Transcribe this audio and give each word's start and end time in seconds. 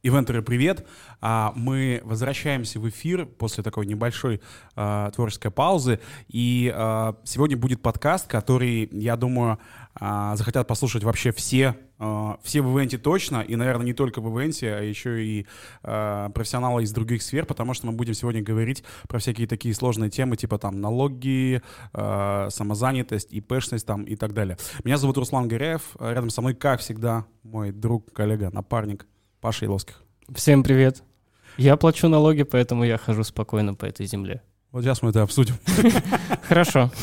Ивентеры, 0.00 0.42
привет! 0.42 0.86
А, 1.20 1.52
мы 1.56 2.00
возвращаемся 2.04 2.78
в 2.78 2.88
эфир 2.88 3.26
после 3.26 3.64
такой 3.64 3.84
небольшой 3.84 4.40
а, 4.76 5.10
творческой 5.10 5.50
паузы. 5.50 5.98
И 6.28 6.72
а, 6.72 7.16
сегодня 7.24 7.56
будет 7.56 7.82
подкаст, 7.82 8.28
который, 8.28 8.88
я 8.92 9.16
думаю, 9.16 9.58
захотят 10.00 10.68
послушать 10.68 11.02
вообще 11.02 11.32
все, 11.32 11.74
все 12.44 12.62
в 12.62 12.78
ивенте 12.78 12.98
точно. 12.98 13.40
И, 13.40 13.56
наверное, 13.56 13.86
не 13.86 13.92
только 13.92 14.20
в 14.20 14.28
ивенте, 14.38 14.72
а 14.72 14.80
еще 14.80 15.24
и 15.24 15.46
профессионалы 15.82 16.84
из 16.84 16.92
других 16.92 17.20
сфер, 17.20 17.44
потому 17.46 17.74
что 17.74 17.88
мы 17.88 17.94
будем 17.94 18.14
сегодня 18.14 18.40
говорить 18.40 18.84
про 19.08 19.18
всякие 19.18 19.48
такие 19.48 19.74
сложные 19.74 20.08
темы, 20.08 20.36
типа 20.36 20.58
там 20.58 20.80
налоги, 20.80 21.62
самозанятость, 21.92 23.32
ИПшность 23.32 23.86
там 23.86 24.04
и 24.04 24.14
так 24.14 24.34
далее. 24.34 24.56
Меня 24.84 24.98
зовут 24.98 25.18
Руслан 25.18 25.48
Горяев. 25.48 25.82
Рядом 25.98 26.30
со 26.30 26.42
мной, 26.42 26.54
как 26.54 26.78
всегда, 26.78 27.26
мой 27.42 27.72
друг, 27.72 28.12
коллега, 28.12 28.50
напарник— 28.52 29.04
Паша 29.40 29.66
Иловских. 29.66 30.02
Всем 30.34 30.64
привет. 30.64 31.04
Я 31.56 31.76
плачу 31.76 32.08
налоги, 32.08 32.42
поэтому 32.42 32.84
я 32.84 32.98
хожу 32.98 33.22
спокойно 33.22 33.74
по 33.74 33.84
этой 33.84 34.04
земле. 34.04 34.42
Вот 34.72 34.82
сейчас 34.82 35.00
мы 35.00 35.10
это 35.10 35.22
обсудим. 35.22 35.54
Хорошо. 36.48 36.90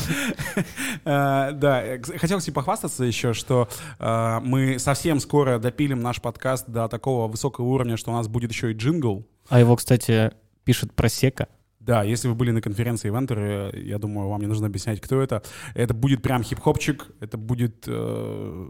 Э, 1.04 1.52
да, 1.52 1.84
хотел 2.16 2.40
тебе 2.40 2.52
похвастаться 2.52 3.04
еще, 3.04 3.32
что 3.32 3.68
э, 4.00 4.40
мы 4.42 4.78
совсем 4.80 5.20
скоро 5.20 5.58
допилим 5.58 6.00
наш 6.00 6.20
подкаст 6.20 6.68
до 6.68 6.88
такого 6.88 7.28
высокого 7.28 7.66
уровня, 7.66 7.96
что 7.96 8.10
у 8.10 8.14
нас 8.14 8.26
будет 8.26 8.50
еще 8.50 8.72
и 8.72 8.74
джингл. 8.74 9.24
А 9.48 9.60
его, 9.60 9.76
кстати, 9.76 10.32
пишет 10.64 10.92
Просека. 10.94 11.46
Да, 11.86 12.02
если 12.02 12.26
вы 12.26 12.34
были 12.34 12.50
на 12.50 12.60
конференции 12.60 13.08
Ивентеры, 13.08 13.72
я 13.84 13.98
думаю, 13.98 14.28
вам 14.28 14.40
не 14.40 14.48
нужно 14.48 14.66
объяснять, 14.66 15.00
кто 15.00 15.22
это. 15.22 15.44
Это 15.74 15.94
будет 15.94 16.20
прям 16.20 16.42
хип-хопчик, 16.42 17.06
это 17.20 17.38
будет... 17.38 17.84
Э, 17.86 18.66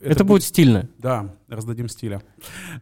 это, 0.00 0.10
это 0.10 0.24
будет 0.24 0.44
стильно. 0.44 0.88
Да, 0.98 1.34
раздадим 1.48 1.88
стиля. 1.88 2.22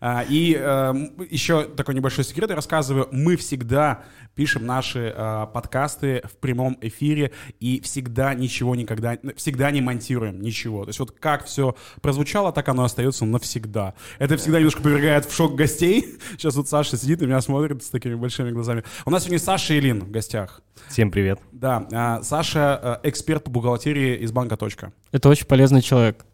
А, 0.00 0.24
и 0.28 0.56
э, 0.58 0.94
еще 1.30 1.64
такой 1.64 1.94
небольшой 1.94 2.24
секрет 2.24 2.50
я 2.50 2.56
рассказываю. 2.56 3.08
Мы 3.12 3.36
всегда 3.36 4.04
пишем 4.34 4.66
наши 4.66 5.12
э, 5.14 5.46
подкасты 5.52 6.22
в 6.24 6.36
прямом 6.38 6.78
эфире 6.80 7.32
и 7.60 7.80
всегда 7.80 8.34
ничего 8.34 8.74
никогда, 8.74 9.18
всегда 9.36 9.70
не 9.70 9.80
монтируем 9.80 10.40
ничего. 10.40 10.84
То 10.84 10.90
есть 10.90 10.98
вот 10.98 11.12
как 11.12 11.44
все 11.44 11.76
прозвучало, 12.00 12.52
так 12.52 12.68
оно 12.68 12.84
остается 12.84 13.24
навсегда. 13.24 13.94
Это 14.18 14.36
всегда 14.36 14.58
немножко 14.58 14.82
повергает 14.82 15.26
в 15.26 15.34
шок 15.34 15.54
гостей. 15.54 16.16
Сейчас 16.32 16.56
вот 16.56 16.68
Саша 16.68 16.96
сидит 16.96 17.22
и 17.22 17.26
меня 17.26 17.40
смотрит 17.40 17.82
с 17.82 17.90
такими 17.90 18.14
большими 18.14 18.50
глазами. 18.50 18.82
У 19.04 19.10
нас 19.10 19.24
сегодня 19.24 19.38
Саша 19.38 19.78
Илин 19.78 20.00
в 20.00 20.10
гостях. 20.10 20.62
Всем 20.88 21.10
привет. 21.10 21.38
Да, 21.52 21.86
а, 21.92 22.22
Саша 22.22 23.00
э, 23.04 23.08
эксперт 23.08 23.44
по 23.44 23.50
бухгалтерии 23.50 24.16
из 24.16 24.32
банка 24.32 24.56
«Точка». 24.56 24.92
Это 25.12 25.28
очень 25.28 25.46
полезный 25.46 25.82
человек. 25.82 26.24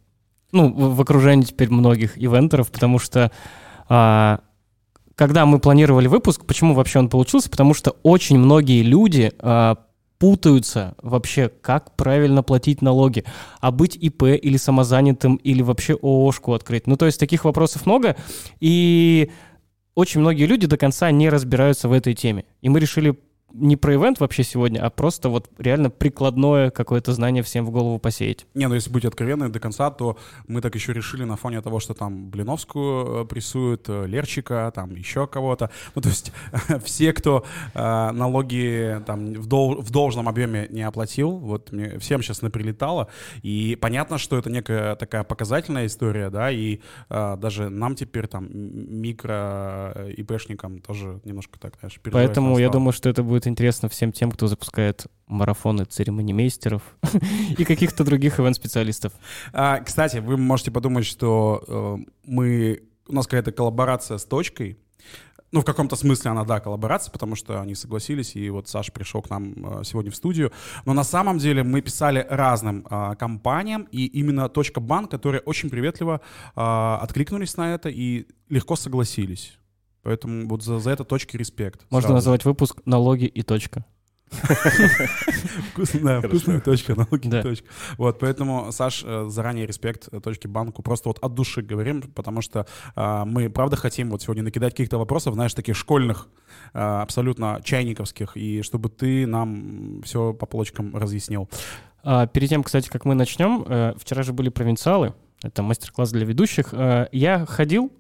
Ну, 0.52 0.72
в, 0.72 1.00
окружении 1.00 1.44
теперь 1.44 1.70
многих 1.70 2.18
ивентеров, 2.18 2.70
потому 2.70 2.98
что 2.98 3.30
а, 3.88 4.40
когда 5.14 5.46
мы 5.46 5.60
планировали 5.60 6.08
выпуск, 6.08 6.44
почему 6.44 6.74
вообще 6.74 6.98
он 6.98 7.08
получился? 7.08 7.50
Потому 7.50 7.74
что 7.74 7.96
очень 8.02 8.38
многие 8.38 8.82
люди 8.82 9.32
а, 9.38 9.76
путаются 10.18 10.94
вообще, 11.02 11.48
как 11.48 11.96
правильно 11.96 12.42
платить 12.42 12.82
налоги, 12.82 13.24
а 13.60 13.70
быть 13.70 13.96
ИП 13.96 14.24
или 14.24 14.56
самозанятым, 14.56 15.36
или 15.36 15.62
вообще 15.62 15.94
ООшку 15.94 16.52
открыть. 16.52 16.86
Ну, 16.86 16.96
то 16.96 17.06
есть 17.06 17.18
таких 17.18 17.44
вопросов 17.44 17.86
много, 17.86 18.16
и 18.60 19.30
очень 19.94 20.20
многие 20.20 20.44
люди 20.44 20.66
до 20.66 20.76
конца 20.76 21.10
не 21.10 21.30
разбираются 21.30 21.88
в 21.88 21.92
этой 21.92 22.14
теме. 22.14 22.44
И 22.60 22.68
мы 22.68 22.80
решили 22.80 23.18
не 23.52 23.76
про 23.76 23.94
ивент 23.94 24.20
вообще 24.20 24.44
сегодня, 24.44 24.80
а 24.80 24.90
просто 24.90 25.28
вот 25.28 25.50
реально 25.58 25.90
прикладное 25.90 26.70
какое-то 26.70 27.12
знание 27.12 27.42
всем 27.42 27.66
в 27.66 27.70
голову 27.70 27.98
посеять. 27.98 28.46
Не, 28.54 28.68
ну 28.68 28.74
если 28.74 28.90
быть 28.90 29.04
откровенны 29.04 29.48
до 29.48 29.60
конца, 29.60 29.90
то 29.90 30.16
мы 30.46 30.60
так 30.60 30.74
еще 30.74 30.92
решили 30.92 31.24
на 31.24 31.36
фоне 31.36 31.60
того, 31.60 31.80
что 31.80 31.94
там 31.94 32.30
Блиновскую 32.30 33.22
э, 33.22 33.26
прессуют, 33.26 33.88
э, 33.88 34.06
Лерчика, 34.06 34.70
там 34.74 34.94
еще 34.94 35.26
кого-то. 35.26 35.70
Ну 35.94 36.02
то 36.02 36.08
есть 36.08 36.32
все, 36.84 37.12
кто 37.12 37.44
э, 37.74 38.10
налоги 38.12 39.00
там 39.06 39.32
в, 39.34 39.46
дол 39.46 39.80
в 39.80 39.90
должном 39.90 40.28
объеме 40.28 40.66
не 40.70 40.82
оплатил, 40.82 41.32
вот 41.32 41.72
мне 41.72 41.98
всем 41.98 42.22
сейчас 42.22 42.42
наприлетало. 42.42 43.08
И 43.42 43.76
понятно, 43.80 44.18
что 44.18 44.38
это 44.38 44.50
некая 44.50 44.96
такая 44.96 45.24
показательная 45.24 45.86
история, 45.86 46.30
да, 46.30 46.50
и 46.50 46.80
э, 47.08 47.36
даже 47.38 47.68
нам 47.68 47.94
теперь 47.94 48.26
там 48.26 48.48
микро 48.50 50.08
ИПшникам 50.16 50.80
тоже 50.80 51.20
немножко 51.24 51.58
так, 51.58 51.74
знаешь, 51.80 52.00
Поэтому 52.10 52.58
я 52.58 52.68
думаю, 52.68 52.92
что 52.92 53.08
это 53.08 53.22
будет 53.22 53.39
будет 53.40 53.46
интересно 53.46 53.88
всем 53.88 54.12
тем, 54.12 54.30
кто 54.30 54.48
запускает 54.48 55.06
марафоны 55.26 55.84
церемонимейстеров 55.84 56.82
и 57.58 57.64
каких-то 57.64 58.04
других 58.04 58.38
ивент-специалистов. 58.38 59.12
А, 59.52 59.80
кстати, 59.80 60.18
вы 60.18 60.36
можете 60.36 60.70
подумать, 60.70 61.06
что 61.06 61.64
э, 61.66 61.96
мы 62.26 62.82
у 63.08 63.14
нас 63.14 63.26
какая-то 63.26 63.52
коллаборация 63.52 64.18
с 64.18 64.24
точкой. 64.24 64.76
Ну, 65.52 65.62
в 65.62 65.64
каком-то 65.64 65.96
смысле 65.96 66.32
она, 66.32 66.44
да, 66.44 66.60
коллаборация, 66.60 67.10
потому 67.10 67.34
что 67.34 67.60
они 67.60 67.74
согласились, 67.74 68.36
и 68.36 68.50
вот 68.50 68.68
Саша 68.68 68.92
пришел 68.92 69.22
к 69.22 69.30
нам 69.30 69.80
э, 69.80 69.84
сегодня 69.84 70.10
в 70.10 70.16
студию. 70.16 70.52
Но 70.84 70.92
на 70.92 71.04
самом 71.04 71.38
деле 71.38 71.62
мы 71.62 71.80
писали 71.80 72.26
разным 72.28 72.86
э, 72.90 73.14
компаниям, 73.18 73.88
и 73.90 74.04
именно 74.04 74.50
банк, 74.76 75.10
которые 75.10 75.40
очень 75.40 75.70
приветливо 75.70 76.20
э, 76.56 76.98
откликнулись 77.02 77.56
на 77.56 77.74
это 77.74 77.88
и 77.88 78.26
легко 78.50 78.76
согласились. 78.76 79.59
Поэтому 80.02 80.48
вот 80.48 80.62
за, 80.62 80.78
за 80.78 80.90
это 80.90 81.04
точки 81.04 81.36
респект. 81.36 81.82
Можно 81.90 82.08
сразу. 82.08 82.14
называть 82.14 82.44
выпуск 82.44 82.80
«Налоги 82.84 83.24
и 83.26 83.42
точка». 83.42 83.84
Вкусная, 85.72 86.20
вкусная 86.20 86.60
точка, 86.60 86.94
налоги 86.94 87.28
да. 87.28 87.42
точка. 87.42 87.66
Вот, 87.98 88.20
поэтому, 88.20 88.70
Саш, 88.70 89.02
э, 89.04 89.26
заранее 89.28 89.66
респект 89.66 90.08
э, 90.12 90.20
точке 90.20 90.46
банку. 90.46 90.82
Просто 90.82 91.08
вот 91.08 91.18
от 91.20 91.34
души 91.34 91.62
говорим, 91.62 92.02
потому 92.02 92.40
что 92.40 92.66
а, 92.94 93.24
мы, 93.24 93.50
правда, 93.50 93.76
хотим 93.76 94.10
вот 94.10 94.22
сегодня 94.22 94.44
накидать 94.44 94.72
каких-то 94.72 94.98
вопросов, 94.98 95.34
знаешь, 95.34 95.52
таких 95.52 95.76
школьных, 95.76 96.28
а, 96.72 97.02
абсолютно 97.02 97.60
чайниковских, 97.64 98.36
и 98.36 98.62
чтобы 98.62 98.88
ты 98.88 99.26
нам 99.26 100.00
все 100.04 100.32
по 100.32 100.46
полочкам 100.46 100.96
разъяснил. 100.96 101.48
А, 102.04 102.26
перед 102.26 102.48
тем, 102.48 102.62
кстати, 102.62 102.88
как 102.88 103.04
мы 103.04 103.14
начнем, 103.14 103.64
э, 103.66 103.94
вчера 103.98 104.22
же 104.22 104.32
были 104.32 104.48
провинциалы, 104.48 105.14
это 105.42 105.62
мастер-класс 105.62 106.12
для 106.12 106.24
ведущих. 106.24 106.72
Я 107.12 107.46
ходил 107.46 107.90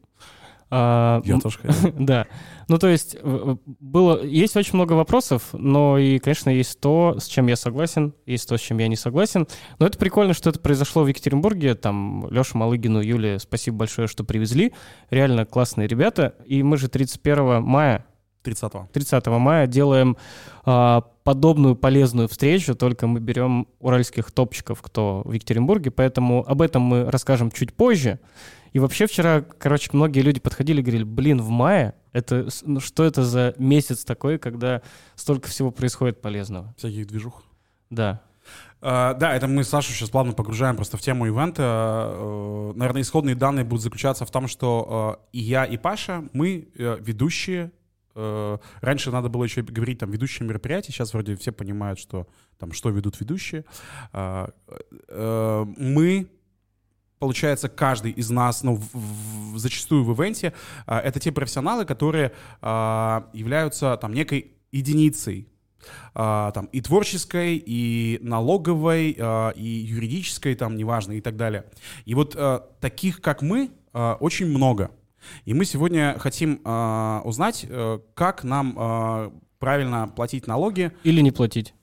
а, 0.70 1.20
Я 1.24 1.38
тоже 1.40 1.58
хотел. 1.58 1.92
Да. 1.98 2.26
Ну, 2.68 2.78
то 2.78 2.88
есть, 2.88 3.16
было, 3.22 4.22
есть 4.24 4.56
очень 4.56 4.74
много 4.74 4.92
вопросов, 4.92 5.48
но 5.52 5.98
и, 5.98 6.18
конечно, 6.18 6.50
есть 6.50 6.78
то, 6.80 7.16
с 7.18 7.26
чем 7.26 7.48
я 7.48 7.56
согласен, 7.56 8.14
есть 8.26 8.48
то, 8.48 8.56
с 8.56 8.60
чем 8.60 8.78
я 8.78 8.86
не 8.86 8.96
согласен. 8.96 9.48
Но 9.80 9.86
это 9.86 9.98
прикольно, 9.98 10.34
что 10.34 10.50
это 10.50 10.60
произошло 10.60 11.02
в 11.02 11.08
Екатеринбурге. 11.08 11.74
Там 11.74 12.28
Леша 12.30 12.56
Малыгину, 12.56 13.00
Юле, 13.00 13.40
спасибо 13.40 13.78
большое, 13.78 14.06
что 14.06 14.22
привезли. 14.22 14.72
Реально 15.10 15.46
классные 15.46 15.88
ребята. 15.88 16.34
И 16.46 16.62
мы 16.62 16.76
же 16.76 16.88
31 16.88 17.62
мая 17.62 18.06
30 18.42 18.90
30 18.92 19.26
мая 19.26 19.66
делаем 19.66 20.16
а, 20.64 21.02
подобную 21.24 21.76
полезную 21.76 22.28
встречу, 22.28 22.74
только 22.74 23.06
мы 23.06 23.20
берем 23.20 23.68
уральских 23.80 24.30
топчиков, 24.30 24.80
кто 24.80 25.22
в 25.24 25.32
Екатеринбурге, 25.32 25.90
поэтому 25.90 26.44
об 26.46 26.62
этом 26.62 26.82
мы 26.82 27.10
расскажем 27.10 27.50
чуть 27.50 27.74
позже. 27.74 28.18
И 28.72 28.78
вообще 28.78 29.06
вчера, 29.06 29.42
короче, 29.58 29.90
многие 29.92 30.20
люди 30.20 30.40
подходили 30.40 30.80
и 30.80 30.82
говорили, 30.82 31.04
блин, 31.04 31.40
в 31.40 31.48
мае, 31.48 31.94
это, 32.12 32.48
ну, 32.62 32.80
что 32.80 33.04
это 33.04 33.24
за 33.24 33.54
месяц 33.58 34.04
такой, 34.04 34.38
когда 34.38 34.82
столько 35.14 35.48
всего 35.48 35.70
происходит 35.70 36.20
полезного? 36.20 36.74
Всяких 36.76 37.06
движух. 37.06 37.42
Да. 37.90 38.22
Uh, 38.80 39.14
да, 39.18 39.34
это 39.34 39.46
мы 39.46 39.62
Сашу 39.62 39.92
сейчас 39.92 40.08
плавно 40.08 40.32
погружаем 40.32 40.74
просто 40.74 40.96
в 40.96 41.02
тему 41.02 41.26
ивента. 41.26 41.62
Uh, 41.62 42.72
наверное, 42.74 43.02
исходные 43.02 43.34
данные 43.34 43.64
будут 43.64 43.82
заключаться 43.82 44.24
в 44.24 44.30
том, 44.30 44.48
что 44.48 45.18
uh, 45.20 45.28
и 45.32 45.40
я, 45.40 45.66
и 45.66 45.76
Паша, 45.76 46.24
мы 46.32 46.68
э, 46.74 46.96
ведущие. 47.00 47.72
Раньше 48.12 49.12
надо 49.12 49.28
было 49.28 49.44
еще 49.44 49.62
говорить 49.62 50.00
там 50.00 50.10
ведущие 50.10 50.46
мероприятия, 50.46 50.92
сейчас 50.92 51.14
вроде 51.14 51.36
все 51.36 51.52
понимают, 51.52 52.00
что 52.00 52.26
там 52.58 52.72
что 52.72 52.90
ведут 52.90 53.20
ведущие. 53.20 53.64
Мы 55.08 56.28
получается, 57.20 57.68
каждый 57.68 58.10
из 58.10 58.30
нас, 58.30 58.64
ну, 58.64 58.74
в, 58.74 59.52
в, 59.52 59.58
зачастую 59.58 60.02
в 60.02 60.12
ивенте, 60.12 60.52
а, 60.86 60.98
это 60.98 61.20
те 61.20 61.30
профессионалы, 61.30 61.84
которые 61.84 62.32
а, 62.60 63.28
являются 63.32 63.96
там 64.00 64.12
некой 64.12 64.54
единицей 64.72 65.46
а, 66.14 66.50
там 66.52 66.64
и 66.66 66.80
творческой, 66.80 67.62
и 67.64 68.18
налоговой, 68.22 69.16
а, 69.18 69.50
и 69.50 69.64
юридической, 69.64 70.54
там, 70.54 70.76
неважно, 70.76 71.12
и 71.12 71.20
так 71.20 71.36
далее. 71.36 71.66
И 72.06 72.14
вот 72.14 72.34
а, 72.36 72.66
таких, 72.80 73.20
как 73.20 73.42
мы, 73.42 73.70
а, 73.92 74.14
очень 74.14 74.46
много. 74.46 74.90
И 75.44 75.52
мы 75.52 75.66
сегодня 75.66 76.16
хотим 76.18 76.60
а, 76.64 77.20
узнать, 77.24 77.66
а, 77.68 78.00
как 78.14 78.44
нам 78.44 78.74
а, 78.78 79.32
правильно 79.58 80.08
платить 80.08 80.46
налоги. 80.46 80.90
Или 81.04 81.20
не 81.20 81.30
платить. 81.30 81.74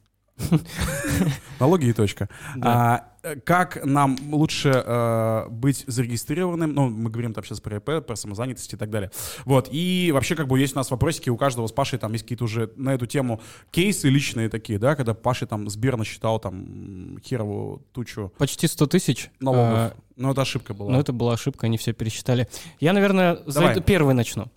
Налоги 1.59 1.87
и 1.87 1.93
точка. 1.93 2.29
Да. 2.55 2.69
А, 2.69 3.16
как 3.43 3.85
нам 3.85 4.17
лучше 4.31 4.83
э, 4.85 5.47
быть 5.49 5.83
зарегистрированным? 5.87 6.73
Ну, 6.73 6.89
мы 6.89 7.09
говорим 7.09 7.33
там 7.33 7.43
сейчас 7.43 7.59
про 7.59 7.77
ИП, 7.77 8.05
про 8.05 8.15
самозанятость 8.15 8.73
и 8.73 8.77
так 8.77 8.89
далее. 8.89 9.11
Вот. 9.45 9.69
И 9.71 10.11
вообще, 10.13 10.35
как 10.35 10.47
бы, 10.47 10.59
есть 10.59 10.75
у 10.75 10.77
нас 10.77 10.91
вопросики, 10.91 11.29
у 11.29 11.37
каждого 11.37 11.67
с 11.67 11.71
Пашей 11.71 11.99
там 11.99 12.13
есть 12.13 12.23
какие-то 12.23 12.45
уже 12.45 12.71
на 12.75 12.93
эту 12.93 13.05
тему 13.05 13.41
кейсы 13.71 14.09
личные 14.09 14.49
такие, 14.49 14.79
да, 14.79 14.95
когда 14.95 15.13
Паша 15.13 15.45
там 15.47 15.69
Сбер 15.69 15.97
насчитал 15.97 16.39
там 16.39 17.19
херову 17.23 17.83
тучу. 17.91 18.31
Почти 18.37 18.67
100 18.67 18.87
тысяч. 18.87 19.29
Налогов. 19.39 19.93
Ну, 20.17 20.31
это 20.31 20.41
ошибка 20.41 20.73
была. 20.73 20.91
Ну, 20.91 20.99
это 20.99 21.13
была 21.13 21.33
ошибка, 21.33 21.67
они 21.67 21.77
все 21.77 21.93
пересчитали. 21.93 22.47
Я, 22.79 22.93
наверное, 22.93 23.37
за 23.45 23.59
Давай. 23.59 23.71
это 23.71 23.81
первый 23.81 24.15
начну. 24.15 24.47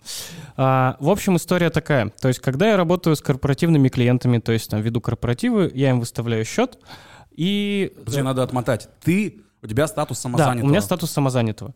А, 0.57 0.97
в 0.99 1.07
общем, 1.07 1.35
история 1.35 1.69
такая. 1.69 2.09
То 2.19 2.29
есть, 2.29 2.39
когда 2.39 2.69
я 2.69 2.77
работаю 2.77 3.15
с 3.15 3.21
корпоративными 3.21 3.87
клиентами, 3.89 4.39
то 4.39 4.51
есть, 4.51 4.71
там, 4.71 4.81
веду 4.81 5.01
корпоративы, 5.01 5.71
я 5.75 5.91
им 5.91 5.99
выставляю 5.99 6.45
счет, 6.45 6.79
и... 7.35 7.93
Подожди, 7.97 8.21
надо 8.21 8.43
отмотать. 8.43 8.89
Ты, 9.01 9.41
у 9.61 9.67
тебя 9.67 9.87
статус 9.87 10.17
Да, 10.17 10.21
самозанятого. 10.21 10.65
у 10.65 10.69
меня 10.69 10.81
статус 10.81 11.11
самозанятого. 11.11 11.75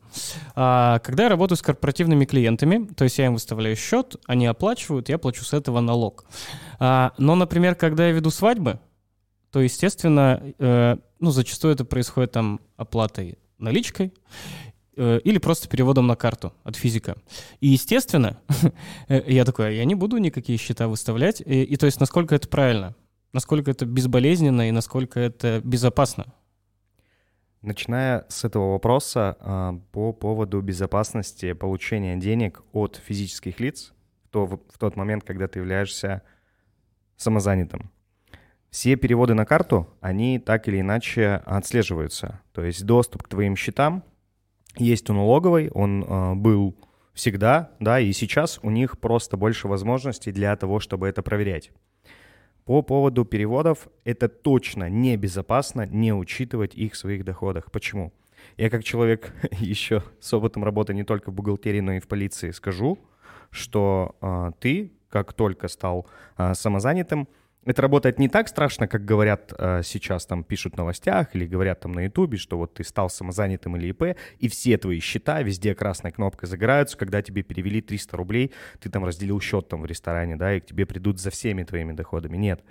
А, 0.56 1.00
когда 1.00 1.24
я 1.24 1.30
работаю 1.30 1.58
с 1.58 1.62
корпоративными 1.62 2.26
клиентами, 2.26 2.86
то 2.86 3.04
есть 3.04 3.18
я 3.18 3.28
им 3.28 3.34
выставляю 3.34 3.76
счет, 3.76 4.16
они 4.26 4.48
оплачивают, 4.48 5.10
я 5.10 5.18
плачу 5.18 5.44
с 5.44 5.54
этого 5.54 5.82
налог. 5.82 6.26
А, 6.80 7.14
но, 7.18 7.36
например, 7.36 7.76
когда 7.76 8.08
я 8.08 8.14
веду 8.14 8.32
свадьбы, 8.32 8.80
то, 9.52 9.62
естественно, 9.62 10.42
э, 10.60 10.98
ну, 11.20 11.32
зачастую 11.32 11.74
это 11.74 11.86
происходит 11.86 12.34
там 12.34 12.60
оплатой 12.76 13.38
наличкой 13.58 14.14
э, 14.98 15.20
или 15.24 15.38
просто 15.38 15.70
переводом 15.70 16.08
на 16.08 16.16
карту 16.16 16.54
от 16.64 16.76
физика. 16.76 17.16
И, 17.62 17.68
естественно, 17.68 18.38
э, 19.08 19.24
я 19.32 19.46
такой, 19.46 19.68
«А 19.68 19.72
я 19.72 19.86
не 19.86 19.96
буду 19.96 20.18
никакие 20.18 20.58
счета 20.58 20.88
выставлять. 20.88 21.40
И, 21.40 21.64
и 21.64 21.78
то 21.78 21.86
есть, 21.86 22.00
насколько 22.00 22.36
это 22.36 22.48
правильно, 22.50 22.96
насколько 23.36 23.70
это 23.70 23.86
безболезненно 23.86 24.70
и 24.70 24.72
насколько 24.72 25.20
это 25.20 25.62
безопасно. 25.62 26.34
Начиная 27.62 28.26
с 28.30 28.46
этого 28.46 28.72
вопроса 28.72 29.36
а, 29.42 29.80
по 29.92 30.14
поводу 30.14 30.62
безопасности 30.62 31.52
получения 31.52 32.16
денег 32.16 32.64
от 32.72 32.96
физических 32.96 33.60
лиц 33.60 33.94
то, 34.32 34.46
в 34.46 34.78
тот 34.80 34.96
момент, 34.96 35.26
когда 35.26 35.50
ты 35.50 35.60
являешься 35.60 36.22
самозанятым. 37.18 37.92
Все 38.70 38.96
переводы 38.96 39.34
на 39.34 39.46
карту, 39.46 39.90
они 40.00 40.40
так 40.40 40.70
или 40.70 40.80
иначе 40.80 41.42
отслеживаются. 41.46 42.42
То 42.54 42.64
есть 42.64 42.86
доступ 42.86 43.24
к 43.24 43.28
твоим 43.28 43.58
счетам 43.58 44.04
есть 44.78 45.10
у 45.10 45.14
налоговой, 45.14 45.70
он 45.72 46.06
а, 46.08 46.36
был 46.36 46.78
всегда, 47.14 47.72
да, 47.82 48.00
и 48.00 48.14
сейчас 48.14 48.60
у 48.64 48.70
них 48.70 48.98
просто 48.98 49.36
больше 49.36 49.68
возможностей 49.68 50.32
для 50.32 50.56
того, 50.56 50.80
чтобы 50.80 51.10
это 51.10 51.22
проверять. 51.22 51.72
По 52.66 52.82
поводу 52.82 53.26
переводов, 53.26 53.88
это 54.06 54.28
точно 54.28 54.90
небезопасно 54.90 55.86
не 55.86 56.14
учитывать 56.14 56.74
их 56.74 56.94
в 56.94 56.98
своих 56.98 57.24
доходах. 57.24 57.72
Почему? 57.72 58.12
Я 58.58 58.72
как 58.72 58.84
человек 58.84 59.34
еще 59.52 60.02
с 60.20 60.34
опытом 60.34 60.64
работы 60.64 60.96
не 60.96 61.04
только 61.04 61.30
в 61.30 61.34
бухгалтерии, 61.36 61.82
но 61.82 61.94
и 61.94 62.00
в 62.00 62.08
полиции 62.08 62.50
скажу, 62.50 62.98
что 63.52 64.16
а, 64.20 64.52
ты, 64.54 64.92
как 65.10 65.34
только 65.34 65.68
стал 65.68 66.08
а, 66.38 66.56
самозанятым, 66.56 67.28
это 67.66 67.82
работает 67.82 68.20
не 68.20 68.30
так 68.30 68.48
страшно, 68.48 68.88
как 68.88 69.04
говорят 69.06 69.54
а, 69.58 69.82
сейчас, 69.84 70.26
там 70.26 70.44
пишут 70.44 70.74
в 70.74 70.78
новостях 70.78 71.36
или 71.36 71.46
говорят 71.46 71.80
там 71.82 71.92
на 71.92 72.02
ютубе, 72.06 72.38
что 72.38 72.58
вот 72.58 72.76
ты 72.76 72.84
стал 72.84 73.10
самозанятым 73.10 73.76
или 73.76 73.88
ИП, 73.90 74.18
и 74.38 74.48
все 74.48 74.78
твои 74.78 75.00
счета 75.00 75.42
везде 75.42 75.74
красной 75.74 76.12
кнопкой 76.12 76.48
загораются, 76.48 76.98
когда 76.98 77.22
тебе 77.22 77.42
перевели 77.42 77.82
300 77.82 78.16
рублей, 78.18 78.52
ты 78.80 78.90
там 78.90 79.04
разделил 79.04 79.42
счет 79.42 79.68
там 79.68 79.82
в 79.82 79.86
ресторане, 79.86 80.36
да, 80.36 80.56
и 80.56 80.60
к 80.60 80.66
тебе 80.66 80.86
придут 80.86 81.20
за 81.20 81.32
всеми 81.32 81.64
твоими 81.64 81.92
доходами. 81.92 82.38
Нет. 82.38 82.64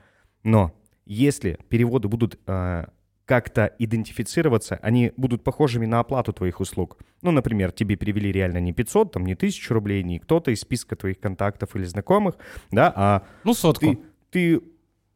Но 0.44 0.72
если 1.04 1.58
переводы 1.68 2.08
будут 2.08 2.38
а, 2.46 2.88
как-то 3.26 3.74
идентифицироваться, 3.78 4.78
они 4.82 5.12
будут 5.16 5.42
похожими 5.42 5.86
на 5.86 6.00
оплату 6.00 6.32
твоих 6.32 6.60
услуг. 6.60 6.98
Ну, 7.22 7.30
например, 7.30 7.72
тебе 7.72 7.96
перевели 7.96 8.30
реально 8.30 8.58
не 8.58 8.72
500, 8.72 9.12
там 9.12 9.24
не 9.24 9.32
1000 9.32 9.72
рублей, 9.74 10.02
не 10.02 10.18
кто-то 10.18 10.50
из 10.50 10.60
списка 10.60 10.94
твоих 10.94 11.18
контактов 11.18 11.74
или 11.74 11.84
знакомых, 11.84 12.36
да, 12.70 12.92
а 12.94 13.22
Ну, 13.44 13.54
сотку. 13.54 13.80
ты, 13.80 13.98
ты 14.30 14.62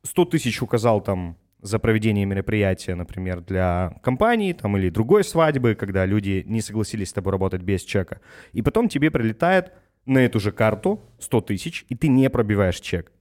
100 0.03 0.25
тысяч 0.27 0.63
указал 0.63 1.01
там 1.01 1.37
за 1.61 1.79
проведение 1.79 2.25
мероприятия, 2.25 2.95
например, 2.95 3.41
для 3.41 3.99
компании 4.03 4.53
там, 4.53 4.77
или 4.77 4.91
другой 4.91 5.25
свадьбы, 5.25 5.75
когда 5.75 6.07
люди 6.07 6.45
не 6.47 6.61
согласились 6.61 7.11
с 7.11 7.13
тобой 7.13 7.33
работать 7.33 7.63
без 7.63 7.83
чека. 7.83 8.21
И 8.53 8.63
потом 8.63 8.89
тебе 8.89 9.11
прилетает 9.11 9.73
на 10.07 10.19
эту 10.19 10.41
же 10.41 10.53
карту 10.53 11.03
100 11.19 11.41
тысяч, 11.43 11.85
и 11.89 11.95
ты 11.95 12.09
не 12.09 12.31
пробиваешь 12.31 12.81
чек. 12.81 13.13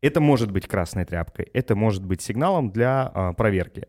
Это 0.00 0.20
может 0.20 0.50
быть 0.50 0.66
красной 0.66 1.04
тряпкой, 1.04 1.48
это 1.52 1.74
может 1.74 2.04
быть 2.04 2.20
сигналом 2.20 2.70
для 2.70 3.10
а, 3.12 3.32
проверки. 3.32 3.88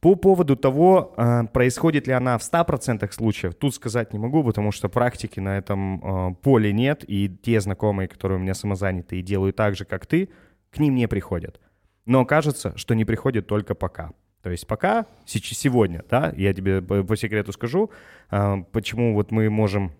По 0.00 0.14
поводу 0.14 0.56
того, 0.56 1.14
а, 1.16 1.44
происходит 1.44 2.06
ли 2.06 2.12
она 2.12 2.38
в 2.38 2.42
100% 2.42 3.10
случаев, 3.12 3.54
тут 3.54 3.74
сказать 3.74 4.12
не 4.12 4.18
могу, 4.18 4.44
потому 4.44 4.72
что 4.72 4.88
практики 4.88 5.40
на 5.40 5.58
этом 5.58 6.04
а, 6.04 6.34
поле 6.34 6.72
нет, 6.72 7.04
и 7.08 7.28
те 7.28 7.60
знакомые, 7.60 8.08
которые 8.08 8.38
у 8.38 8.42
меня 8.42 8.54
самозаняты 8.54 9.18
и 9.18 9.22
делают 9.22 9.56
так 9.56 9.74
же, 9.74 9.84
как 9.84 10.06
ты, 10.06 10.28
к 10.70 10.78
ним 10.78 10.94
не 10.94 11.08
приходят. 11.08 11.60
Но 12.06 12.24
кажется, 12.24 12.76
что 12.76 12.94
не 12.94 13.04
приходит 13.04 13.46
только 13.46 13.74
пока. 13.74 14.12
То 14.42 14.50
есть 14.50 14.66
пока, 14.66 15.06
сегодня, 15.26 16.04
да, 16.08 16.32
я 16.36 16.54
тебе 16.54 16.80
по 16.80 17.16
секрету 17.16 17.52
скажу, 17.52 17.90
а, 18.30 18.62
почему 18.72 19.14
вот 19.14 19.30
мы 19.30 19.50
можем 19.50 19.92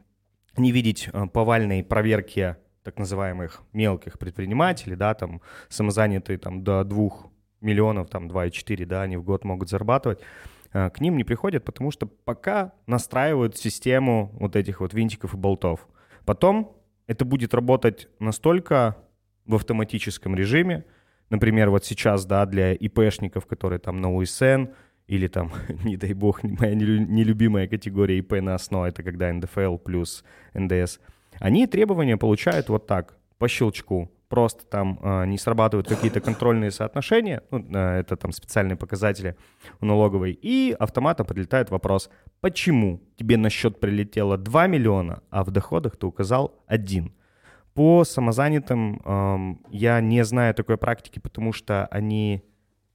не 0.57 0.73
видеть 0.73 1.09
а, 1.13 1.27
повальной 1.27 1.83
проверки 1.83 2.57
так 2.83 2.99
называемых 2.99 3.63
мелких 3.73 4.19
предпринимателей, 4.19 4.97
да, 4.97 5.15
там 5.15 5.43
самозанятые 5.69 6.39
там 6.39 6.65
до 6.65 6.85
двух 6.85 7.31
миллионов, 7.61 8.09
там 8.09 8.29
2,4, 8.29 8.87
да, 8.87 9.03
они 9.03 9.17
в 9.17 9.25
год 9.25 9.45
могут 9.45 9.69
зарабатывать, 9.69 10.21
а, 10.73 10.91
к 10.91 11.01
ним 11.01 11.17
не 11.17 11.25
приходят, 11.25 11.65
потому 11.65 11.91
что 11.91 12.07
пока 12.07 12.73
настраивают 12.87 13.57
систему 13.57 14.31
вот 14.39 14.57
этих 14.57 14.81
вот 14.81 14.95
винтиков 14.95 15.35
и 15.35 15.37
болтов. 15.37 15.87
Потом 16.25 16.77
это 17.07 17.25
будет 17.25 17.55
работать 17.55 18.09
настолько 18.19 18.97
в 19.49 19.55
автоматическом 19.55 20.37
режиме, 20.37 20.85
например, 21.31 21.71
вот 21.71 21.85
сейчас, 21.85 22.25
да, 22.25 22.47
для 22.47 22.75
ИПшников, 22.75 23.47
которые 23.47 23.81
там 23.81 24.01
на 24.01 24.15
УСН, 24.15 24.67
или 25.09 25.27
там, 25.27 25.53
не 25.85 25.97
дай 25.97 26.13
бог, 26.13 26.43
моя 26.45 26.75
нелю- 26.75 27.07
нелюбимая 27.07 27.67
категория 27.67 28.19
ИП 28.19 28.35
на 28.43 28.55
ОСНО, 28.55 28.85
это 28.85 29.03
когда 29.03 29.33
НДФЛ 29.33 29.79
плюс 29.79 30.23
НДС, 30.55 30.99
они 31.41 31.67
требования 31.67 32.17
получают 32.17 32.69
вот 32.69 32.87
так, 32.87 33.17
по 33.39 33.49
щелчку. 33.49 34.11
Просто 34.29 34.67
там 34.67 35.01
э, 35.03 35.25
не 35.25 35.39
срабатывают 35.39 35.89
какие-то 35.89 36.21
контрольные 36.21 36.71
соотношения, 36.71 37.43
ну, 37.51 37.65
э, 37.73 38.01
это 38.01 38.15
там 38.17 38.33
специальные 38.33 38.77
показатели 38.77 39.37
у 39.81 39.87
налоговой, 39.87 40.33
и 40.33 40.77
автоматом 40.79 41.27
прилетает 41.27 41.71
вопрос, 41.71 42.11
почему 42.43 43.01
тебе 43.17 43.39
на 43.39 43.49
счет 43.49 43.81
прилетело 43.81 44.37
2 44.37 44.67
миллиона, 44.67 45.23
а 45.31 45.45
в 45.45 45.51
доходах 45.51 45.97
ты 45.97 46.05
указал 46.07 46.63
1? 46.67 47.11
По 47.75 48.05
самозанятым 48.05 49.01
эм, 49.05 49.65
я 49.71 50.01
не 50.01 50.25
знаю 50.25 50.55
такой 50.55 50.79
практики, 50.79 51.19
потому 51.19 51.53
что 51.53 51.87
они 51.87 52.43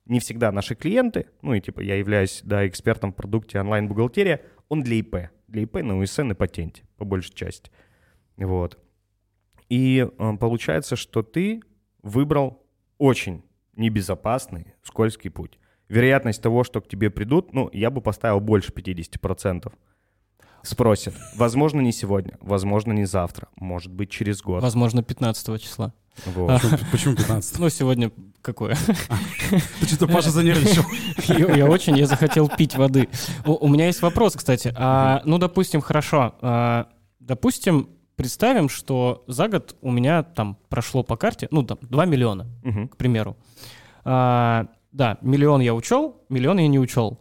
не 0.05 0.19
всегда 0.19 0.51
наши 0.51 0.75
клиенты, 0.75 1.27
ну 1.41 1.53
и 1.53 1.61
типа 1.61 1.79
я 1.81 1.95
являюсь, 1.95 2.41
да, 2.43 2.67
экспертом 2.67 3.13
в 3.13 3.15
продукте 3.15 3.59
онлайн-бухгалтерия, 3.59 4.41
он 4.67 4.81
для 4.81 4.97
ИП, 4.97 5.15
для 5.47 5.63
ИП 5.63 5.75
на 5.75 5.97
УСН 5.97 6.31
и 6.31 6.35
патенте, 6.35 6.83
по 6.97 7.05
большей 7.05 7.33
части. 7.33 7.71
Вот. 8.37 8.77
И 9.69 10.05
э, 10.05 10.37
получается, 10.39 10.95
что 10.95 11.23
ты 11.23 11.61
выбрал 12.01 12.65
очень 12.97 13.43
небезопасный, 13.75 14.73
скользкий 14.83 15.29
путь. 15.29 15.59
Вероятность 15.89 16.41
того, 16.41 16.63
что 16.63 16.81
к 16.81 16.87
тебе 16.87 17.09
придут, 17.09 17.53
ну, 17.53 17.69
я 17.73 17.89
бы 17.89 18.01
поставил 18.01 18.39
больше 18.39 18.71
50%. 18.71 19.71
Спросят. 20.63 21.13
Возможно, 21.35 21.81
не 21.81 21.91
сегодня, 21.91 22.33
возможно, 22.41 22.93
не 22.93 23.05
завтра, 23.05 23.47
может 23.57 23.91
быть, 23.91 24.09
через 24.09 24.41
год. 24.41 24.63
Возможно, 24.63 25.03
15 25.03 25.57
числа. 25.61 25.93
Вот. 26.25 26.61
Почему- 26.61 26.77
Почему 26.91 27.15
15? 27.15 27.59
Ну, 27.59 27.69
сегодня 27.69 28.11
какое? 28.41 28.75
Ты 29.81 29.85
что-то, 29.87 30.07
Паша, 30.07 30.29
занервничал. 30.31 30.83
Я, 31.27 31.55
я 31.55 31.65
очень, 31.65 31.97
я 31.97 32.05
захотел 32.07 32.47
пить 32.49 32.75
воды. 32.75 33.09
У, 33.45 33.53
у 33.53 33.67
меня 33.67 33.87
есть 33.87 34.01
вопрос, 34.01 34.35
кстати. 34.35 34.73
А, 34.75 35.21
ну, 35.25 35.37
допустим, 35.37 35.81
хорошо. 35.81 36.35
А, 36.41 36.87
допустим, 37.19 37.89
представим, 38.15 38.69
что 38.69 39.23
за 39.27 39.47
год 39.49 39.75
у 39.81 39.91
меня 39.91 40.23
там 40.23 40.57
прошло 40.69 41.03
по 41.03 41.17
карте, 41.17 41.47
ну, 41.51 41.63
там, 41.63 41.77
2 41.81 42.05
миллиона, 42.05 42.47
к 42.91 42.95
примеру. 42.95 43.35
А, 44.05 44.67
да, 44.91 45.17
миллион 45.21 45.61
я 45.61 45.73
учел, 45.73 46.21
миллион 46.29 46.59
я 46.59 46.67
не 46.67 46.79
учел. 46.79 47.19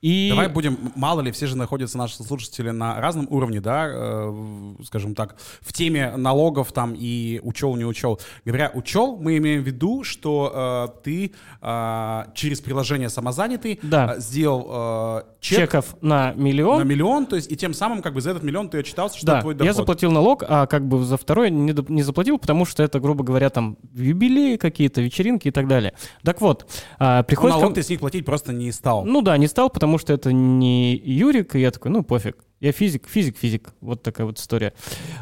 И... 0.00 0.28
Давай 0.30 0.48
будем, 0.48 0.78
мало 0.94 1.20
ли, 1.22 1.32
все 1.32 1.46
же 1.46 1.56
находятся 1.56 1.98
наши 1.98 2.22
слушатели 2.22 2.70
на 2.70 3.00
разном 3.00 3.26
уровне, 3.30 3.60
да, 3.60 3.88
э, 3.90 4.74
скажем 4.84 5.14
так, 5.16 5.36
в 5.60 5.72
теме 5.72 6.16
налогов 6.16 6.70
там 6.72 6.94
и 6.96 7.40
учел, 7.42 7.74
не 7.74 7.84
учел. 7.84 8.20
Говоря 8.44 8.70
учел, 8.74 9.16
мы 9.16 9.36
имеем 9.38 9.62
в 9.62 9.66
виду, 9.66 10.04
что 10.04 10.88
э, 10.94 11.02
ты 11.02 11.32
э, 11.60 12.24
через 12.34 12.60
приложение 12.60 13.08
самозанятый 13.08 13.80
Да. 13.82 14.14
э, 14.16 14.20
сделал 14.20 14.66
э, 14.70 15.22
чек 15.40 15.58
чеков 15.70 15.96
на 16.00 16.32
миллион. 16.34 16.78
на 16.78 16.84
миллион, 16.84 17.26
то 17.26 17.34
есть 17.34 17.50
и 17.50 17.56
тем 17.56 17.74
самым 17.74 18.00
как 18.02 18.14
бы 18.14 18.20
за 18.20 18.30
этот 18.30 18.44
миллион 18.44 18.68
ты 18.68 18.78
отчитался, 18.78 19.16
что 19.18 19.26
Да, 19.26 19.32
это 19.34 19.42
твой 19.42 19.54
доход. 19.54 19.66
я 19.66 19.72
заплатил 19.72 20.12
налог, 20.12 20.44
а 20.46 20.66
как 20.66 20.86
бы 20.86 21.02
за 21.04 21.16
второй 21.16 21.50
не, 21.50 21.74
не 21.88 22.02
заплатил, 22.02 22.38
потому 22.38 22.64
что 22.66 22.82
это, 22.84 23.00
грубо 23.00 23.24
говоря, 23.24 23.50
там 23.50 23.76
юбилеи 23.94 24.56
какие-то, 24.56 25.00
вечеринки 25.00 25.48
и 25.48 25.50
так 25.50 25.66
далее. 25.66 25.94
Так 26.22 26.40
вот, 26.40 26.66
Ну, 27.00 27.24
приходит... 27.24 27.54
ко 27.54 27.60
налог 27.60 27.74
ты 27.74 27.82
с 27.82 27.88
них 27.88 27.98
платить 28.00 28.24
просто 28.24 28.52
не 28.52 28.70
стал. 28.70 29.04
Ну 29.04 29.22
да, 29.22 29.36
не 29.36 29.48
стал, 29.48 29.70
потому 29.70 29.87
что 29.96 30.12
это 30.12 30.32
не 30.32 30.94
Юрик, 30.94 31.54
и 31.54 31.60
я 31.60 31.70
такой, 31.70 31.90
ну 31.90 32.02
пофиг. 32.02 32.44
Я 32.60 32.72
физик, 32.72 33.08
физик, 33.08 33.38
физик. 33.38 33.72
Вот 33.80 34.02
такая 34.02 34.26
вот 34.26 34.38
история. 34.38 34.74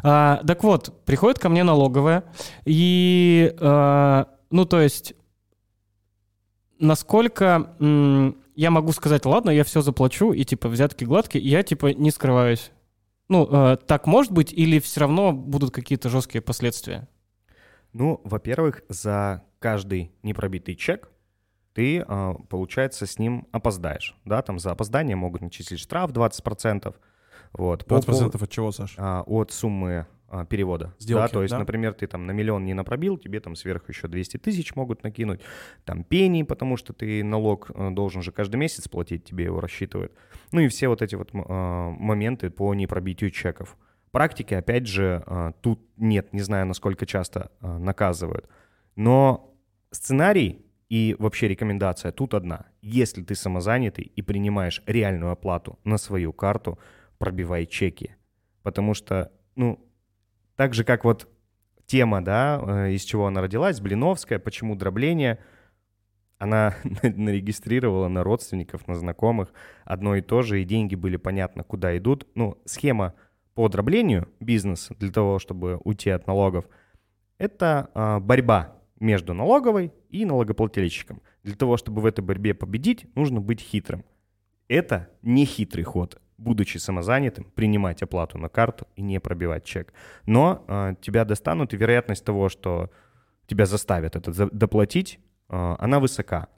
А, 0.02 0.42
так 0.44 0.64
вот, 0.64 1.04
приходит 1.04 1.38
ко 1.38 1.48
мне 1.48 1.62
налоговая, 1.62 2.24
и, 2.64 3.54
а, 3.60 4.28
ну 4.50 4.64
то 4.64 4.80
есть, 4.80 5.14
насколько 6.80 7.76
я 8.56 8.70
могу 8.70 8.92
сказать, 8.92 9.26
ладно, 9.26 9.50
я 9.50 9.64
все 9.64 9.82
заплачу, 9.82 10.32
и 10.32 10.44
типа 10.44 10.68
взятки 10.68 11.04
гладкие, 11.04 11.44
и 11.44 11.48
я 11.48 11.62
типа 11.62 11.92
не 11.92 12.10
скрываюсь. 12.10 12.72
Ну, 13.28 13.46
э, 13.50 13.76
так 13.86 14.06
может 14.06 14.32
быть, 14.32 14.52
или 14.52 14.78
все 14.78 15.00
равно 15.00 15.32
будут 15.32 15.72
какие-то 15.74 16.08
жесткие 16.08 16.42
последствия? 16.42 17.08
Ну, 17.92 18.20
во-первых, 18.24 18.82
за 18.88 19.42
каждый 19.58 20.12
непробитый 20.22 20.74
чек 20.74 21.10
ты, 21.76 21.98
э, 21.98 22.34
получается, 22.48 23.04
с 23.04 23.18
ним 23.18 23.46
опоздаешь. 23.52 24.16
Да, 24.24 24.40
там 24.40 24.58
за 24.58 24.70
опоздание 24.70 25.14
могут 25.14 25.42
начислить 25.42 25.78
штраф 25.78 26.10
20%. 26.10 26.94
Вот. 27.52 27.84
По 27.84 27.96
20% 27.96 28.42
от 28.42 28.50
чего, 28.50 28.72
Саш? 28.72 28.94
а, 28.96 29.22
от 29.26 29.52
суммы 29.52 30.06
а, 30.30 30.46
перевода. 30.46 30.94
Сделки, 30.98 31.20
да, 31.20 31.28
то 31.28 31.42
есть, 31.42 31.52
да? 31.52 31.58
например, 31.58 31.92
ты 31.92 32.06
там 32.06 32.26
на 32.26 32.30
миллион 32.30 32.64
не 32.64 32.72
напробил, 32.72 33.18
тебе 33.18 33.40
там 33.40 33.54
сверху 33.54 33.84
еще 33.88 34.08
200 34.08 34.38
тысяч 34.38 34.74
могут 34.74 35.02
накинуть, 35.02 35.42
там 35.84 36.02
пени, 36.02 36.44
потому 36.44 36.78
что 36.78 36.94
ты 36.94 37.22
налог 37.22 37.70
должен 37.92 38.22
же 38.22 38.32
каждый 38.32 38.56
месяц 38.56 38.88
платить, 38.88 39.24
тебе 39.24 39.44
его 39.44 39.60
рассчитывают. 39.60 40.12
Ну 40.52 40.60
и 40.60 40.68
все 40.68 40.88
вот 40.88 41.02
эти 41.02 41.14
вот 41.14 41.28
а, 41.34 41.90
моменты 41.90 42.48
по 42.48 42.72
непробитию 42.72 43.30
чеков. 43.30 43.76
Практики, 44.12 44.54
опять 44.54 44.86
же, 44.86 45.22
а, 45.26 45.52
тут 45.60 45.78
нет, 45.98 46.32
не 46.32 46.40
знаю, 46.40 46.64
насколько 46.64 47.04
часто 47.04 47.50
а, 47.60 47.78
наказывают. 47.78 48.48
Но 48.94 49.54
сценарий 49.90 50.65
и 50.88 51.16
вообще 51.18 51.48
рекомендация 51.48 52.12
тут 52.12 52.34
одна. 52.34 52.66
Если 52.80 53.22
ты 53.22 53.34
самозанятый 53.34 54.04
и 54.04 54.22
принимаешь 54.22 54.82
реальную 54.86 55.32
оплату 55.32 55.78
на 55.84 55.98
свою 55.98 56.32
карту, 56.32 56.78
пробивай 57.18 57.66
чеки. 57.66 58.14
Потому 58.62 58.94
что, 58.94 59.32
ну, 59.56 59.84
так 60.54 60.74
же, 60.74 60.84
как 60.84 61.04
вот 61.04 61.28
тема, 61.86 62.24
да, 62.24 62.60
э, 62.62 62.92
из 62.92 63.02
чего 63.02 63.26
она 63.26 63.40
родилась, 63.40 63.80
Блиновская, 63.80 64.38
почему 64.38 64.76
дробление, 64.76 65.38
она 66.38 66.74
нарегистрировала 67.02 68.08
на 68.08 68.22
родственников, 68.22 68.86
на 68.86 68.94
знакомых 68.94 69.52
одно 69.84 70.16
и 70.16 70.20
то 70.20 70.42
же, 70.42 70.62
и 70.62 70.64
деньги 70.64 70.94
были 70.94 71.16
понятно, 71.16 71.64
куда 71.64 71.96
идут. 71.96 72.26
Ну, 72.34 72.58
схема 72.64 73.14
по 73.54 73.68
дроблению 73.68 74.28
бизнеса 74.38 74.94
для 74.98 75.10
того, 75.10 75.38
чтобы 75.38 75.78
уйти 75.82 76.10
от 76.10 76.26
налогов, 76.26 76.66
это 77.38 77.90
а, 77.94 78.20
борьба 78.20 78.75
между 79.00 79.34
налоговой 79.34 79.92
и 80.10 80.24
налогоплательщиком. 80.24 81.22
Для 81.42 81.54
того, 81.54 81.76
чтобы 81.76 82.02
в 82.02 82.06
этой 82.06 82.22
борьбе 82.22 82.54
победить, 82.54 83.06
нужно 83.14 83.40
быть 83.40 83.60
хитрым. 83.60 84.04
Это 84.68 85.10
не 85.22 85.44
хитрый 85.44 85.84
ход, 85.84 86.20
будучи 86.38 86.78
самозанятым, 86.78 87.44
принимать 87.54 88.02
оплату 88.02 88.38
на 88.38 88.48
карту 88.48 88.86
и 88.96 89.02
не 89.02 89.20
пробивать 89.20 89.64
чек. 89.64 89.92
Но 90.26 90.64
э, 90.66 90.94
тебя 91.00 91.24
достанут, 91.24 91.72
и 91.72 91.76
вероятность 91.76 92.24
того, 92.24 92.48
что 92.48 92.90
тебя 93.46 93.66
заставят 93.66 94.16
это 94.16 94.50
доплатить, 94.50 95.20
э, 95.48 95.76
она 95.78 96.00
высока. 96.00 96.48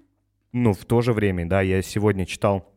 Но 0.52 0.73
в 0.73 0.85
то 0.85 1.02
же 1.02 1.12
время, 1.12 1.47
да, 1.47 1.61
я 1.61 1.83
сегодня 1.83 2.25
читал 2.25 2.73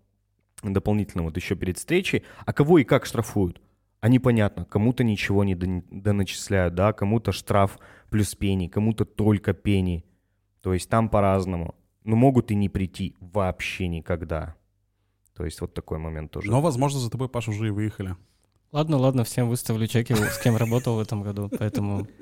дополнительно 0.62 1.24
вот 1.24 1.38
еще 1.38 1.56
перед 1.56 1.78
встречей, 1.78 2.24
а 2.46 2.54
кого 2.54 2.80
и 2.80 2.84
как 2.84 3.06
штрафуют? 3.06 3.62
А 4.02 4.10
непонятно, 4.10 4.66
кому-то 4.66 5.04
ничего 5.04 5.44
не 5.44 5.56
дон- 5.56 5.84
доначисляют, 5.92 6.74
да, 6.74 6.92
кому-то 6.92 7.32
штраф 7.32 7.78
плюс 8.10 8.34
пени, 8.34 8.68
кому-то 8.68 9.06
только 9.06 9.54
пени. 9.54 10.04
То 10.62 10.74
есть 10.74 10.90
там 10.90 11.08
по-разному. 11.08 11.76
Но 12.04 12.16
могут 12.16 12.50
и 12.50 12.56
не 12.56 12.68
прийти 12.68 13.16
вообще 13.20 13.88
никогда. 13.88 14.56
То 15.36 15.46
есть 15.46 15.62
вот 15.62 15.76
такой 15.76 16.00
момент 16.00 16.32
тоже. 16.32 16.50
Но, 16.50 16.62
возможно, 16.62 17.00
за 17.00 17.12
тобой, 17.12 17.30
Паш, 17.30 17.48
уже 17.48 17.68
и 17.68 17.70
выехали. 17.70 18.16
Ладно, 18.72 18.98
ладно, 18.98 19.24
всем 19.24 19.50
выставлю 19.50 19.86
чеки, 19.86 20.16
с 20.16 20.40
кем 20.40 20.58
работал 20.58 20.96
в 20.96 21.00
этом 21.00 21.22
году, 21.22 21.50
поэтому... 21.58 22.08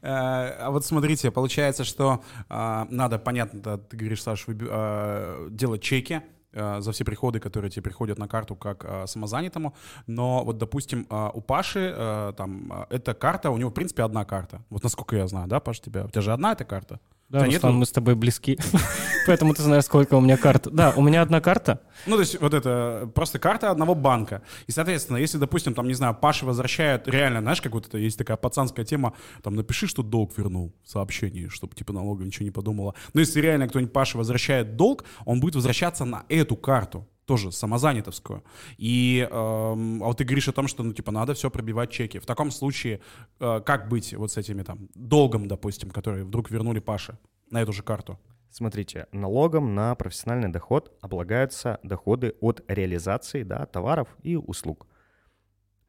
Э, 0.00 0.56
А 0.58 0.70
вот 0.70 0.86
смотрите, 0.86 1.30
получается, 1.30 1.84
что 1.84 2.22
а, 2.48 2.86
надо, 2.88 3.18
понятно, 3.18 3.76
ты 3.78 3.96
говоришь, 3.96 4.22
Саш, 4.22 4.46
а, 4.48 5.48
делать 5.50 5.82
чеки 5.82 6.22
за 6.52 6.92
все 6.92 7.04
приходы, 7.04 7.40
которые 7.40 7.70
тебе 7.70 7.82
приходят 7.82 8.18
на 8.18 8.28
карту 8.28 8.56
как 8.56 8.84
а, 8.84 9.06
самозанятому, 9.06 9.74
но 10.06 10.44
вот, 10.44 10.58
допустим, 10.58 11.06
а, 11.10 11.30
у 11.30 11.40
Паши 11.40 11.94
а, 11.96 12.32
там 12.32 12.86
эта 12.90 13.14
карта, 13.14 13.50
у 13.50 13.56
него, 13.56 13.70
в 13.70 13.74
принципе, 13.74 14.02
одна 14.02 14.24
карта. 14.24 14.62
Вот 14.70 14.82
насколько 14.82 15.16
я 15.16 15.26
знаю, 15.26 15.48
да, 15.48 15.60
Паш, 15.60 15.80
тебя? 15.80 16.04
У 16.04 16.08
тебя 16.08 16.22
же 16.22 16.32
одна 16.32 16.52
эта 16.52 16.64
карта? 16.64 17.00
Да, 17.30 17.40
Да 17.40 17.46
нету? 17.46 17.68
Руслан, 17.68 17.76
мы 17.76 17.86
с 17.86 17.92
тобой 17.92 18.16
близки, 18.16 18.58
поэтому 19.26 19.54
ты 19.54 19.62
знаешь, 19.62 19.84
сколько 19.84 20.14
у 20.14 20.20
меня 20.20 20.36
карт. 20.36 20.66
Да, 20.72 20.92
у 20.96 21.02
меня 21.02 21.22
одна 21.22 21.40
карта, 21.40 21.80
Ну, 22.06 22.16
то 22.16 22.20
есть 22.20 22.40
вот 22.40 22.54
это 22.54 23.08
просто 23.14 23.38
карта 23.38 23.70
одного 23.70 23.94
банка. 23.94 24.42
И, 24.66 24.72
соответственно, 24.72 25.16
если, 25.16 25.38
допустим, 25.38 25.74
там, 25.74 25.86
не 25.86 25.94
знаю, 25.94 26.16
Паша 26.20 26.44
возвращает 26.44 27.06
реально, 27.06 27.40
знаешь, 27.40 27.62
как 27.62 27.72
вот 27.72 27.86
это 27.86 27.98
есть 27.98 28.18
такая 28.18 28.36
пацанская 28.36 28.84
тема, 28.84 29.14
там, 29.44 29.54
напиши, 29.54 29.86
что 29.86 30.02
долг 30.02 30.36
вернул 30.36 30.74
в 30.82 30.90
сообщении, 30.90 31.46
чтобы, 31.46 31.76
типа, 31.76 31.92
налоговая 31.92 32.26
ничего 32.26 32.46
не 32.46 32.50
подумала. 32.50 32.96
Но 33.14 33.20
если 33.20 33.40
реально 33.40 33.68
кто-нибудь 33.68 33.92
Паша 33.92 34.18
возвращает 34.18 34.74
долг, 34.74 35.04
он 35.24 35.38
будет 35.38 35.54
возвращаться 35.54 36.04
на 36.04 36.24
эту 36.28 36.56
карту 36.56 37.06
тоже 37.30 37.52
самозанятовскую. 37.52 38.42
И 38.76 39.28
эм, 39.30 40.02
а 40.02 40.06
вот 40.06 40.18
ты 40.18 40.24
говоришь 40.24 40.48
о 40.48 40.52
том, 40.52 40.66
что, 40.66 40.82
ну, 40.82 40.92
типа, 40.92 41.12
надо 41.12 41.32
все 41.32 41.48
пробивать 41.48 41.90
чеки. 41.90 42.18
В 42.18 42.26
таком 42.26 42.50
случае, 42.50 43.00
э, 43.38 43.60
как 43.64 43.88
быть 43.88 44.12
вот 44.14 44.32
с 44.32 44.36
этими, 44.36 44.64
там, 44.64 44.88
долгом, 44.96 45.46
допустим, 45.46 45.90
который 45.90 46.24
вдруг 46.24 46.50
вернули 46.50 46.80
Паше 46.80 47.18
на 47.48 47.62
эту 47.62 47.72
же 47.72 47.84
карту? 47.84 48.18
Смотрите, 48.50 49.06
налогом 49.12 49.76
на 49.76 49.94
профессиональный 49.94 50.48
доход 50.48 50.92
облагаются 51.00 51.78
доходы 51.84 52.34
от 52.40 52.64
реализации 52.66 53.44
да, 53.44 53.64
товаров 53.66 54.08
и 54.24 54.34
услуг. 54.34 54.88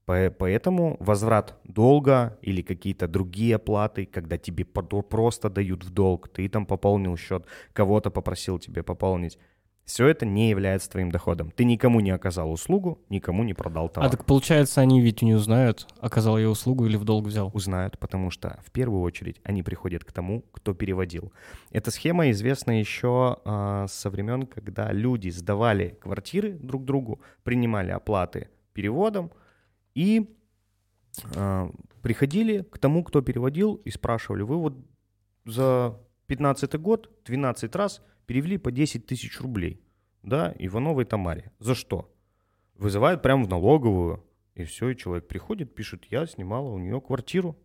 По- 0.05 0.29
Поэтому 0.29 0.97
возврат 0.99 1.59
долга 1.63 2.37
или 2.43 2.61
какие-то 2.61 3.07
другие 3.07 3.55
оплаты, 3.55 4.05
когда 4.05 4.37
тебе 4.37 4.63
просто 4.63 5.49
дают 5.49 5.83
в 5.83 5.89
долг, 5.89 6.29
ты 6.29 6.47
там 6.49 6.67
пополнил 6.67 7.17
счет, 7.17 7.47
кого-то 7.73 8.11
попросил 8.11 8.59
тебе 8.59 8.83
пополнить, 8.83 9.39
все 9.85 10.07
это 10.07 10.25
не 10.25 10.49
является 10.49 10.89
твоим 10.89 11.11
доходом. 11.11 11.51
Ты 11.51 11.65
никому 11.65 11.99
не 11.99 12.11
оказал 12.11 12.51
услугу, 12.51 13.01
никому 13.09 13.43
не 13.43 13.53
продал 13.53 13.87
а 13.87 13.89
товар. 13.89 14.09
так 14.09 14.25
получается, 14.25 14.81
они 14.81 15.01
ведь 15.01 15.21
не 15.21 15.33
узнают, 15.33 15.87
оказал 15.99 16.37
я 16.37 16.49
услугу 16.49 16.85
или 16.85 16.97
в 16.97 17.03
долг 17.03 17.27
взял. 17.27 17.51
узнают, 17.53 17.97
потому 17.99 18.31
что 18.31 18.59
в 18.65 18.71
первую 18.71 19.01
очередь 19.01 19.41
они 19.43 19.63
приходят 19.63 20.03
к 20.03 20.11
тому, 20.11 20.43
кто 20.51 20.73
переводил. 20.73 21.33
Эта 21.71 21.91
схема 21.91 22.29
известна 22.31 22.79
еще 22.79 23.37
а, 23.43 23.87
со 23.87 24.09
времен, 24.09 24.45
когда 24.45 24.91
люди 24.91 25.29
сдавали 25.29 25.97
квартиры 26.01 26.53
друг 26.53 26.85
другу, 26.85 27.21
принимали 27.43 27.91
оплаты 27.91 28.49
переводом 28.73 29.31
и 29.93 30.29
а, 31.35 31.69
приходили 32.01 32.61
к 32.61 32.77
тому, 32.77 33.03
кто 33.03 33.21
переводил, 33.21 33.75
и 33.75 33.89
спрашивали, 33.89 34.43
вы 34.43 34.57
вот 34.57 34.75
за 35.45 35.97
15 36.27 36.79
год 36.79 37.09
12 37.25 37.75
раз 37.75 38.01
перевели 38.25 38.57
по 38.57 38.71
10 38.71 39.05
тысяч 39.05 39.39
рублей, 39.41 39.81
да, 40.23 40.53
Ивановой 40.59 41.05
Тамаре. 41.05 41.51
За 41.59 41.75
что? 41.75 42.13
Вызывают 42.75 43.21
прямо 43.21 43.43
в 43.43 43.49
налоговую, 43.49 44.23
и 44.55 44.63
все, 44.63 44.89
и 44.89 44.97
человек 44.97 45.27
приходит, 45.27 45.75
пишет, 45.75 46.05
я 46.09 46.25
снимала 46.25 46.69
у 46.69 46.77
нее 46.77 46.99
квартиру. 47.01 47.57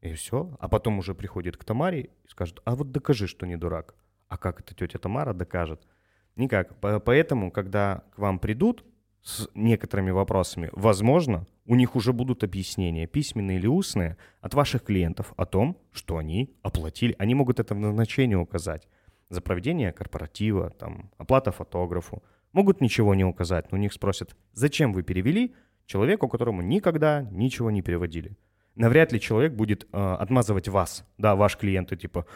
И 0.00 0.12
все. 0.14 0.56
А 0.58 0.68
потом 0.68 0.98
уже 0.98 1.14
приходит 1.14 1.56
к 1.56 1.64
Тамаре 1.64 2.00
и 2.24 2.28
скажет, 2.28 2.60
а 2.64 2.74
вот 2.74 2.90
докажи, 2.90 3.28
что 3.28 3.46
не 3.46 3.56
дурак. 3.56 3.94
А 4.28 4.36
как 4.36 4.60
это 4.60 4.74
тетя 4.74 4.98
Тамара 4.98 5.32
докажет? 5.32 5.86
Никак. 6.34 6.80
По- 6.80 6.98
Поэтому, 6.98 7.52
когда 7.52 8.02
к 8.14 8.18
вам 8.18 8.38
придут 8.40 8.84
с 9.22 9.48
некоторыми 9.54 10.10
вопросами, 10.10 10.70
возможно, 10.72 11.46
у 11.66 11.76
них 11.76 11.94
уже 11.94 12.12
будут 12.12 12.42
объяснения, 12.42 13.06
письменные 13.06 13.58
или 13.58 13.68
устные, 13.68 14.16
от 14.40 14.54
ваших 14.54 14.82
клиентов 14.82 15.32
о 15.36 15.46
том, 15.46 15.78
что 15.92 16.16
они 16.16 16.56
оплатили. 16.62 17.14
Они 17.18 17.34
могут 17.36 17.60
это 17.60 17.74
в 17.74 17.78
назначении 17.78 18.34
указать. 18.34 18.88
За 19.32 19.40
проведение 19.40 19.92
корпоратива, 19.92 20.68
там, 20.68 21.10
оплата 21.16 21.52
фотографу. 21.52 22.22
Могут 22.52 22.82
ничего 22.82 23.14
не 23.14 23.24
указать, 23.24 23.72
но 23.72 23.78
у 23.78 23.80
них 23.80 23.94
спросят, 23.94 24.36
зачем 24.52 24.92
вы 24.92 25.02
перевели 25.02 25.54
человеку, 25.86 26.28
которому 26.28 26.60
никогда 26.60 27.22
ничего 27.30 27.70
не 27.70 27.80
переводили. 27.80 28.36
Навряд 28.74 29.10
ли 29.10 29.18
человек 29.18 29.54
будет 29.54 29.88
э, 29.90 30.16
отмазывать 30.20 30.68
вас, 30.68 31.06
да, 31.16 31.34
ваш 31.34 31.56
клиент, 31.56 31.92
и 31.92 31.96
типа, 31.96 32.26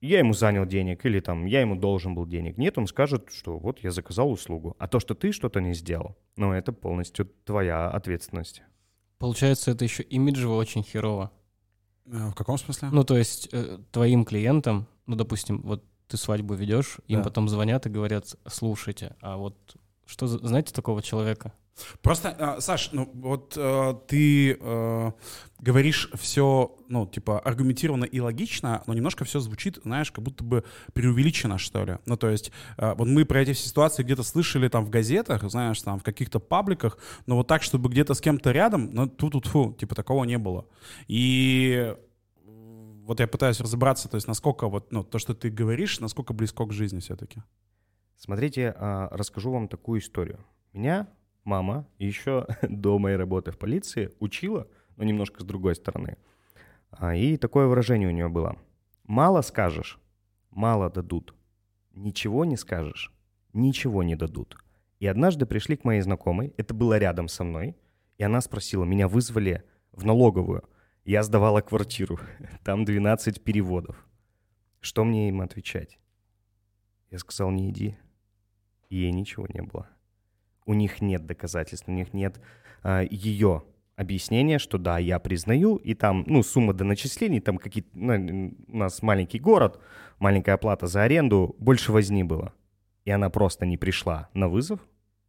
я 0.00 0.18
ему 0.18 0.32
занял 0.32 0.66
денег, 0.66 1.06
или 1.06 1.20
там, 1.20 1.46
я 1.46 1.60
ему 1.60 1.76
должен 1.76 2.16
был 2.16 2.26
денег. 2.26 2.58
Нет, 2.58 2.76
он 2.76 2.88
скажет, 2.88 3.30
что 3.32 3.56
вот 3.56 3.78
я 3.78 3.92
заказал 3.92 4.28
услугу. 4.28 4.74
А 4.80 4.88
то, 4.88 4.98
что 4.98 5.14
ты 5.14 5.30
что-то 5.30 5.60
не 5.60 5.74
сделал, 5.74 6.16
ну, 6.34 6.52
это 6.52 6.72
полностью 6.72 7.26
твоя 7.44 7.88
ответственность. 7.88 8.64
Получается, 9.18 9.70
это 9.70 9.84
еще 9.84 10.02
имиджево 10.02 10.56
очень 10.56 10.82
херово. 10.82 11.30
Э, 12.06 12.30
В 12.30 12.34
каком 12.34 12.58
смысле? 12.58 12.88
Ну, 12.90 13.04
то 13.04 13.16
есть 13.16 13.48
э, 13.52 13.78
твоим 13.92 14.24
клиентам, 14.24 14.88
ну, 15.06 15.14
допустим, 15.14 15.62
вот 15.62 15.84
ты 16.08 16.16
свадьбу 16.16 16.54
ведешь, 16.54 16.98
им 17.08 17.20
Да. 17.20 17.24
потом 17.24 17.48
звонят 17.48 17.86
и 17.86 17.90
говорят, 17.90 18.34
слушайте, 18.46 19.16
а 19.20 19.36
вот 19.36 19.76
что, 20.06 20.26
знаете 20.26 20.72
такого 20.74 21.02
человека? 21.02 21.52
Просто, 22.02 22.36
а, 22.38 22.60
Саш, 22.60 22.90
ну 22.92 23.10
вот 23.14 23.54
э, 23.56 23.94
ты 24.06 24.58
э, 24.60 25.12
говоришь 25.58 26.10
все, 26.14 26.76
ну, 26.88 27.06
типа, 27.06 27.40
аргументированно 27.40 28.04
и 28.04 28.20
логично, 28.20 28.82
но 28.86 28.92
немножко 28.92 29.24
все 29.24 29.40
звучит, 29.40 29.78
знаешь, 29.82 30.12
как 30.12 30.22
будто 30.22 30.44
бы 30.44 30.64
преувеличено, 30.92 31.56
что 31.56 31.84
ли. 31.84 31.96
Ну, 32.04 32.18
то 32.18 32.28
есть, 32.28 32.52
э, 32.76 32.94
вот 32.94 33.08
мы 33.08 33.24
про 33.24 33.40
эти 33.40 33.54
все 33.54 33.68
ситуации 33.68 34.02
где-то 34.02 34.22
слышали 34.22 34.68
там 34.68 34.84
в 34.84 34.90
газетах, 34.90 35.48
знаешь, 35.50 35.80
там 35.80 35.98
в 35.98 36.02
каких-то 36.02 36.40
пабликах, 36.40 36.98
но 37.26 37.36
вот 37.36 37.46
так, 37.46 37.62
чтобы 37.62 37.88
где-то 37.88 38.12
с 38.12 38.20
кем-то 38.20 38.50
рядом, 38.50 38.90
ну, 38.92 39.08
тут 39.08 39.46
фу 39.46 39.74
типа, 39.78 39.94
такого 39.94 40.24
не 40.24 40.36
было. 40.36 40.66
И 41.08 41.96
вот 43.12 43.20
я 43.20 43.28
пытаюсь 43.28 43.60
разобраться, 43.60 44.08
то 44.08 44.14
есть, 44.14 44.26
насколько 44.26 44.68
вот, 44.68 44.90
ну, 44.90 45.04
то, 45.04 45.18
что 45.18 45.34
ты 45.34 45.50
говоришь, 45.50 46.00
насколько 46.00 46.32
близко 46.32 46.64
к 46.64 46.72
жизни 46.72 47.00
все-таки. 47.00 47.42
Смотрите, 48.16 48.74
а, 48.78 49.10
расскажу 49.12 49.52
вам 49.52 49.68
такую 49.68 50.00
историю. 50.00 50.46
Меня 50.72 51.08
мама 51.44 51.86
еще 51.98 52.46
до 52.62 52.98
моей 52.98 53.16
работы 53.16 53.50
в 53.50 53.58
полиции 53.58 54.14
учила, 54.18 54.66
но 54.96 55.04
немножко 55.04 55.42
с 55.42 55.44
другой 55.44 55.74
стороны. 55.74 56.16
А, 56.90 57.14
И 57.14 57.36
такое 57.36 57.66
выражение 57.66 58.08
у 58.08 58.12
нее 58.12 58.30
было. 58.30 58.56
Мало 59.04 59.42
скажешь, 59.42 59.98
мало 60.48 60.88
дадут. 60.88 61.34
Ничего 61.92 62.46
не 62.46 62.56
скажешь, 62.56 63.12
ничего 63.52 64.02
не 64.02 64.16
дадут. 64.16 64.56
И 65.00 65.06
однажды 65.06 65.44
пришли 65.44 65.76
к 65.76 65.84
моей 65.84 66.00
знакомой, 66.00 66.54
это 66.56 66.72
было 66.72 66.96
рядом 66.96 67.28
со 67.28 67.44
мной, 67.44 67.76
и 68.16 68.22
она 68.22 68.40
спросила, 68.40 68.84
меня 68.84 69.06
вызвали 69.06 69.64
в 69.92 70.06
налоговую. 70.06 70.64
Я 71.04 71.22
сдавала 71.22 71.60
квартиру, 71.60 72.18
там 72.64 72.84
12 72.84 73.42
переводов. 73.42 73.96
Что 74.80 75.04
мне 75.04 75.28
им 75.28 75.40
отвечать? 75.40 75.98
Я 77.10 77.18
сказал, 77.18 77.50
не 77.50 77.70
иди. 77.70 77.96
И 78.88 78.96
ей 78.96 79.12
ничего 79.12 79.46
не 79.52 79.62
было. 79.62 79.88
У 80.64 80.74
них 80.74 81.00
нет 81.00 81.26
доказательств, 81.26 81.88
у 81.88 81.92
них 81.92 82.14
нет 82.14 82.40
а, 82.82 83.02
ее 83.02 83.64
объяснения, 83.96 84.58
что 84.58 84.78
да, 84.78 84.98
я 84.98 85.18
признаю, 85.18 85.76
и 85.76 85.94
там, 85.94 86.24
ну, 86.26 86.42
сумма 86.42 86.72
до 86.72 86.84
начислений, 86.84 87.40
там 87.40 87.58
какие-то, 87.58 87.90
ну, 87.94 88.54
у 88.68 88.76
нас 88.76 89.02
маленький 89.02 89.38
город, 89.38 89.80
маленькая 90.18 90.54
оплата 90.54 90.86
за 90.86 91.02
аренду, 91.02 91.56
больше 91.58 91.92
возни 91.92 92.22
было. 92.22 92.52
И 93.04 93.10
она 93.10 93.30
просто 93.30 93.66
не 93.66 93.76
пришла 93.76 94.28
на 94.34 94.48
вызов, 94.48 94.80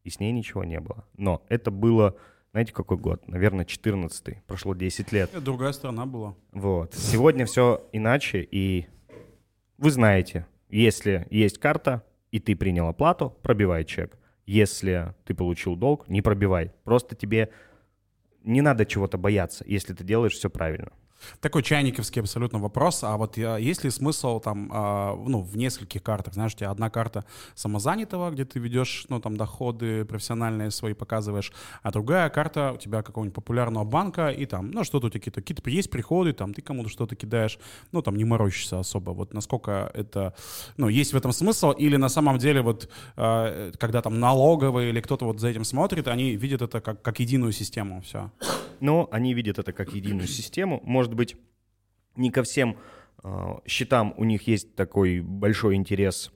и 0.03 0.09
с 0.09 0.19
ней 0.19 0.31
ничего 0.31 0.63
не 0.63 0.79
было. 0.79 1.05
Но 1.17 1.45
это 1.49 1.71
было, 1.71 2.15
знаете, 2.53 2.71
какой 2.71 2.97
год? 2.97 3.27
Наверное, 3.27 3.65
14-й. 3.65 4.43
Прошло 4.45 4.75
10 4.75 5.11
лет. 5.11 5.31
Это 5.31 5.41
другая 5.41 5.71
сторона 5.71 6.05
была. 6.05 6.35
Вот. 6.51 6.93
Сегодня 6.93 7.47
все 7.47 7.83
иначе, 7.91 8.47
и 8.49 8.85
вы 9.79 9.89
знаете, 9.89 10.45
если 10.69 11.25
есть 11.31 11.57
карта, 11.57 12.03
и 12.29 12.39
ты 12.39 12.55
принял 12.55 12.87
оплату, 12.87 13.35
пробивай 13.41 13.83
чек. 13.85 14.19
Если 14.45 15.15
ты 15.25 15.33
получил 15.33 15.75
долг, 15.75 16.07
не 16.07 16.21
пробивай. 16.21 16.71
Просто 16.83 17.15
тебе 17.15 17.49
не 18.43 18.61
надо 18.61 18.85
чего-то 18.85 19.17
бояться, 19.17 19.63
если 19.67 19.95
ты 19.95 20.03
делаешь 20.03 20.33
все 20.33 20.51
правильно. 20.51 20.91
Такой 21.41 21.63
чайниковский 21.63 22.21
абсолютно 22.21 22.59
вопрос. 22.59 23.03
А 23.03 23.17
вот 23.17 23.37
а, 23.37 23.57
есть 23.57 23.83
ли 23.83 23.89
смысл 23.89 24.39
там, 24.39 24.69
а, 24.71 25.15
ну, 25.15 25.41
в 25.41 25.57
нескольких 25.57 26.03
картах? 26.03 26.33
Знаешь, 26.33 26.53
у 26.53 26.57
тебя 26.57 26.71
одна 26.71 26.89
карта 26.89 27.25
самозанятого, 27.55 28.31
где 28.31 28.45
ты 28.45 28.59
ведешь, 28.59 29.05
ну, 29.09 29.19
там, 29.19 29.37
доходы 29.37 30.05
профессиональные 30.05 30.71
свои 30.71 30.93
показываешь, 30.93 31.51
а 31.81 31.91
другая 31.91 32.29
карта 32.29 32.73
у 32.73 32.77
тебя 32.77 33.01
какого-нибудь 33.01 33.35
популярного 33.35 33.83
банка, 33.83 34.29
и 34.29 34.45
там, 34.45 34.71
ну, 34.71 34.83
что-то 34.83 35.07
у 35.07 35.09
тебя 35.09 35.19
какие-то, 35.19 35.41
какие-то 35.41 35.69
есть 35.69 35.89
приходы, 35.89 36.33
там, 36.33 36.53
ты 36.53 36.61
кому-то 36.61 36.89
что-то 36.89 37.15
кидаешь, 37.15 37.59
ну, 37.91 38.01
там, 38.01 38.15
не 38.15 38.25
морочишься 38.25 38.79
особо. 38.79 39.11
Вот 39.11 39.33
насколько 39.33 39.91
это, 39.93 40.33
ну, 40.77 40.89
есть 40.89 41.13
в 41.13 41.17
этом 41.17 41.31
смысл, 41.31 41.71
или 41.71 41.97
на 41.97 42.09
самом 42.09 42.37
деле 42.37 42.61
вот, 42.61 42.89
а, 43.15 43.71
когда 43.77 44.01
там 44.01 44.19
налоговые 44.19 44.89
или 44.89 45.01
кто-то 45.01 45.25
вот 45.25 45.39
за 45.39 45.49
этим 45.49 45.63
смотрит, 45.63 46.07
они 46.07 46.35
видят 46.35 46.61
это 46.61 46.81
как, 46.81 47.01
как 47.01 47.19
единую 47.19 47.51
систему, 47.51 48.01
все. 48.01 48.31
Но 48.79 49.07
они 49.11 49.33
видят 49.33 49.59
это 49.59 49.71
как 49.71 49.93
единую 49.93 50.27
систему. 50.27 50.81
Может 50.83 51.12
быть, 51.15 51.35
не 52.15 52.31
ко 52.31 52.43
всем 52.43 52.77
э, 53.23 53.53
счетам 53.65 54.13
у 54.17 54.23
них 54.23 54.47
есть 54.47 54.75
такой 54.75 55.21
большой 55.21 55.75
интерес, 55.75 56.31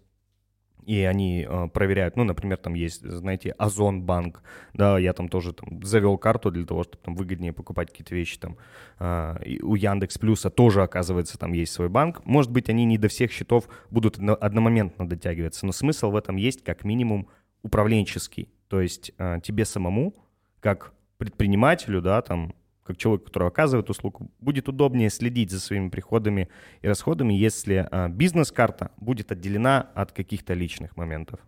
и 0.86 1.02
они 1.02 1.46
э, 1.48 1.68
проверяют, 1.74 2.16
ну, 2.16 2.24
например, 2.24 2.58
там 2.58 2.74
есть, 2.74 3.02
знаете, 3.02 3.52
Озон 3.52 4.04
банк, 4.04 4.42
да, 4.74 4.98
я 4.98 5.12
там 5.12 5.28
тоже 5.28 5.52
там, 5.52 5.84
завел 5.84 6.18
карту 6.18 6.50
для 6.50 6.66
того, 6.66 6.84
чтобы 6.84 7.04
там 7.04 7.16
выгоднее 7.16 7.52
покупать 7.52 7.92
какие-то 7.92 8.16
вещи, 8.16 8.40
там, 8.40 8.58
э, 9.00 9.44
и 9.44 9.62
у 9.62 9.76
Яндекс 9.76 10.18
Плюса 10.18 10.50
тоже, 10.50 10.82
оказывается, 10.82 11.38
там 11.38 11.52
есть 11.52 11.74
свой 11.74 11.90
банк. 11.90 12.26
Может 12.26 12.52
быть, 12.52 12.70
они 12.70 12.86
не 12.86 12.98
до 12.98 13.10
всех 13.10 13.32
счетов 13.32 13.68
будут 13.92 14.18
одно- 14.18 14.38
одномоментно 14.40 15.08
дотягиваться, 15.08 15.66
но 15.66 15.74
смысл 15.74 16.12
в 16.12 16.16
этом 16.16 16.38
есть 16.38 16.64
как 16.64 16.86
минимум 16.86 17.28
управленческий, 17.64 18.50
то 18.70 18.80
есть 18.80 19.12
тебе 19.44 19.66
самому, 19.66 20.14
как 20.62 20.94
предпринимателю, 21.18 22.02
да, 22.02 22.22
там, 22.22 22.54
как 22.88 22.98
человек, 22.98 23.26
который 23.26 23.50
оказывает 23.50 23.90
услугу, 23.90 24.32
будет 24.40 24.68
удобнее 24.70 25.10
следить 25.10 25.52
за 25.52 25.60
своими 25.60 25.90
приходами 25.90 26.50
и 26.82 26.88
расходами, 26.88 27.34
если 27.34 27.88
а, 27.92 28.08
бизнес-карта 28.10 28.92
будет 28.98 29.32
отделена 29.32 29.82
от 29.94 30.12
каких-то 30.12 30.54
личных 30.54 30.98
моментов. 30.98 31.40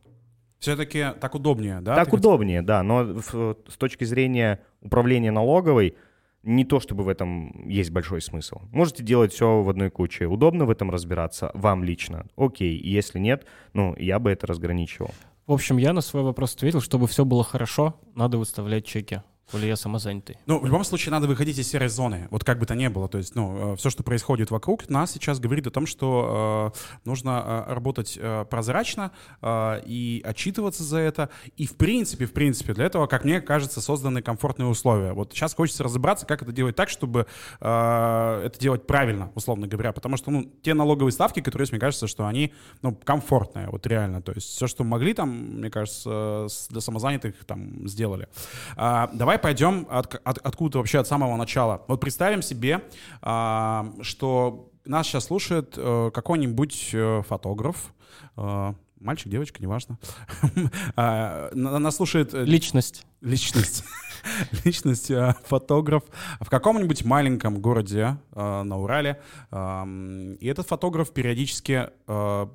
Все-таки 0.59 1.07
так 1.19 1.35
удобнее, 1.35 1.79
да? 1.81 1.95
так 1.95 2.09
Ты 2.09 2.17
удобнее, 2.17 2.61
да, 2.61 2.83
но 2.83 3.03
в- 3.05 3.55
с 3.67 3.77
точки 3.77 4.03
зрения 4.03 4.59
управления 4.81 5.31
налоговой, 5.31 5.95
не 6.43 6.65
то 6.65 6.79
чтобы 6.79 7.03
в 7.03 7.09
этом 7.09 7.67
есть 7.69 7.91
большой 7.91 8.21
смысл. 8.21 8.59
Можете 8.71 9.03
делать 9.03 9.33
все 9.33 9.61
в 9.61 9.69
одной 9.69 9.89
куче. 9.89 10.25
Удобно 10.25 10.65
в 10.65 10.69
этом 10.69 10.89
разбираться 10.91 11.51
вам 11.53 11.83
лично. 11.83 12.27
Окей, 12.37 12.77
если 12.77 13.19
нет, 13.19 13.45
ну, 13.73 13.95
я 13.97 14.19
бы 14.19 14.31
это 14.31 14.47
разграничивал. 14.47 15.11
В 15.47 15.51
общем, 15.53 15.77
я 15.77 15.93
на 15.93 16.01
свой 16.01 16.23
вопрос 16.23 16.55
ответил, 16.55 16.79
чтобы 16.81 17.07
все 17.07 17.25
было 17.25 17.43
хорошо, 17.43 17.99
надо 18.15 18.37
выставлять 18.37 18.85
чеки. 18.85 19.21
Коли 19.51 19.65
я 19.67 19.75
самозанятый. 19.75 20.37
Ну, 20.45 20.59
в 20.59 20.65
любом 20.65 20.83
случае, 20.83 21.11
надо 21.11 21.27
выходить 21.27 21.57
из 21.57 21.67
серой 21.69 21.89
зоны, 21.89 22.27
вот 22.31 22.43
как 22.43 22.59
бы 22.59 22.65
то 22.65 22.75
ни 22.75 22.87
было. 22.87 23.07
То 23.09 23.17
есть, 23.17 23.35
ну, 23.35 23.75
все, 23.75 23.89
что 23.89 24.03
происходит 24.03 24.51
вокруг 24.51 24.89
нас 24.89 25.11
сейчас 25.11 25.39
говорит 25.39 25.65
о 25.67 25.71
том, 25.71 25.87
что 25.87 26.73
э, 26.75 26.99
нужно 27.05 27.65
э, 27.67 27.73
работать 27.73 28.17
э, 28.21 28.45
прозрачно 28.49 29.11
э, 29.41 29.81
и 29.85 30.21
отчитываться 30.23 30.83
за 30.83 30.99
это. 30.99 31.29
И, 31.57 31.65
в 31.65 31.75
принципе, 31.77 32.25
в 32.25 32.33
принципе, 32.33 32.73
для 32.73 32.85
этого, 32.85 33.07
как 33.07 33.23
мне 33.25 33.41
кажется, 33.41 33.81
созданы 33.81 34.21
комфортные 34.21 34.67
условия. 34.67 35.13
Вот 35.13 35.33
сейчас 35.33 35.55
хочется 35.55 35.83
разобраться, 35.83 36.25
как 36.27 36.43
это 36.43 36.51
делать 36.51 36.75
так, 36.75 36.89
чтобы 36.89 37.25
э, 37.59 38.41
это 38.45 38.59
делать 38.59 38.85
правильно, 38.85 39.31
условно 39.35 39.67
говоря. 39.67 39.93
Потому 39.93 40.17
что, 40.17 40.29
ну, 40.31 40.43
те 40.61 40.73
налоговые 40.73 41.11
ставки, 41.11 41.39
которые 41.41 41.63
есть, 41.63 41.71
мне 41.71 41.79
кажется, 41.81 42.05
что 42.07 42.27
они, 42.27 42.53
ну, 42.81 42.95
комфортные, 42.95 43.67
вот 43.69 43.87
реально. 43.87 44.21
То 44.21 44.31
есть 44.33 44.47
все, 44.49 44.67
что 44.67 44.83
могли 44.83 45.13
там, 45.13 45.29
мне 45.29 45.69
кажется, 45.71 46.45
с- 46.49 46.67
для 46.69 46.81
самозанятых 46.81 47.33
там 47.45 47.87
сделали. 47.87 48.27
А, 48.75 49.09
давай 49.13 49.38
пойдем 49.41 49.87
от, 49.89 50.15
от- 50.23 50.37
откуда 50.39 50.77
вообще 50.79 50.99
от 50.99 51.07
самого 51.07 51.35
начала. 51.37 51.83
Вот 51.87 51.99
представим 51.99 52.41
себе, 52.41 52.81
а, 53.21 53.93
что 54.01 54.69
нас 54.85 55.07
сейчас 55.07 55.25
слушает 55.25 55.75
э, 55.77 56.11
какой-нибудь 56.13 56.89
э, 56.93 57.21
фотограф, 57.27 57.93
э, 58.37 58.73
мальчик, 58.99 59.29
девочка, 59.29 59.61
неважно. 59.61 59.97
А, 60.95 61.49
на- 61.53 61.79
Нас 61.79 61.95
слушает 61.97 62.33
э, 62.33 62.43
Личность. 62.43 63.05
личность, 63.21 63.83
личность, 64.65 65.11
э, 65.11 65.35
фотограф 65.45 66.03
в 66.41 66.49
каком-нибудь 66.49 67.05
маленьком 67.05 67.61
городе 67.61 68.17
э, 68.33 68.63
на 68.63 68.77
Урале. 68.77 69.21
И 69.51 70.47
этот 70.47 70.67
фотограф 70.67 71.11
периодически 71.11 71.89
э, 72.07 72.47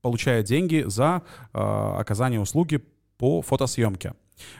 получает 0.00 0.46
деньги 0.46 0.84
за 0.86 1.22
э, 1.52 1.58
оказание 1.98 2.40
услуги 2.40 2.82
по 3.18 3.42
фотосъемке. 3.42 4.14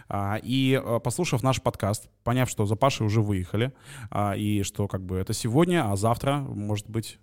А, 0.08 0.38
И 0.42 0.80
э, 0.82 1.00
послушав 1.00 1.42
наш 1.42 1.60
подкаст, 1.62 2.08
поняв, 2.24 2.48
что 2.50 2.66
за 2.66 2.76
Пашей 2.76 3.06
уже 3.06 3.20
выехали, 3.20 3.72
а, 4.10 4.34
и 4.36 4.62
что 4.62 4.86
как 4.88 5.02
бы 5.02 5.16
это 5.16 5.32
сегодня, 5.32 5.90
а 5.90 5.96
завтра, 5.96 6.36
может 6.38 6.88
быть... 6.88 7.18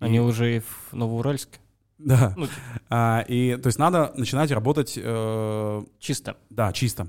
и- 0.00 0.04
Они 0.04 0.20
уже 0.20 0.56
и 0.56 0.60
в 0.60 0.92
Новоуральске. 0.92 1.58
Да. 1.98 2.34
Ну, 2.36 2.46
А, 2.90 3.24
И 3.28 3.56
то 3.56 3.68
есть 3.68 3.78
надо 3.78 4.12
начинать 4.16 4.50
работать 4.50 4.98
э, 5.00 5.84
чисто. 6.00 6.36
да, 6.50 6.72
чисто. 6.72 7.08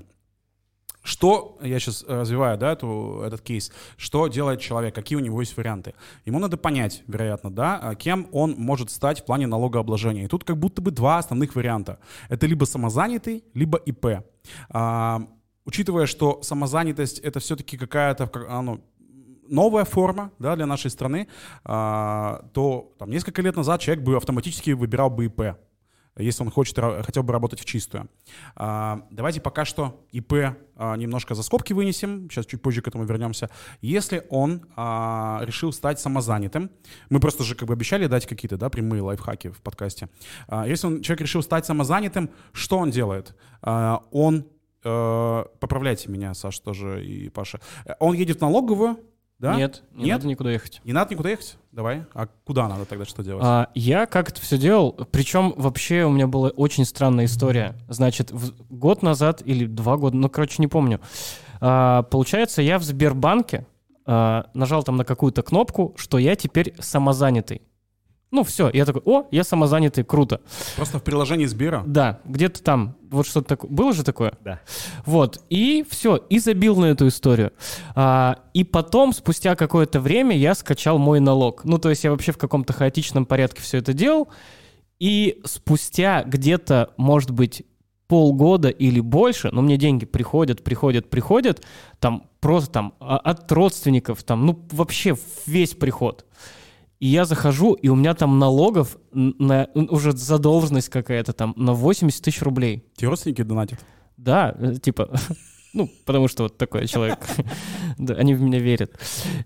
Что, 1.02 1.56
я 1.62 1.78
сейчас 1.78 2.02
развиваю, 2.08 2.58
да, 2.58 2.72
эту, 2.72 3.22
этот 3.24 3.40
кейс, 3.40 3.70
что 3.96 4.26
делает 4.26 4.60
человек, 4.60 4.92
какие 4.92 5.16
у 5.16 5.20
него 5.20 5.40
есть 5.40 5.56
варианты. 5.56 5.94
Ему 6.24 6.40
надо 6.40 6.56
понять, 6.56 7.04
вероятно, 7.06 7.48
да, 7.48 7.78
а, 7.80 7.94
кем 7.94 8.26
он 8.32 8.56
может 8.58 8.90
стать 8.90 9.20
в 9.20 9.24
плане 9.24 9.46
налогообложения. 9.46 10.24
И 10.24 10.26
тут 10.26 10.42
как 10.42 10.56
будто 10.56 10.82
бы 10.82 10.90
два 10.90 11.18
основных 11.18 11.54
варианта. 11.54 12.00
Это 12.28 12.46
либо 12.48 12.64
самозанятый, 12.64 13.44
либо 13.54 13.78
ИП. 13.78 14.24
А, 14.70 15.22
учитывая, 15.64 16.06
что 16.06 16.42
самозанятость 16.42 17.18
это 17.20 17.40
все-таки 17.40 17.76
какая-то, 17.76 18.26
как- 18.26 18.46
а, 18.48 18.62
ну, 18.62 18.80
новая 19.48 19.84
форма 19.84 20.32
да, 20.38 20.56
для 20.56 20.66
нашей 20.66 20.90
страны, 20.90 21.28
а, 21.64 22.44
то 22.52 22.92
там, 22.98 23.10
несколько 23.10 23.42
лет 23.42 23.56
назад 23.56 23.80
человек 23.80 24.04
бы 24.04 24.16
автоматически 24.16 24.70
выбирал 24.72 25.10
бы 25.10 25.26
ИП, 25.26 25.56
если 26.16 26.42
он 26.42 26.50
хочет, 26.50 26.78
хотел 26.78 27.22
бы 27.22 27.32
работать 27.32 27.60
в 27.60 27.64
чистую. 27.64 28.08
А, 28.54 29.06
давайте 29.10 29.40
пока 29.40 29.64
что 29.64 30.04
ИП 30.12 30.56
а, 30.76 30.96
немножко 30.96 31.34
за 31.34 31.42
скобки 31.42 31.72
вынесем, 31.72 32.30
сейчас 32.30 32.46
чуть 32.46 32.62
позже 32.62 32.82
к 32.82 32.88
этому 32.88 33.04
вернемся. 33.04 33.50
Если 33.80 34.26
он 34.30 34.66
а, 34.76 35.40
решил 35.44 35.72
стать 35.72 36.00
самозанятым, 36.00 36.70
мы 37.10 37.20
просто 37.20 37.44
же 37.44 37.54
как 37.54 37.68
бы 37.68 37.74
обещали 37.74 38.06
дать 38.06 38.26
какие-то 38.26 38.56
да, 38.56 38.68
прямые 38.70 39.02
лайфхаки 39.02 39.48
в 39.48 39.60
подкасте. 39.62 40.08
Если 40.66 40.86
он, 40.86 41.02
человек 41.02 41.22
решил 41.22 41.42
стать 41.42 41.66
самозанятым, 41.66 42.30
что 42.52 42.78
он 42.78 42.90
делает? 42.90 43.34
Он 43.62 44.46
э, 44.86 45.44
поправляйте 45.60 46.10
меня, 46.10 46.34
Саша 46.34 46.62
тоже 46.62 47.04
и 47.04 47.28
Паша. 47.28 47.60
Э, 47.84 47.94
Он 48.00 48.14
едет 48.14 48.38
в 48.38 48.40
налоговую, 48.40 48.98
да? 49.38 49.54
Нет, 49.56 49.82
не 49.92 50.04
Нет? 50.04 50.18
надо 50.18 50.28
никуда 50.28 50.50
ехать. 50.50 50.80
Не 50.84 50.92
надо 50.92 51.12
никуда 51.12 51.30
ехать? 51.30 51.58
Давай. 51.72 52.04
А 52.14 52.26
куда 52.44 52.68
надо 52.68 52.84
тогда 52.86 53.04
что 53.04 53.22
делать? 53.22 53.42
А, 53.44 53.68
я 53.74 54.06
как 54.06 54.30
это 54.30 54.40
все 54.40 54.56
делал, 54.56 54.92
причем 55.10 55.52
вообще 55.56 56.04
у 56.04 56.10
меня 56.10 56.26
была 56.26 56.48
очень 56.50 56.84
странная 56.84 57.26
история. 57.26 57.74
Значит, 57.88 58.30
в- 58.30 58.54
год 58.70 59.02
назад 59.02 59.42
или 59.44 59.66
два 59.66 59.96
года, 59.98 60.16
ну, 60.16 60.28
короче, 60.30 60.56
не 60.58 60.68
помню. 60.68 61.00
А, 61.60 62.02
получается, 62.04 62.62
я 62.62 62.78
в 62.78 62.82
Сбербанке 62.82 63.66
а, 64.06 64.46
нажал 64.54 64.82
там 64.84 64.96
на 64.96 65.04
какую-то 65.04 65.42
кнопку, 65.42 65.92
что 65.96 66.16
я 66.18 66.36
теперь 66.36 66.74
самозанятый. 66.78 67.60
Ну, 68.32 68.42
все, 68.42 68.70
я 68.72 68.84
такой, 68.84 69.02
о, 69.04 69.26
я 69.30 69.44
самозанятый, 69.44 70.02
круто. 70.02 70.40
Просто 70.74 70.98
в 70.98 71.04
приложении 71.04 71.46
Сбера? 71.46 71.84
Да, 71.86 72.20
где-то 72.24 72.62
там, 72.62 72.96
вот 73.08 73.26
что-то 73.26 73.48
такое. 73.48 73.70
Было 73.70 73.92
же 73.92 74.02
такое? 74.02 74.34
Да. 74.40 74.60
Вот, 75.04 75.40
и 75.48 75.86
все, 75.88 76.16
и 76.16 76.40
забил 76.40 76.76
на 76.76 76.86
эту 76.86 77.06
историю. 77.06 77.52
А, 77.94 78.40
и 78.52 78.64
потом, 78.64 79.12
спустя 79.12 79.54
какое-то 79.54 80.00
время, 80.00 80.36
я 80.36 80.54
скачал 80.54 80.98
мой 80.98 81.20
налог. 81.20 81.64
Ну, 81.64 81.78
то 81.78 81.88
есть 81.88 82.02
я 82.02 82.10
вообще 82.10 82.32
в 82.32 82.38
каком-то 82.38 82.72
хаотичном 82.72 83.26
порядке 83.26 83.62
все 83.62 83.78
это 83.78 83.92
делал. 83.92 84.28
И 84.98 85.40
спустя 85.44 86.24
где-то, 86.24 86.94
может 86.96 87.30
быть, 87.30 87.64
полгода 88.08 88.68
или 88.68 89.00
больше, 89.00 89.50
но 89.52 89.62
мне 89.62 89.76
деньги 89.76 90.04
приходят, 90.04 90.62
приходят, 90.64 91.10
приходят, 91.10 91.64
там 91.98 92.28
просто 92.40 92.70
там 92.70 92.94
от 93.00 93.50
родственников, 93.50 94.22
там, 94.22 94.46
ну, 94.46 94.66
вообще 94.72 95.16
весь 95.46 95.74
приход. 95.74 96.24
И 96.98 97.08
я 97.08 97.24
захожу, 97.24 97.74
и 97.74 97.88
у 97.88 97.94
меня 97.94 98.14
там 98.14 98.38
налогов 98.38 98.96
на, 99.12 99.68
уже 99.74 100.12
задолженность 100.12 100.88
какая-то 100.88 101.32
там 101.32 101.52
на 101.56 101.72
80 101.74 102.22
тысяч 102.22 102.42
рублей. 102.42 102.84
Тебе 102.96 103.08
родственники 103.08 103.42
донатят? 103.42 103.80
Да, 104.16 104.54
э, 104.58 104.76
типа, 104.76 105.10
ну, 105.74 105.90
потому 106.06 106.28
что 106.28 106.44
вот 106.44 106.56
такой 106.56 106.86
человек. 106.86 107.18
Они 107.98 108.34
в 108.34 108.40
меня 108.40 108.58
верят. 108.58 108.98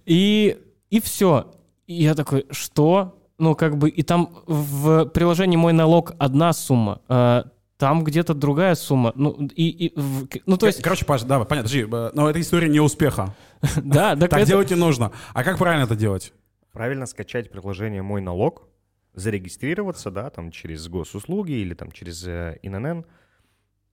И, 0.06 0.58
и 0.90 1.00
все. 1.00 1.52
И 1.86 2.04
я 2.04 2.14
такой, 2.14 2.46
что? 2.50 3.16
Ну, 3.38 3.56
как 3.56 3.78
бы, 3.78 3.88
и 3.88 4.02
там 4.02 4.30
в 4.46 5.06
приложении 5.06 5.56
«Мой 5.56 5.72
налог» 5.72 6.12
одна 6.18 6.52
сумма, 6.52 7.00
а 7.08 7.46
там 7.78 8.04
где-то 8.04 8.34
другая 8.34 8.74
сумма. 8.74 9.12
Ну, 9.16 9.30
и, 9.56 9.68
и, 9.70 9.98
в- 9.98 10.28
ну 10.44 10.58
то 10.58 10.66
есть, 10.66 10.82
Короче, 10.82 11.06
Паш, 11.06 11.22
да, 11.22 11.42
понятно, 11.44 11.68
подожди, 11.68 11.86
э, 11.90 12.10
но 12.12 12.28
это 12.28 12.40
история 12.40 12.68
неуспеха. 12.68 13.34
да, 13.82 14.14
так 14.14 14.44
делать 14.46 14.70
не 14.70 14.76
нужно. 14.76 15.10
А 15.32 15.42
как 15.42 15.58
правильно 15.58 15.84
это 15.84 15.96
делать? 15.96 16.32
Правильно 16.72 17.06
скачать 17.06 17.50
приложение 17.50 18.02
«Мой 18.02 18.20
налог», 18.20 18.68
зарегистрироваться, 19.14 20.10
да, 20.10 20.30
там 20.30 20.50
через 20.50 20.88
госуслуги 20.88 21.52
или 21.52 21.74
там 21.74 21.90
через 21.90 22.26
э, 22.26 22.58
ИНН 22.62 23.04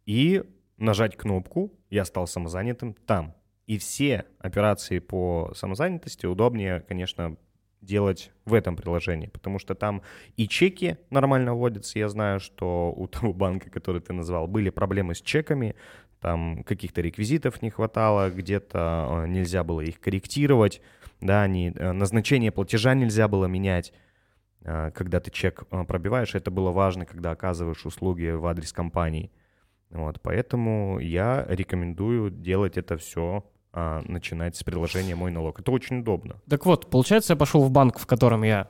и 0.05 0.43
нажать 0.77 1.17
кнопку 1.17 1.73
«Я 1.89 2.05
стал 2.05 2.27
самозанятым» 2.27 2.93
там. 2.93 3.35
И 3.65 3.77
все 3.77 4.25
операции 4.39 4.99
по 4.99 5.51
самозанятости 5.55 6.25
удобнее, 6.25 6.81
конечно, 6.87 7.35
делать 7.81 8.31
в 8.45 8.53
этом 8.53 8.75
приложении, 8.75 9.27
потому 9.27 9.59
что 9.59 9.75
там 9.75 10.01
и 10.35 10.47
чеки 10.47 10.97
нормально 11.09 11.53
вводятся. 11.53 11.99
Я 11.99 12.09
знаю, 12.09 12.39
что 12.39 12.93
у 12.95 13.07
того 13.07 13.33
банка, 13.33 13.69
который 13.69 14.01
ты 14.01 14.13
назвал, 14.13 14.47
были 14.47 14.69
проблемы 14.69 15.15
с 15.15 15.21
чеками, 15.21 15.75
там 16.21 16.63
каких-то 16.63 17.01
реквизитов 17.01 17.61
не 17.61 17.69
хватало, 17.69 18.29
где-то 18.31 19.23
э, 19.25 19.27
нельзя 19.27 19.63
было 19.63 19.81
их 19.81 19.99
корректировать, 19.99 20.81
да, 21.21 21.43
они, 21.43 21.71
э, 21.75 21.91
назначение 21.91 22.51
платежа 22.51 22.93
нельзя 22.93 23.27
было 23.27 23.45
менять, 23.45 23.93
э, 24.61 24.91
когда 24.91 25.19
ты 25.19 25.31
чек 25.31 25.63
э, 25.71 25.83
пробиваешь. 25.85 26.35
Это 26.35 26.51
было 26.51 26.71
важно, 26.71 27.05
когда 27.05 27.31
оказываешь 27.31 27.85
услуги 27.85 28.29
в 28.31 28.45
адрес 28.45 28.71
компании. 28.73 29.31
Вот, 29.89 30.21
поэтому 30.21 30.99
я 30.99 31.45
рекомендую 31.47 32.29
делать 32.29 32.77
это 32.77 32.97
все, 32.97 33.43
начинать 33.73 34.55
с 34.55 34.63
приложения 34.63 35.15
«Мой 35.15 35.29
налог». 35.31 35.59
Это 35.59 35.71
очень 35.71 35.99
удобно. 35.99 36.41
Так 36.49 36.65
вот, 36.65 36.89
получается, 36.89 37.33
я 37.33 37.37
пошел 37.37 37.63
в 37.63 37.69
банк, 37.69 37.99
в 37.99 38.07
котором 38.07 38.43
я 38.43 38.69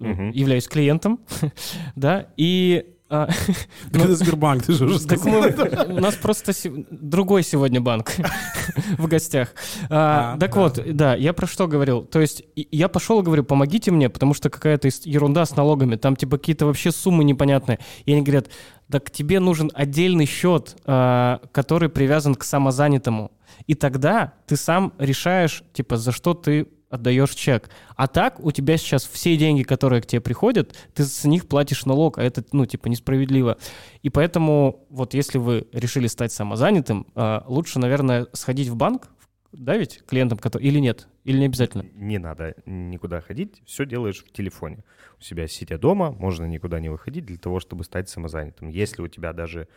Мгм. 0.00 0.30
являюсь 0.30 0.66
клиентом, 0.68 1.20
да, 1.96 2.28
и... 2.36 2.97
а, 3.10 3.26
Так 3.92 4.02
это 4.02 4.16
Сбербанк, 4.16 4.64
ты 4.64 4.72
же 4.74 4.84
уже 4.84 4.98
сказал. 4.98 5.42
у 5.88 6.00
нас 6.00 6.14
просто 6.16 6.52
другой 6.90 7.42
сегодня 7.42 7.80
банк 7.80 8.12
в 8.98 9.06
гостях. 9.06 9.54
А, 9.88 10.34
А, 10.34 10.38
так 10.38 10.56
вот, 10.56 10.80
да, 10.94 11.14
я 11.14 11.32
про 11.32 11.46
что 11.46 11.66
говорил. 11.66 12.02
То 12.02 12.20
есть 12.20 12.44
я 12.54 12.88
пошел 12.88 13.20
и 13.20 13.22
говорю, 13.22 13.44
помогите 13.44 13.90
мне, 13.90 14.08
потому 14.10 14.34
что 14.34 14.50
какая-то 14.50 14.88
ерунда 15.04 15.46
с 15.46 15.56
налогами. 15.56 15.96
Там 15.96 16.16
типа 16.16 16.38
какие-то 16.38 16.66
вообще 16.66 16.92
суммы 16.92 17.24
непонятные. 17.24 17.78
И 18.04 18.12
они 18.12 18.22
говорят, 18.22 18.48
так 18.90 19.10
тебе 19.10 19.40
нужен 19.40 19.70
отдельный 19.74 20.26
счет, 20.26 20.76
а, 20.84 21.40
который 21.52 21.88
привязан 21.88 22.34
к 22.34 22.44
самозанятому. 22.44 23.32
И 23.66 23.74
тогда 23.74 24.34
ты 24.46 24.56
сам 24.56 24.92
решаешь, 24.98 25.62
типа, 25.72 25.96
за 25.96 26.12
что 26.12 26.34
ты 26.34 26.68
отдаешь 26.90 27.34
чек. 27.34 27.70
А 27.96 28.06
так 28.06 28.40
у 28.40 28.50
тебя 28.50 28.76
сейчас 28.76 29.04
все 29.04 29.36
деньги, 29.36 29.62
которые 29.62 30.02
к 30.02 30.06
тебе 30.06 30.20
приходят, 30.20 30.74
ты 30.94 31.04
с 31.04 31.24
них 31.24 31.48
платишь 31.48 31.84
налог, 31.84 32.18
а 32.18 32.22
это, 32.22 32.44
ну, 32.52 32.66
типа, 32.66 32.88
несправедливо. 32.88 33.58
И 34.02 34.10
поэтому 34.10 34.86
вот 34.90 35.14
если 35.14 35.38
вы 35.38 35.66
решили 35.72 36.06
стать 36.06 36.32
самозанятым, 36.32 37.06
а, 37.14 37.44
лучше, 37.46 37.78
наверное, 37.78 38.26
сходить 38.32 38.68
в 38.68 38.76
банк, 38.76 39.08
да 39.52 39.76
ведь, 39.76 40.02
клиентам, 40.06 40.38
который... 40.38 40.64
или 40.64 40.78
нет? 40.78 41.08
Или 41.24 41.38
не 41.38 41.46
обязательно? 41.46 41.86
Не 41.94 42.18
надо 42.18 42.54
никуда 42.66 43.20
ходить, 43.20 43.62
все 43.64 43.86
делаешь 43.86 44.24
в 44.24 44.32
телефоне. 44.32 44.84
У 45.18 45.22
себя 45.22 45.48
сидя 45.48 45.78
дома, 45.78 46.10
можно 46.12 46.44
никуда 46.44 46.80
не 46.80 46.90
выходить 46.90 47.24
для 47.24 47.38
того, 47.38 47.58
чтобы 47.58 47.84
стать 47.84 48.08
самозанятым. 48.08 48.68
Если 48.68 49.00
у 49.02 49.08
тебя 49.08 49.32
даже 49.32 49.68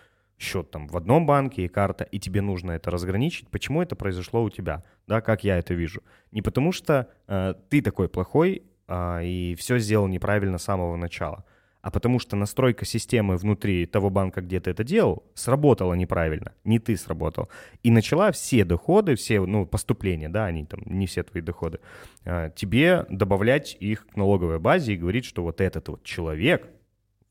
счет 0.41 0.71
там 0.71 0.87
в 0.87 0.97
одном 0.97 1.25
банке 1.25 1.65
и 1.65 1.67
карта, 1.67 2.03
и 2.03 2.19
тебе 2.19 2.41
нужно 2.41 2.71
это 2.71 2.91
разграничить, 2.91 3.49
почему 3.49 3.81
это 3.81 3.95
произошло 3.95 4.43
у 4.43 4.49
тебя, 4.49 4.83
да, 5.07 5.21
как 5.21 5.43
я 5.43 5.57
это 5.57 5.73
вижу. 5.73 6.01
Не 6.31 6.41
потому 6.41 6.71
что 6.71 7.07
э, 7.27 7.53
ты 7.69 7.81
такой 7.81 8.09
плохой 8.09 8.63
а, 8.87 9.21
и 9.21 9.55
все 9.55 9.77
сделал 9.77 10.07
неправильно 10.07 10.57
с 10.57 10.63
самого 10.63 10.95
начала, 10.97 11.45
а 11.81 11.91
потому 11.91 12.19
что 12.19 12.35
настройка 12.35 12.85
системы 12.85 13.37
внутри 13.37 13.85
того 13.85 14.09
банка, 14.09 14.41
где 14.41 14.59
ты 14.59 14.71
это 14.71 14.83
делал, 14.83 15.23
сработала 15.33 15.93
неправильно, 15.93 16.53
не 16.63 16.79
ты 16.79 16.97
сработал. 16.97 17.49
И 17.83 17.91
начала 17.91 18.31
все 18.31 18.65
доходы, 18.65 19.15
все 19.15 19.39
ну, 19.45 19.65
поступления, 19.65 20.29
да, 20.29 20.45
они 20.45 20.65
там, 20.65 20.81
не 20.85 21.07
все 21.07 21.23
твои 21.23 21.41
доходы, 21.41 21.79
а, 22.25 22.49
тебе 22.49 23.05
добавлять 23.09 23.77
их 23.79 24.07
к 24.07 24.15
налоговой 24.15 24.59
базе 24.59 24.93
и 24.93 24.97
говорить, 24.97 25.25
что 25.25 25.43
вот 25.43 25.61
этот 25.61 25.87
вот 25.87 26.03
человек, 26.03 26.67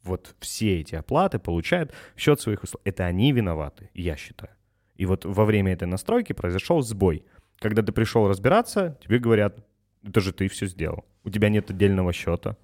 вот 0.03 0.35
все 0.41 0.81
эти 0.81 0.95
оплаты 0.95 1.39
получает 1.39 1.93
в 2.17 2.21
счет 2.21 2.41
своих 2.41 2.63
услуг. 2.63 2.81
Это 2.85 3.05
они 3.07 3.33
виноваты, 3.33 3.91
я 3.95 4.17
считаю. 4.17 4.53
И 4.97 5.07
вот 5.07 5.25
во 5.25 5.45
время 5.45 5.73
этой 5.73 5.89
настройки 5.89 6.33
произошел 6.33 6.83
сбой. 6.83 7.25
Когда 7.59 7.83
ты 7.83 7.93
пришел 7.93 8.29
разбираться, 8.29 8.99
тебе 9.03 9.19
говорят, 9.19 9.65
это 10.05 10.21
же 10.21 10.33
ты 10.33 10.49
все 10.49 10.67
сделал. 10.67 11.05
У 11.25 11.31
тебя 11.31 11.49
нет 11.49 11.71
отдельного 11.71 12.13
счета. 12.13 12.57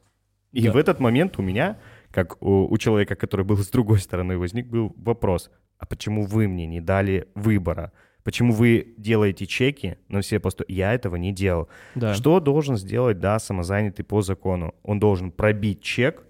И 0.53 0.63
Да. 0.65 0.73
в 0.73 0.77
этот 0.77 1.01
момент 1.01 1.39
у 1.39 1.43
меня, 1.43 1.79
как 2.11 2.43
у, 2.43 2.67
у 2.73 2.79
человека, 2.79 3.15
который 3.17 3.45
был 3.45 3.59
с 3.59 3.69
другой 3.69 3.99
стороны, 3.99 4.39
возник 4.39 4.67
был 4.69 4.95
вопрос, 4.97 5.51
а 5.79 5.85
почему 5.87 6.25
вы 6.25 6.49
мне 6.49 6.67
не 6.67 6.81
дали 6.81 7.29
выбора? 7.35 7.93
Почему 8.23 8.53
вы 8.53 8.95
делаете 8.97 9.47
чеки 9.47 9.99
на 10.09 10.21
все 10.21 10.41
посты? 10.41 10.65
Я 10.69 10.95
этого 10.95 11.17
не 11.17 11.33
делал. 11.33 11.69
Да. 11.95 12.15
Что 12.15 12.41
должен 12.41 12.77
сделать, 12.77 13.21
да, 13.21 13.39
самозанятый 13.39 14.05
по 14.05 14.23
закону? 14.23 14.75
Он 14.83 14.99
должен 14.99 15.31
пробить 15.31 15.83
чек 15.83 16.26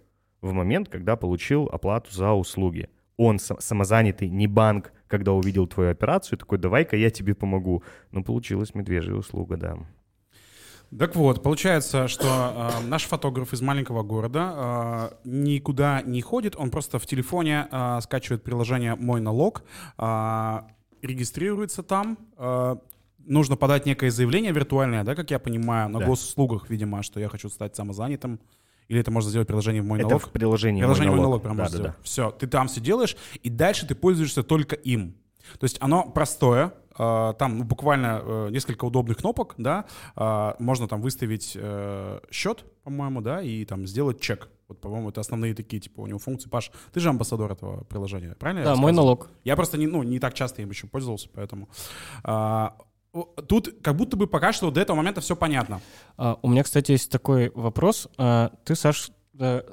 в 0.46 0.52
момент, 0.52 0.88
когда 0.88 1.16
получил 1.16 1.68
оплату 1.72 2.12
за 2.12 2.32
услуги. 2.32 2.88
Он 3.18 3.36
са- 3.36 3.60
самозанятый, 3.60 4.28
не 4.28 4.46
банк, 4.46 4.92
когда 5.08 5.32
увидел 5.32 5.66
твою 5.66 5.90
операцию, 5.90 6.38
такой, 6.38 6.58
давай-ка 6.58 6.96
я 6.96 7.10
тебе 7.10 7.34
помогу. 7.34 7.82
Ну, 8.12 8.22
получилась 8.24 8.74
медвежья 8.74 9.14
услуга, 9.14 9.56
да. 9.56 9.76
Так 10.98 11.16
вот, 11.16 11.42
получается, 11.42 12.06
что 12.08 12.26
э, 12.82 12.86
наш 12.86 13.04
фотограф 13.04 13.52
из 13.52 13.60
маленького 13.60 14.02
города 14.04 15.10
э, 15.24 15.28
никуда 15.28 16.02
не 16.02 16.20
ходит, 16.22 16.54
он 16.56 16.70
просто 16.70 16.98
в 16.98 17.06
телефоне 17.06 17.66
э, 17.72 18.00
скачивает 18.02 18.44
приложение 18.44 18.94
«Мой 18.94 19.20
налог», 19.20 19.64
э, 19.98 20.58
регистрируется 21.02 21.82
там, 21.82 22.18
э, 22.38 22.76
нужно 23.18 23.56
подать 23.56 23.84
некое 23.86 24.10
заявление 24.10 24.52
виртуальное, 24.52 25.02
да, 25.04 25.14
как 25.16 25.30
я 25.32 25.38
понимаю, 25.40 25.88
на 25.88 25.98
Да. 25.98 26.06
госуслугах, 26.06 26.70
видимо, 26.70 27.02
что 27.02 27.18
я 27.18 27.28
хочу 27.28 27.48
стать 27.48 27.74
самозанятым, 27.74 28.38
или 28.88 29.00
это 29.00 29.10
можно 29.10 29.30
сделать 29.30 29.48
приложение 29.48 29.82
в 29.82 29.86
«Мой 29.86 29.98
Это 29.98 30.08
налог». 30.08 30.26
в 30.26 30.30
приложении 30.30 30.80
Приложение 30.80 31.10
«Мой 31.10 31.18
«Мой 31.18 31.26
налог». 31.26 31.42
налог» 31.42 31.42
прям 31.42 31.56
да, 31.56 31.62
можно 31.64 31.78
да, 31.78 31.82
сделать. 31.82 31.96
Все, 32.02 32.30
ты 32.30 32.46
там 32.46 32.68
все 32.68 32.80
делаешь, 32.80 33.16
и 33.42 33.50
дальше 33.50 33.86
ты 33.86 33.94
пользуешься 33.94 34.42
только 34.42 34.76
им. 34.76 35.16
То 35.58 35.64
есть 35.64 35.76
оно 35.80 36.08
простое, 36.08 36.74
э, 36.98 37.34
там 37.38 37.58
ну, 37.58 37.64
буквально 37.64 38.20
э, 38.22 38.48
несколько 38.50 38.84
удобных 38.84 39.18
кнопок, 39.18 39.54
да, 39.58 39.86
э, 40.16 40.52
можно 40.58 40.88
там 40.88 41.00
выставить 41.00 41.52
э, 41.54 42.20
счет, 42.30 42.64
по-моему, 42.82 43.20
да, 43.20 43.42
и 43.42 43.64
там 43.64 43.86
сделать 43.86 44.20
чек. 44.20 44.48
Вот, 44.68 44.80
по-моему, 44.80 45.10
это 45.10 45.20
основные 45.20 45.54
такие, 45.54 45.80
типа, 45.80 46.00
у 46.00 46.06
него 46.08 46.18
функции. 46.18 46.48
Паш, 46.48 46.72
ты 46.92 46.98
же 46.98 47.08
амбассадор 47.08 47.52
этого 47.52 47.84
приложения, 47.84 48.34
правильно? 48.34 48.60
я 48.60 48.64
Да, 48.64 48.74
мой 48.74 48.92
налог. 48.92 49.30
Я 49.44 49.54
просто 49.54 49.78
не, 49.78 49.86
ну, 49.86 50.02
не 50.02 50.18
так 50.18 50.34
часто 50.34 50.62
им 50.62 50.70
еще 50.70 50.88
пользовался, 50.88 51.28
поэтому... 51.32 51.68
а, 52.24 52.76
Тут 53.48 53.82
как 53.82 53.96
будто 53.96 54.16
бы 54.16 54.26
пока 54.26 54.52
что 54.52 54.70
до 54.70 54.80
этого 54.80 54.96
момента 54.96 55.20
все 55.20 55.36
понятно. 55.36 55.80
А, 56.16 56.38
У 56.42 56.48
меня, 56.48 56.62
кстати, 56.62 56.92
есть 56.92 57.10
такой 57.10 57.50
вопрос. 57.54 58.08
А, 58.18 58.52
Ты, 58.64 58.74
Саш, 58.74 59.10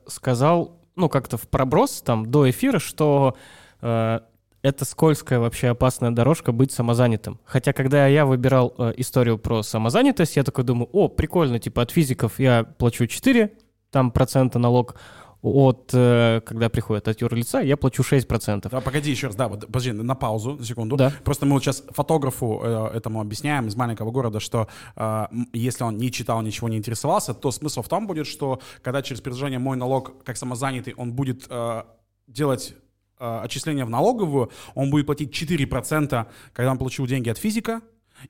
сказал, 0.08 0.82
ну, 0.96 1.08
как-то 1.08 1.38
в 1.38 1.48
проброс 1.48 2.02
там 2.02 2.30
до 2.30 2.50
эфира, 2.50 2.80
что 2.80 3.38
э, 3.82 4.20
это 4.62 4.84
скользкая 4.84 5.40
вообще 5.40 5.70
опасная 5.70 6.12
дорожка 6.12 6.52
быть 6.52 6.74
самозанятым. 6.74 7.40
Хотя, 7.46 7.72
когда 7.72 8.06
я 8.08 8.26
выбирал 8.26 8.76
историю 8.98 9.38
про 9.38 9.64
самозанятость, 9.64 10.36
я 10.36 10.44
такой 10.44 10.66
думаю, 10.66 10.90
о, 10.92 11.08
прикольно, 11.08 11.60
типа 11.60 11.84
от 11.84 11.92
физиков 11.92 12.40
я 12.40 12.66
плачу 12.66 13.08
4 13.08 13.54
там 13.94 14.12
процента 14.12 14.60
налог, 14.60 14.96
от, 15.44 15.92
э, 15.94 16.42
когда 16.46 16.70
приходит 16.70 17.08
от 17.08 17.22
юрлица, 17.22 17.60
я 17.60 17.76
плачу 17.76 18.02
6%. 18.02 18.70
Да, 18.70 18.82
погоди 18.82 19.12
еще 19.12 19.28
раз, 19.28 19.36
да, 19.36 19.50
вот, 19.50 19.68
подожди, 19.68 19.92
на 19.92 20.16
паузу, 20.16 20.56
на 20.56 20.66
секунду. 20.66 20.96
Да. 20.96 21.12
Просто 21.24 21.46
мы 21.46 21.54
вот 21.54 21.64
сейчас 21.64 21.84
фотографу 21.90 22.62
э, 22.64 22.92
этому 22.96 23.20
объясняем 23.20 23.68
из 23.68 23.76
маленького 23.76 24.12
города, 24.12 24.40
что 24.40 24.70
э, 24.96 25.26
если 25.52 25.84
он 25.84 25.98
не 25.98 26.12
читал, 26.12 26.42
ничего 26.42 26.70
не 26.70 26.78
интересовался, 26.78 27.34
то 27.34 27.52
смысл 27.52 27.82
в 27.82 27.90
том 27.90 28.08
будет, 28.08 28.26
что 28.26 28.62
когда 28.82 29.02
через 29.02 29.20
приложение 29.20 29.60
«Мой 29.60 29.76
налог» 29.76 30.24
как 30.24 30.38
самозанятый, 30.38 30.94
он 30.96 31.12
будет 31.12 31.46
э, 31.50 31.84
делать 32.28 32.74
э, 33.20 33.40
отчисления 33.44 33.86
в 33.86 33.90
налоговую, 33.90 34.50
он 34.76 34.90
будет 34.92 35.06
платить 35.08 35.30
4%, 35.30 36.26
когда 36.54 36.72
он 36.72 36.78
получил 36.78 37.06
деньги 37.06 37.30
от 37.30 37.38
физика, 37.38 37.82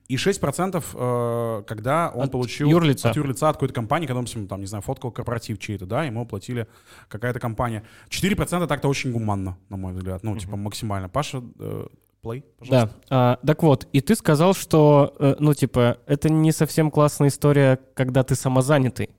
и 0.08 0.16
6%, 0.16 0.84
э, 0.94 1.62
когда 1.66 2.10
он 2.14 2.24
От 2.24 2.32
получил 2.32 2.68
юрлица. 2.68 3.10
от 3.10 3.16
юрлица 3.16 3.48
от 3.48 3.56
какой-то 3.56 3.74
компании, 3.74 4.06
когда 4.06 4.20
он, 4.20 4.46
там, 4.46 4.60
не 4.60 4.66
знаю, 4.66 4.82
фоткал 4.82 5.10
корпоратив 5.10 5.58
чей-то, 5.58 5.86
да, 5.86 6.04
ему 6.04 6.26
платили 6.26 6.66
какая-то 7.08 7.40
компания. 7.40 7.82
4% 8.08 8.66
так-то 8.66 8.88
очень 8.88 9.12
гуманно, 9.12 9.56
на 9.68 9.76
мой 9.76 9.92
взгляд, 9.92 10.22
ну, 10.22 10.36
типа, 10.36 10.56
максимально. 10.56 11.08
Паша, 11.08 11.42
э, 11.58 11.86
плей, 12.22 12.44
пожалуйста. 12.58 12.96
Да. 13.10 13.38
А, 13.40 13.46
так 13.46 13.62
вот, 13.62 13.88
и 13.92 14.00
ты 14.00 14.14
сказал, 14.14 14.54
что, 14.54 15.14
э, 15.18 15.36
ну, 15.38 15.54
типа, 15.54 15.98
это 16.06 16.28
не 16.30 16.52
совсем 16.52 16.90
классная 16.90 17.28
история, 17.28 17.78
когда 17.94 18.22
ты 18.22 18.34
самозанятый. 18.34 19.10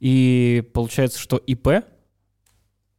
И 0.00 0.68
получается, 0.74 1.18
что 1.18 1.36
ИП, 1.36 1.68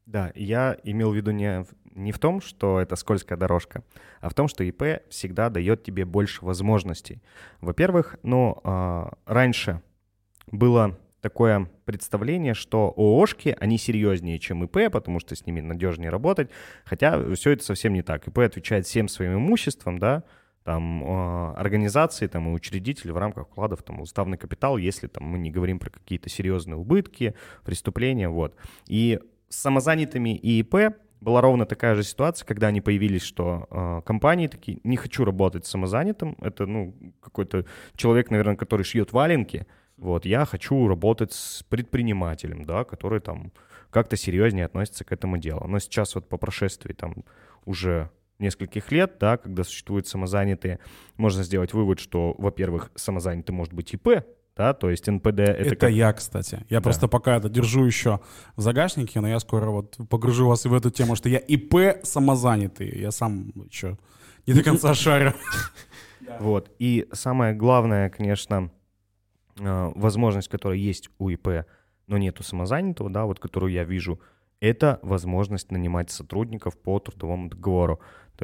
Да, 0.05 0.31
я 0.35 0.77
имел 0.83 1.11
в 1.11 1.15
виду 1.15 1.31
не, 1.31 1.65
не 1.97 2.11
в 2.11 2.19
том, 2.19 2.41
что 2.41 2.79
это 2.79 2.95
скользкая 2.95 3.37
дорожка, 3.37 3.83
а 4.21 4.29
в 4.29 4.33
том, 4.33 4.47
что 4.47 4.63
ИП 4.63 5.01
всегда 5.09 5.49
дает 5.49 5.83
тебе 5.83 6.05
больше 6.05 6.45
возможностей. 6.45 7.21
Во-первых, 7.59 8.17
ну, 8.23 8.59
а, 8.63 9.13
раньше 9.25 9.81
было 10.51 10.97
такое 11.21 11.69
представление, 11.85 12.53
что 12.53 12.93
ООшки, 12.95 13.55
они 13.59 13.77
серьезнее, 13.77 14.39
чем 14.39 14.63
ИП, 14.63 14.91
потому 14.91 15.19
что 15.19 15.35
с 15.35 15.45
ними 15.45 15.61
надежнее 15.61 16.09
работать, 16.09 16.49
хотя 16.85 17.33
все 17.33 17.51
это 17.51 17.63
совсем 17.63 17.93
не 17.93 18.03
так. 18.03 18.27
ИП 18.27 18.39
отвечает 18.39 18.85
всем 18.85 19.07
своим 19.07 19.35
имуществом, 19.35 19.97
да, 19.97 20.23
там, 20.63 21.03
э, 21.03 21.53
организации 21.55 22.27
там, 22.27 22.49
и 22.49 22.51
учредители 22.51 23.11
в 23.11 23.17
рамках 23.17 23.47
вкладов 23.47 23.83
там, 23.83 24.01
уставный 24.01 24.37
капитал, 24.37 24.77
если 24.77 25.07
там, 25.07 25.23
мы 25.23 25.39
не 25.39 25.49
говорим 25.49 25.79
про 25.79 25.89
какие-то 25.89 26.29
серьезные 26.29 26.75
убытки, 26.75 27.35
преступления, 27.63 28.29
вот. 28.29 28.55
И 28.87 29.19
с 29.49 29.55
самозанятыми 29.55 30.35
и 30.35 30.59
ИП 30.59 30.93
была 31.21 31.41
ровно 31.41 31.65
такая 31.65 31.95
же 31.95 32.03
ситуация, 32.03 32.45
когда 32.45 32.67
они 32.67 32.81
появились, 32.81 33.23
что 33.23 33.67
э, 33.69 34.01
компании 34.05 34.47
такие, 34.47 34.79
не 34.83 34.97
хочу 34.97 35.25
работать 35.25 35.65
самозанятым, 35.65 36.35
это, 36.41 36.65
ну, 36.65 36.95
какой-то 37.21 37.65
человек, 37.95 38.29
наверное, 38.29 38.55
который 38.55 38.83
шьет 38.83 39.13
валенки, 39.13 39.65
вот, 39.97 40.25
я 40.25 40.45
хочу 40.45 40.87
работать 40.87 41.33
с 41.33 41.63
предпринимателем, 41.63 42.63
да, 42.63 42.83
который 42.83 43.19
там 43.19 43.51
как-то 43.89 44.15
серьезнее 44.15 44.65
относится 44.65 45.03
к 45.03 45.11
этому 45.11 45.37
делу. 45.37 45.65
Но 45.67 45.79
сейчас 45.79 46.13
вот 46.13 46.29
по 46.29 46.37
прошествии 46.37 46.93
там 46.93 47.23
уже 47.65 48.11
нескольких 48.37 48.91
лет, 48.91 49.17
да, 49.19 49.37
когда 49.37 49.63
существуют 49.63 50.07
самозанятые, 50.07 50.79
можно 51.17 51.43
сделать 51.43 51.73
вывод, 51.73 51.99
что, 51.99 52.35
во-первых, 52.37 52.91
самозанятый 52.95 53.55
может 53.55 53.73
быть 53.73 53.93
ИП, 53.93 54.23
да, 54.57 54.73
то 54.73 54.89
есть 54.89 55.07
НПД 55.07 55.39
это, 55.39 55.51
Это, 55.61 55.75
как- 55.75 55.91
я, 55.91 56.11
кстати. 56.13 56.65
Я 56.69 56.79
Да. 56.79 56.83
просто 56.83 57.07
пока 57.07 57.37
это 57.37 57.49
держу 57.49 57.85
еще 57.85 58.19
в 58.55 58.61
загашнике, 58.61 59.21
но 59.21 59.27
я 59.27 59.39
скоро 59.39 59.69
вот 59.69 59.97
погружу 60.09 60.47
вас 60.47 60.65
и 60.65 60.69
в 60.69 60.73
эту 60.73 60.89
тему, 60.91 61.15
что 61.15 61.29
я 61.29 61.37
ИП 61.37 62.03
самозанятый. 62.03 62.99
Я 62.99 63.11
сам 63.11 63.51
еще 63.69 63.97
не 64.47 64.53
до 64.53 64.63
конца 64.63 64.93
шарю. 64.95 65.33
Вот. 66.39 66.71
И 66.79 67.07
самое 67.13 67.53
главное, 67.53 68.09
конечно, 68.09 68.69
э, 69.59 69.91
возможность, 69.95 70.49
которая 70.49 70.77
есть 70.77 71.09
у 71.19 71.29
ИП, 71.29 71.65
но 72.07 72.17
нет 72.17 72.39
у 72.39 72.43
самозанятого, 72.43 73.09
да, 73.09 73.25
вот 73.25 73.39
которую 73.39 73.71
я 73.71 73.83
вижу, 73.83 74.19
это 74.59 74.99
возможность 75.01 75.71
нанимать 75.71 76.09
сотрудников 76.09 76.77
по 76.77 76.99
трудовому 76.99 77.49
договору. 77.49 77.99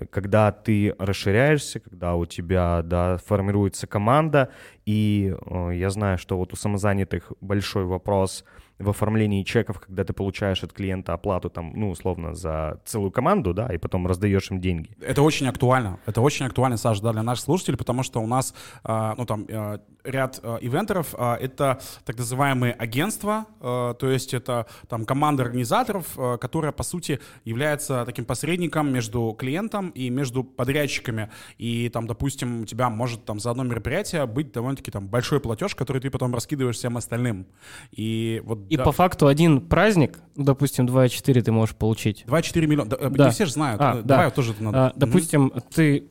Когда 0.10 0.52
ты 0.52 0.96
расширяешься, 0.98 1.80
когда 1.80 2.16
у 2.16 2.26
тебя 2.26 2.82
да, 2.84 3.18
формируется 3.18 3.86
команда, 3.86 4.50
и 4.86 5.36
э, 5.40 5.70
я 5.76 5.92
знаю, 5.92 6.18
что 6.18 6.38
вот 6.38 6.52
у 6.52 6.56
самозанятых 6.56 7.32
большой 7.42 7.86
вопрос 7.86 8.44
в 8.80 8.90
оформлении 8.90 9.44
чеков, 9.44 9.80
когда 9.80 10.04
ты 10.04 10.14
получаешь 10.14 10.64
от 10.64 10.74
клиента 10.74 11.14
оплату 11.14 11.50
там, 11.50 11.74
ну, 11.76 11.92
условно, 11.92 12.34
за 12.34 12.82
целую 12.86 13.12
команду, 13.12 13.54
да, 13.54 13.74
и 13.74 13.78
потом 13.78 14.08
раздаешь 14.08 14.52
им 14.52 14.60
деньги. 14.60 14.90
Это 15.00 15.22
очень 15.22 15.48
актуально. 15.48 16.00
Это 16.06 16.22
очень 16.22 16.46
актуально, 16.46 16.78
Саша, 16.78 17.02
да, 17.02 17.14
для 17.14 17.24
наших 17.24 17.46
слушателей, 17.46 17.78
потому 17.78 18.04
что 18.04 18.20
у 18.20 18.28
нас, 18.28 18.54
а, 18.84 19.16
ну, 19.18 19.26
там, 19.26 19.46
а, 19.50 19.80
ряд 20.04 20.40
а, 20.44 20.58
ивентеров, 20.58 21.14
это 21.14 21.80
так 22.04 22.18
называемые 22.18 22.74
агентства, 22.74 23.46
то 23.60 23.98
есть 24.02 24.34
это 24.34 24.68
там 24.90 25.06
команда 25.06 25.44
организаторов, 25.44 26.18
которая, 26.40 26.72
по 26.72 26.84
сути, 26.84 27.20
является 27.46 28.04
таким 28.06 28.26
посредником 28.26 28.92
между 28.92 29.36
клиентом 29.38 29.90
и 29.90 30.10
между 30.10 30.44
подрядчиками. 30.44 31.30
И 31.58 31.90
там, 31.90 32.08
допустим, 32.08 32.62
у 32.62 32.66
тебя 32.66 32.90
может 32.90 33.24
там 33.26 33.40
за 33.40 33.52
одно 33.52 33.64
мероприятие 33.64 34.26
быть 34.26 34.52
довольно-таки 34.52 34.92
там 34.92 35.08
большой 35.08 35.40
платеж, 35.40 35.76
который 35.76 36.02
ты 36.02 36.10
потом 36.10 36.34
раскидываешь 36.34 36.76
всем 36.76 36.98
остальным. 36.98 37.48
И 37.92 38.42
вот 38.46 38.63
и 38.70 38.78
да, 38.78 38.84
по 38.84 38.92
факту 38.92 39.28
один 39.28 39.62
праздник, 39.62 40.20
допустим, 40.36 40.86
2,4 40.86 41.42
ты 41.42 41.52
можешь 41.52 41.76
получить. 41.76 42.24
2-4 42.28 42.68
миллиона. 42.68 42.90
Да, 42.90 43.10
Да. 43.10 43.26
Не 43.26 43.32
все 43.32 43.46
же 43.46 43.52
знают. 43.52 43.82
А, 43.82 43.94
Э, 43.94 43.96
да. 43.98 44.02
Давай 44.04 44.32
тоже 44.32 44.54
надо. 44.60 44.88
А, 44.88 44.94
допустим, 44.96 45.52
ты 45.74 46.08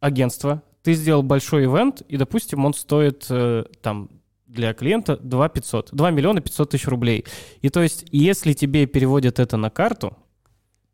агентство, 0.00 0.62
ты 0.82 0.94
сделал 0.94 1.22
большой 1.22 1.64
ивент, 1.64 2.02
и, 2.02 2.16
допустим, 2.16 2.64
он 2.64 2.74
стоит 2.74 3.26
э, 3.30 3.64
там 3.82 4.10
для 4.46 4.72
клиента 4.74 5.16
2 5.16 5.48
500, 5.48 5.88
2 5.92 6.10
миллиона 6.10 6.40
500 6.40 6.70
тысяч 6.70 6.86
рублей. 6.86 7.24
И 7.60 7.68
то 7.68 7.82
есть, 7.82 8.06
если 8.12 8.52
тебе 8.52 8.86
переводят 8.86 9.38
это 9.38 9.56
на 9.56 9.70
карту, 9.70 10.16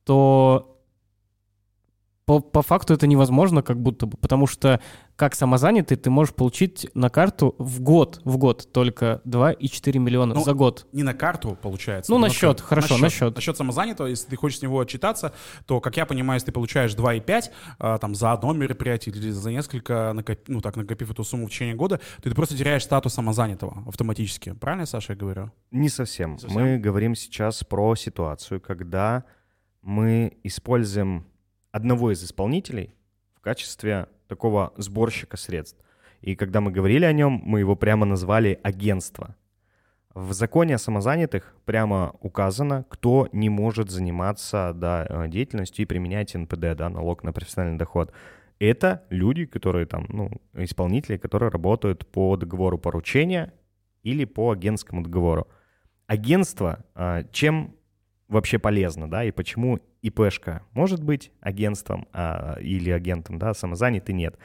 то 0.05 0.72
по, 2.25 2.39
по 2.41 2.63
факту 2.63 2.95
это 2.95 3.07
невозможно 3.07 3.63
как 3.63 3.81
будто 3.81 4.07
бы, 4.07 4.17
потому 4.17 4.47
что 4.47 4.81
как 5.17 5.35
самозанятый 5.35 5.97
ты 5.97 6.09
можешь 6.09 6.35
получить 6.35 6.89
на 6.95 7.11
карту 7.11 7.55
в 7.59 7.81
год, 7.81 8.21
в 8.25 8.39
год 8.39 8.73
только 8.73 9.21
2,4 9.27 9.99
миллиона 9.99 10.35
Ну, 10.35 10.43
за 10.43 10.55
год. 10.55 10.87
Не 10.93 11.03
на 11.03 11.15
карту, 11.15 11.59
получается. 11.61 12.11
Ну, 12.13 12.19
на 12.19 12.29
счет, 12.29 12.61
хорошо, 12.61 12.97
на 12.99 13.09
счет. 13.11 13.35
На 13.35 13.41
счет 13.41 13.57
самозанятого, 13.57 14.07
если 14.07 14.29
ты 14.31 14.37
хочешь 14.37 14.61
с 14.61 14.63
него 14.63 14.81
отчитаться, 14.81 15.33
то, 15.67 15.81
как 15.81 15.97
я 15.97 16.07
понимаю, 16.07 16.37
если 16.37 16.47
ты 16.47 16.53
получаешь 16.53 16.95
2,5 16.95 17.51
а, 17.79 17.99
там, 17.99 18.15
за 18.15 18.33
одно 18.33 18.53
мероприятие 18.53 19.15
или 19.15 19.31
за 19.31 19.51
несколько, 19.51 20.13
накоп- 20.15 20.45
ну, 20.47 20.61
так, 20.61 20.77
накопив 20.77 21.11
эту 21.11 21.25
сумму 21.25 21.47
в 21.47 21.51
течение 21.51 21.75
года, 21.75 22.01
то 22.23 22.29
ты 22.29 22.35
просто 22.35 22.57
теряешь 22.57 22.85
статус 22.85 23.15
самозанятого 23.15 23.85
автоматически. 23.87 24.53
Правильно, 24.53 24.87
Саша, 24.87 25.13
я 25.13 25.19
говорю? 25.19 25.51
Не 25.71 25.89
совсем. 25.89 26.39
совсем? 26.39 26.61
Мы 26.61 26.79
говорим 26.79 27.15
сейчас 27.17 27.65
про 27.65 27.95
ситуацию, 27.97 28.61
когда 28.61 29.25
мы 29.83 30.39
используем 30.45 31.27
одного 31.73 32.13
из 32.13 32.23
исполнителей 32.23 32.95
в 33.35 33.41
качестве 33.41 34.09
такого 34.29 34.73
сборщика 34.77 35.37
средств. 35.37 35.83
И 36.21 36.37
когда 36.37 36.61
мы 36.61 36.71
говорили 36.71 37.05
о 37.05 37.13
нем, 37.13 37.43
мы 37.45 37.59
его 37.59 37.75
прямо 37.75 38.07
назвали 38.07 38.61
агентство. 38.63 39.35
В 40.15 40.33
законе 40.35 40.75
о 40.75 40.79
самозанятых 40.79 41.57
прямо 41.65 42.15
указано, 42.21 42.85
кто 42.89 43.29
не 43.33 43.49
может 43.49 43.91
заниматься 43.91 44.73
да, 44.75 45.07
э, 45.09 45.29
деятельностью 45.29 45.83
и 45.83 45.87
применять 45.87 46.35
НПД, 46.35 46.77
да, 46.77 46.91
налог 46.91 47.25
на 47.25 47.33
профессиональный 47.33 47.79
доход. 47.79 48.13
Это 48.59 49.03
люди, 49.09 49.47
которые 49.47 49.87
там, 49.87 50.07
ну, 50.11 50.31
исполнители, 50.55 51.17
которые 51.17 51.51
работают 51.51 52.07
по 52.07 52.37
договору 52.37 52.79
поручения 52.79 53.53
или 54.03 54.25
по 54.25 54.53
агентскому 54.53 55.03
договору. 55.03 55.49
Агентство 56.07 56.85
а, 56.95 57.25
чем 57.33 57.75
вообще 58.29 58.59
полезно, 58.59 59.11
да, 59.11 59.25
и 59.25 59.31
почему 59.31 59.81
ИПшка 60.03 60.63
может 60.73 61.03
быть 61.03 61.33
агентством 61.41 62.09
а, 62.13 62.59
или 62.61 62.91
агентом, 62.91 63.39
да, 63.39 63.55
самозанятый 63.55 64.15
нет. 64.15 64.37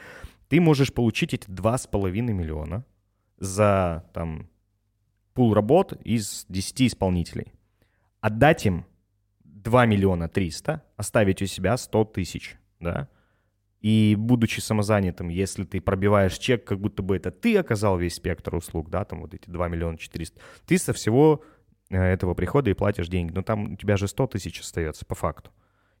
Ты 0.48 0.60
можешь 0.60 0.92
получить 0.92 1.34
эти 1.34 1.48
2,5 1.48 2.10
миллиона 2.20 2.84
за 3.38 4.04
там 4.14 4.48
пул 5.34 5.52
работ 5.54 5.92
из 6.04 6.46
10 6.48 6.82
исполнителей. 6.82 7.52
Отдать 8.20 8.66
им 8.66 8.86
2 9.44 9.86
миллиона 9.86 10.28
300, 10.28 10.82
оставить 10.96 11.42
у 11.42 11.46
себя 11.46 11.76
100 11.76 12.04
тысяч, 12.06 12.56
да, 12.80 13.08
и 13.80 14.16
будучи 14.18 14.60
самозанятым, 14.60 15.28
если 15.28 15.64
ты 15.64 15.80
пробиваешь 15.80 16.36
чек, 16.38 16.64
как 16.64 16.80
будто 16.80 17.02
бы 17.02 17.16
это 17.16 17.30
ты 17.30 17.56
оказал 17.56 17.96
весь 17.96 18.14
спектр 18.14 18.56
услуг, 18.56 18.90
да, 18.90 19.04
там 19.04 19.20
вот 19.20 19.34
эти 19.34 19.48
2 19.48 19.68
миллиона 19.68 19.96
400, 19.96 20.40
ты 20.66 20.78
со 20.78 20.92
всего 20.92 21.44
этого 21.90 22.34
прихода 22.34 22.70
и 22.70 22.74
платишь 22.74 23.08
деньги. 23.08 23.32
Но 23.32 23.42
там 23.42 23.72
у 23.72 23.76
тебя 23.76 23.96
же 23.96 24.08
100 24.08 24.26
тысяч 24.28 24.60
остается 24.60 25.04
по 25.04 25.14
факту. 25.14 25.50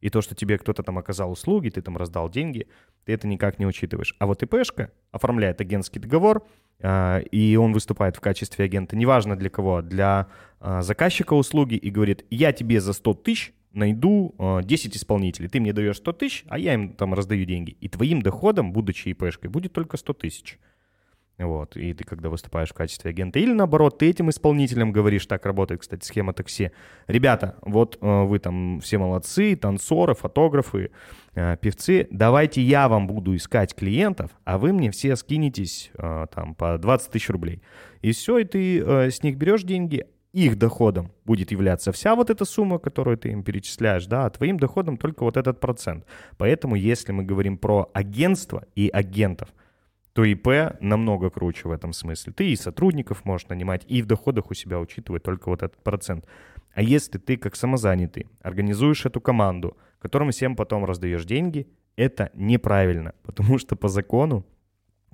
И 0.00 0.10
то, 0.10 0.20
что 0.20 0.34
тебе 0.34 0.58
кто-то 0.58 0.82
там 0.82 0.98
оказал 0.98 1.32
услуги, 1.32 1.70
ты 1.70 1.82
там 1.82 1.96
раздал 1.96 2.30
деньги, 2.30 2.68
ты 3.04 3.12
это 3.12 3.26
никак 3.26 3.58
не 3.58 3.66
учитываешь. 3.66 4.14
А 4.18 4.26
вот 4.26 4.42
ИПшка 4.42 4.92
оформляет 5.10 5.60
агентский 5.60 6.00
договор, 6.00 6.46
а, 6.80 7.18
и 7.18 7.56
он 7.56 7.72
выступает 7.72 8.16
в 8.16 8.20
качестве 8.20 8.64
агента, 8.64 8.96
неважно 8.96 9.36
для 9.36 9.50
кого, 9.50 9.82
для 9.82 10.28
а, 10.60 10.82
заказчика 10.82 11.34
услуги, 11.34 11.74
и 11.74 11.90
говорит, 11.90 12.24
я 12.30 12.52
тебе 12.52 12.80
за 12.80 12.92
100 12.92 13.14
тысяч 13.14 13.52
найду 13.72 14.34
а, 14.38 14.62
10 14.62 14.96
исполнителей, 14.96 15.48
ты 15.48 15.58
мне 15.58 15.72
даешь 15.72 15.96
100 15.96 16.12
тысяч, 16.12 16.44
а 16.48 16.58
я 16.58 16.74
им 16.74 16.92
там 16.92 17.14
раздаю 17.14 17.44
деньги. 17.44 17.76
И 17.80 17.88
твоим 17.88 18.22
доходом, 18.22 18.72
будучи 18.72 19.08
ИПшкой, 19.08 19.50
будет 19.50 19.72
только 19.72 19.96
100 19.96 20.12
тысяч. 20.14 20.58
Вот, 21.38 21.76
и 21.76 21.94
ты 21.94 22.02
когда 22.02 22.30
выступаешь 22.30 22.70
в 22.70 22.74
качестве 22.74 23.10
агента, 23.10 23.38
или 23.38 23.52
наоборот, 23.52 23.98
ты 23.98 24.10
этим 24.10 24.28
исполнителям 24.28 24.90
говоришь, 24.90 25.24
так 25.26 25.46
работает, 25.46 25.82
кстати, 25.82 26.04
схема 26.04 26.32
такси. 26.32 26.72
Ребята, 27.06 27.56
вот 27.62 27.96
э, 28.00 28.22
вы 28.24 28.40
там 28.40 28.80
все 28.80 28.98
молодцы, 28.98 29.54
танцоры, 29.54 30.14
фотографы, 30.14 30.90
э, 31.34 31.56
певцы, 31.60 32.08
давайте 32.10 32.60
я 32.60 32.88
вам 32.88 33.06
буду 33.06 33.36
искать 33.36 33.72
клиентов, 33.76 34.32
а 34.44 34.58
вы 34.58 34.72
мне 34.72 34.90
все 34.90 35.14
скинетесь 35.14 35.92
э, 35.96 36.26
там 36.34 36.56
по 36.56 36.76
20 36.76 37.12
тысяч 37.12 37.30
рублей. 37.30 37.62
И 38.02 38.10
все, 38.10 38.38
и 38.38 38.44
ты 38.44 38.80
э, 38.80 39.10
с 39.10 39.22
них 39.22 39.36
берешь 39.36 39.62
деньги, 39.62 40.06
их 40.32 40.58
доходом 40.58 41.12
будет 41.24 41.52
являться 41.52 41.92
вся 41.92 42.14
вот 42.14 42.30
эта 42.30 42.44
сумма, 42.44 42.78
которую 42.78 43.16
ты 43.16 43.30
им 43.30 43.42
перечисляешь, 43.42 44.06
да, 44.06 44.26
а 44.26 44.30
твоим 44.30 44.58
доходом 44.58 44.96
только 44.96 45.22
вот 45.22 45.36
этот 45.36 45.60
процент. 45.60 46.04
Поэтому, 46.36 46.74
если 46.74 47.12
мы 47.12 47.22
говорим 47.22 47.58
про 47.58 47.90
агентство 47.94 48.64
и 48.74 48.88
агентов, 48.88 49.48
то 50.12 50.24
ИП 50.24 50.80
намного 50.80 51.30
круче 51.30 51.68
в 51.68 51.70
этом 51.70 51.92
смысле. 51.92 52.32
Ты 52.32 52.50
и 52.50 52.56
сотрудников 52.56 53.24
можешь 53.24 53.48
нанимать, 53.48 53.84
и 53.86 54.02
в 54.02 54.06
доходах 54.06 54.50
у 54.50 54.54
себя 54.54 54.80
учитывать 54.80 55.22
только 55.22 55.48
вот 55.48 55.62
этот 55.62 55.82
процент. 55.82 56.26
А 56.74 56.82
если 56.82 57.18
ты 57.18 57.36
как 57.36 57.56
самозанятый 57.56 58.26
организуешь 58.40 59.06
эту 59.06 59.20
команду, 59.20 59.76
которым 59.98 60.30
всем 60.30 60.56
потом 60.56 60.84
раздаешь 60.84 61.24
деньги, 61.24 61.68
это 61.96 62.30
неправильно, 62.34 63.14
потому 63.22 63.58
что 63.58 63.76
по 63.76 63.88
закону 63.88 64.44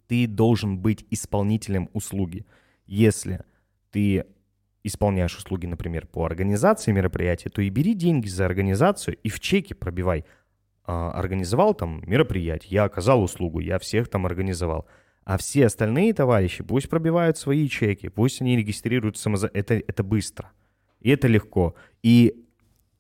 ты 0.07 0.27
должен 0.27 0.79
быть 0.79 1.07
исполнителем 1.11 1.89
услуги. 1.93 2.47
Если 2.87 3.43
ты 3.91 4.27
исполняешь 4.83 5.37
услуги, 5.37 5.65
например, 5.65 6.07
по 6.07 6.27
организации 6.27 6.93
мероприятия, 6.93 7.49
то 7.49 7.63
и 7.63 7.71
бери 7.71 7.95
деньги 7.95 8.29
за 8.29 8.45
организацию 8.45 9.17
и 9.23 9.29
в 9.31 9.41
чеке 9.41 9.75
пробивай– 9.75 10.25
организовал 10.85 11.75
там 11.75 12.03
мероприятие, 12.07 12.69
я 12.71 12.85
оказал 12.85 13.23
услугу, 13.23 13.61
я 13.61 13.79
всех 13.79 14.09
там 14.09 14.27
организовал. 14.27 14.87
А 15.25 15.39
все 15.39 15.67
остальные 15.67 16.13
товарищи 16.13 16.63
пусть 16.63 16.91
пробивают 16.91 17.39
свои 17.39 17.67
чеки, 17.69 18.09
пусть 18.09 18.43
они 18.43 18.57
регистрируют 18.57 19.17
самоза... 19.17 19.51
Это, 19.55 19.75
это 19.75 20.03
быстро. 20.03 20.53
И 21.01 21.11
это 21.11 21.27
легко. 21.29 21.75
И 22.03 22.45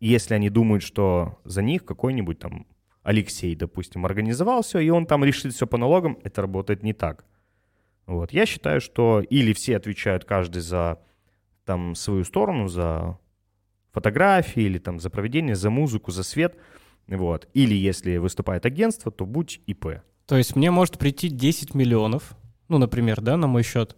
если 0.00 0.32
они 0.34 0.48
думают, 0.48 0.82
что 0.82 1.38
за 1.44 1.60
них 1.60 1.84
какой-нибудь 1.84 2.38
там 2.38 2.66
Алексей, 3.02 3.54
допустим, 3.54 4.06
организовал 4.06 4.62
все, 4.62 4.78
и 4.78 4.88
он 4.88 5.04
там 5.04 5.22
решит 5.22 5.52
все 5.52 5.66
по 5.66 5.76
налогам, 5.76 6.18
это 6.24 6.40
работает 6.40 6.82
не 6.82 6.94
так. 6.94 7.26
Вот. 8.06 8.32
Я 8.32 8.46
считаю, 8.46 8.80
что 8.80 9.20
или 9.20 9.52
все 9.52 9.76
отвечают 9.76 10.24
каждый 10.24 10.62
за 10.62 10.98
там 11.66 11.94
свою 11.94 12.24
сторону, 12.24 12.68
за 12.68 13.18
фотографии, 13.92 14.62
или 14.62 14.78
там 14.78 14.98
за 14.98 15.10
проведение, 15.10 15.54
за 15.54 15.68
музыку, 15.68 16.10
за 16.10 16.22
свет– 16.22 16.56
вот. 17.08 17.48
Или 17.54 17.74
если 17.74 18.16
выступает 18.16 18.66
агентство, 18.66 19.12
то 19.12 19.26
будь 19.26 19.60
ИП. 19.66 20.02
То 20.26 20.36
есть 20.36 20.56
мне 20.56 20.70
может 20.70 20.98
прийти 20.98 21.28
10 21.28 21.74
миллионов, 21.74 22.36
ну, 22.68 22.78
например, 22.78 23.20
да, 23.20 23.36
на 23.36 23.46
мой 23.46 23.62
счет. 23.62 23.96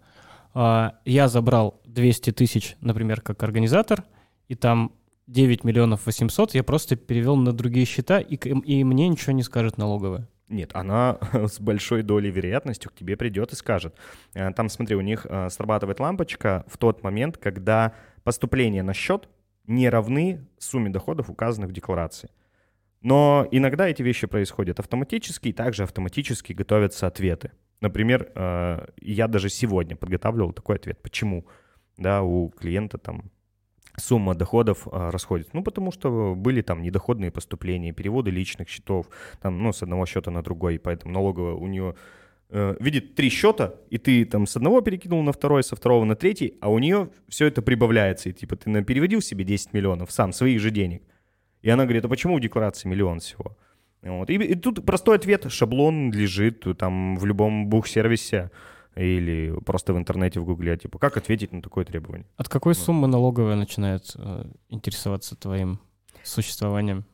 А, 0.54 0.94
я 1.04 1.28
забрал 1.28 1.80
200 1.84 2.32
тысяч, 2.32 2.76
например, 2.80 3.20
как 3.20 3.42
организатор, 3.42 4.04
и 4.48 4.54
там 4.54 4.92
9 5.26 5.64
миллионов 5.64 6.06
800 6.06 6.54
я 6.54 6.62
просто 6.62 6.96
перевел 6.96 7.36
на 7.36 7.52
другие 7.52 7.86
счета, 7.86 8.20
и, 8.20 8.36
и 8.36 8.84
мне 8.84 9.08
ничего 9.08 9.32
не 9.32 9.42
скажет 9.42 9.78
налоговая. 9.78 10.28
Нет, 10.48 10.70
она 10.74 11.18
с 11.32 11.60
большой 11.60 12.02
долей 12.02 12.30
вероятностью 12.30 12.90
к 12.90 12.94
тебе 12.94 13.16
придет 13.16 13.52
и 13.52 13.56
скажет. 13.56 13.94
Э, 14.34 14.52
там, 14.52 14.68
смотри, 14.68 14.96
у 14.96 15.00
них 15.00 15.26
э, 15.28 15.50
срабатывает 15.50 16.00
лампочка 16.00 16.64
в 16.68 16.78
тот 16.78 17.02
момент, 17.02 17.36
когда 17.38 17.94
поступления 18.22 18.82
на 18.82 18.94
счет 18.94 19.28
не 19.66 19.88
равны 19.88 20.46
сумме 20.58 20.90
доходов, 20.90 21.28
указанных 21.28 21.70
в 21.70 21.72
декларации. 21.72 22.30
Но 23.02 23.46
иногда 23.50 23.88
эти 23.88 24.02
вещи 24.02 24.26
происходят 24.26 24.80
автоматически, 24.80 25.48
и 25.48 25.52
также 25.52 25.82
автоматически 25.82 26.52
готовятся 26.52 27.06
ответы. 27.06 27.52
Например, 27.80 28.30
э, 28.35 28.87
я 29.00 29.28
даже 29.28 29.48
сегодня 29.48 29.96
подготавливал 29.96 30.52
такой 30.52 30.76
ответ. 30.76 31.00
Почему 31.02 31.46
да, 31.98 32.22
у 32.22 32.48
клиента 32.48 32.98
там 32.98 33.30
сумма 33.96 34.35
доходов 34.35 34.88
э, 34.90 35.11
расходится? 35.11 35.54
Ну, 35.54 35.62
потому 35.62 35.92
что 35.92 36.35
были 36.35 36.62
там 36.62 36.82
недоходные 36.82 37.30
поступления, 37.30 37.92
переводы 37.92 38.30
личных 38.30 38.68
счетов, 38.68 39.09
там, 39.42 39.62
ну, 39.62 39.72
с 39.72 39.82
одного 39.82 40.06
счета 40.06 40.30
на 40.30 40.42
другой, 40.42 40.78
поэтому 40.78 41.12
налоговая 41.12 41.54
у 41.54 41.66
нее 41.66 41.94
э, 42.48 42.76
видит 42.80 43.14
три 43.14 43.28
счета, 43.28 43.74
и 43.90 43.98
ты 43.98 44.24
там 44.24 44.46
с 44.46 44.56
одного 44.56 44.80
перекинул 44.80 45.22
на 45.22 45.32
второй, 45.32 45.62
со 45.62 45.76
второго 45.76 46.04
на 46.04 46.16
третий, 46.16 46.56
а 46.62 46.70
у 46.70 46.78
нее 46.78 47.11
все 47.28 47.46
это 47.46 47.61
прибавляется, 47.61 48.30
и 48.30 48.32
типа 48.32 48.56
ты 48.56 48.82
переводил 48.85 49.20
себе 49.20 49.44
10 49.44 49.74
миллионов 49.74 50.11
сам, 50.11 50.32
своих 50.32 50.61
же 50.61 50.70
денег– 50.70 51.02
и 51.62 51.70
она 51.70 51.84
говорит, 51.84 52.04
а 52.04 52.08
почему 52.08 52.36
в 52.36 52.40
декларации 52.40 52.88
миллион 52.88 53.20
всего? 53.20 53.56
Вот. 54.02 54.30
И, 54.30 54.34
и 54.34 54.54
тут 54.54 54.84
простой 54.84 55.16
ответ, 55.16 55.50
шаблон 55.50 56.12
лежит 56.12 56.64
там 56.78 57.16
в 57.16 57.24
любом 57.24 57.68
бухсервисе 57.68 58.50
или 58.94 59.52
просто 59.64 59.92
в 59.92 59.98
интернете 59.98 60.40
в 60.40 60.44
гугле, 60.44 60.76
типа, 60.76 60.98
как 60.98 61.16
ответить 61.16 61.52
на 61.52 61.60
такое 61.60 61.84
требование? 61.84 62.26
От 62.36 62.48
какой 62.48 62.74
вот. 62.74 62.82
суммы 62.82 63.08
налоговая 63.08 63.56
начинает 63.56 64.12
э, 64.16 64.44
интересоваться 64.68 65.36
твоим 65.36 65.80
существованием? 66.22 67.04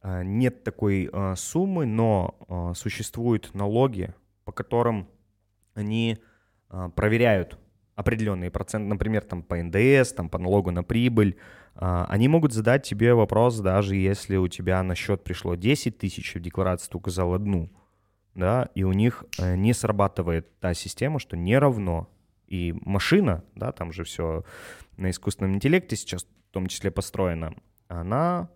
А, 0.00 0.22
нет 0.22 0.64
такой 0.64 1.08
а, 1.12 1.34
суммы, 1.34 1.86
но 1.86 2.36
а, 2.48 2.74
существуют 2.74 3.54
налоги, 3.54 4.14
по 4.44 4.52
которым 4.52 5.08
они 5.74 6.18
а, 6.68 6.90
проверяют 6.90 7.58
определенные 7.96 8.50
проценты, 8.50 8.86
например, 8.88 9.22
там 9.22 9.42
по 9.42 9.56
НДС, 9.56 10.12
там 10.12 10.28
по 10.28 10.38
налогу 10.38 10.70
на 10.70 10.82
прибыль, 10.82 11.36
они 11.76 12.28
могут 12.28 12.52
задать 12.52 12.84
тебе 12.84 13.14
вопрос, 13.14 13.58
даже 13.58 13.96
если 13.96 14.36
у 14.36 14.48
тебя 14.48 14.82
на 14.82 14.94
счет 14.94 15.24
пришло 15.24 15.54
10 15.54 15.98
тысяч, 15.98 16.34
в 16.34 16.40
декларации 16.40 16.90
ты 16.90 16.96
указал 16.96 17.34
одну, 17.34 17.70
да, 18.34 18.68
и 18.74 18.84
у 18.84 18.92
них 18.92 19.24
э, 19.38 19.56
не 19.56 19.72
срабатывает 19.72 20.58
та 20.60 20.74
система, 20.74 21.18
что 21.18 21.36
не 21.36 21.58
равно. 21.58 22.08
И 22.46 22.74
машина, 22.84 23.44
да, 23.54 23.72
там 23.72 23.92
же 23.92 24.04
все 24.04 24.44
на 24.96 25.10
искусственном 25.10 25.54
интеллекте 25.54 25.96
сейчас 25.96 26.24
в 26.24 26.52
том 26.52 26.66
числе 26.66 26.90
построено, 26.90 27.54
она 27.88 28.48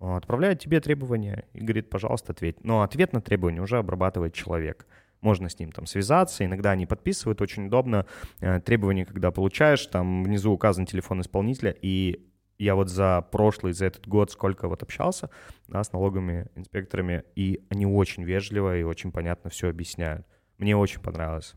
отправляет 0.00 0.60
тебе 0.60 0.80
требования 0.80 1.46
и 1.52 1.60
говорит, 1.60 1.90
пожалуйста, 1.90 2.32
ответь. 2.32 2.64
Но 2.64 2.82
ответ 2.82 3.12
на 3.12 3.20
требование 3.20 3.62
уже 3.62 3.78
обрабатывает 3.78 4.34
человек. 4.34 4.86
Можно 5.20 5.48
с 5.48 5.58
ним 5.58 5.72
там 5.72 5.86
связаться, 5.86 6.44
иногда 6.44 6.70
они 6.70 6.86
подписывают, 6.86 7.40
очень 7.40 7.66
удобно. 7.66 8.06
Э, 8.40 8.60
требования, 8.60 9.04
когда 9.04 9.30
получаешь, 9.30 9.84
там 9.86 10.22
внизу 10.22 10.52
указан 10.52 10.86
телефон 10.86 11.20
исполнителя, 11.22 11.74
и 11.82 12.27
я 12.58 12.74
вот 12.74 12.88
за 12.88 13.22
прошлый, 13.30 13.72
за 13.72 13.86
этот 13.86 14.06
год 14.06 14.30
сколько 14.30 14.68
вот 14.68 14.82
общался 14.82 15.30
да, 15.68 15.82
с 15.82 15.92
налоговыми 15.92 16.48
инспекторами, 16.54 17.24
и 17.36 17.64
они 17.70 17.86
очень 17.86 18.24
вежливо 18.24 18.76
и 18.76 18.82
очень 18.82 19.12
понятно 19.12 19.50
все 19.50 19.68
объясняют. 19.68 20.26
Мне 20.58 20.76
очень 20.76 21.00
понравилось. 21.00 21.54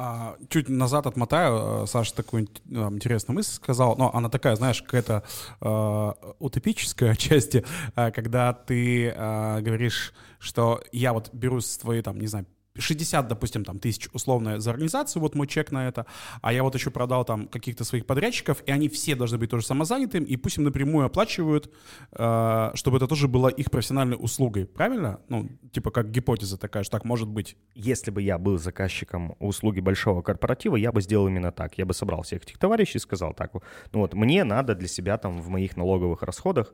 А, 0.00 0.36
чуть 0.48 0.68
назад 0.68 1.06
отмотаю, 1.08 1.82
э, 1.82 1.86
Саша 1.86 2.14
такую 2.14 2.44
интересную 2.68 3.34
мысль 3.34 3.54
сказал, 3.54 3.96
но 3.96 4.14
она 4.14 4.28
такая, 4.28 4.54
знаешь, 4.54 4.80
какая-то 4.80 5.24
э, 5.60 6.12
утопическая 6.38 7.10
отчасти, 7.14 7.64
э, 7.96 8.12
когда 8.12 8.52
ты 8.52 9.08
э, 9.08 9.60
говоришь, 9.60 10.14
что 10.38 10.80
я 10.92 11.12
вот 11.12 11.34
беру 11.34 11.60
с 11.60 11.78
твоей, 11.78 12.02
там, 12.02 12.20
не 12.20 12.28
знаю, 12.28 12.46
60, 12.78 13.28
допустим, 13.28 13.64
там, 13.64 13.78
тысяч 13.78 14.08
условно 14.12 14.60
за 14.60 14.70
организацию, 14.70 15.22
вот 15.22 15.34
мой 15.34 15.46
чек 15.46 15.72
на 15.72 15.88
это, 15.88 16.06
а 16.42 16.52
я 16.52 16.62
вот 16.62 16.74
еще 16.74 16.90
продал 16.90 17.24
там 17.24 17.48
каких-то 17.48 17.84
своих 17.84 18.06
подрядчиков, 18.06 18.62
и 18.66 18.70
они 18.70 18.88
все 18.88 19.14
должны 19.14 19.38
быть 19.38 19.50
тоже 19.50 19.66
самозанятым, 19.66 20.24
и 20.24 20.36
пусть 20.36 20.58
им 20.58 20.64
напрямую 20.64 21.06
оплачивают, 21.06 21.72
э, 22.12 22.70
чтобы 22.74 22.96
это 22.96 23.06
тоже 23.06 23.28
было 23.28 23.48
их 23.48 23.70
профессиональной 23.70 24.16
услугой, 24.18 24.66
правильно? 24.66 25.20
Ну, 25.28 25.48
типа 25.72 25.90
как 25.90 26.10
гипотеза 26.10 26.58
такая, 26.58 26.82
что 26.82 26.92
так 26.92 27.04
может 27.04 27.28
быть. 27.28 27.56
Если 27.74 28.10
бы 28.10 28.22
я 28.22 28.38
был 28.38 28.58
заказчиком 28.58 29.36
услуги 29.38 29.80
большого 29.80 30.22
корпоратива, 30.22 30.76
я 30.76 30.92
бы 30.92 31.00
сделал 31.02 31.28
именно 31.28 31.52
так. 31.52 31.78
Я 31.78 31.86
бы 31.86 31.94
собрал 31.94 32.22
всех 32.22 32.42
этих 32.42 32.58
товарищей 32.58 32.98
и 32.98 33.00
сказал 33.00 33.34
так, 33.34 33.52
ну 33.92 34.00
вот, 34.00 34.14
мне 34.14 34.44
надо 34.44 34.74
для 34.74 34.88
себя 34.88 35.18
там 35.18 35.40
в 35.40 35.48
моих 35.48 35.76
налоговых 35.76 36.22
расходах 36.22 36.72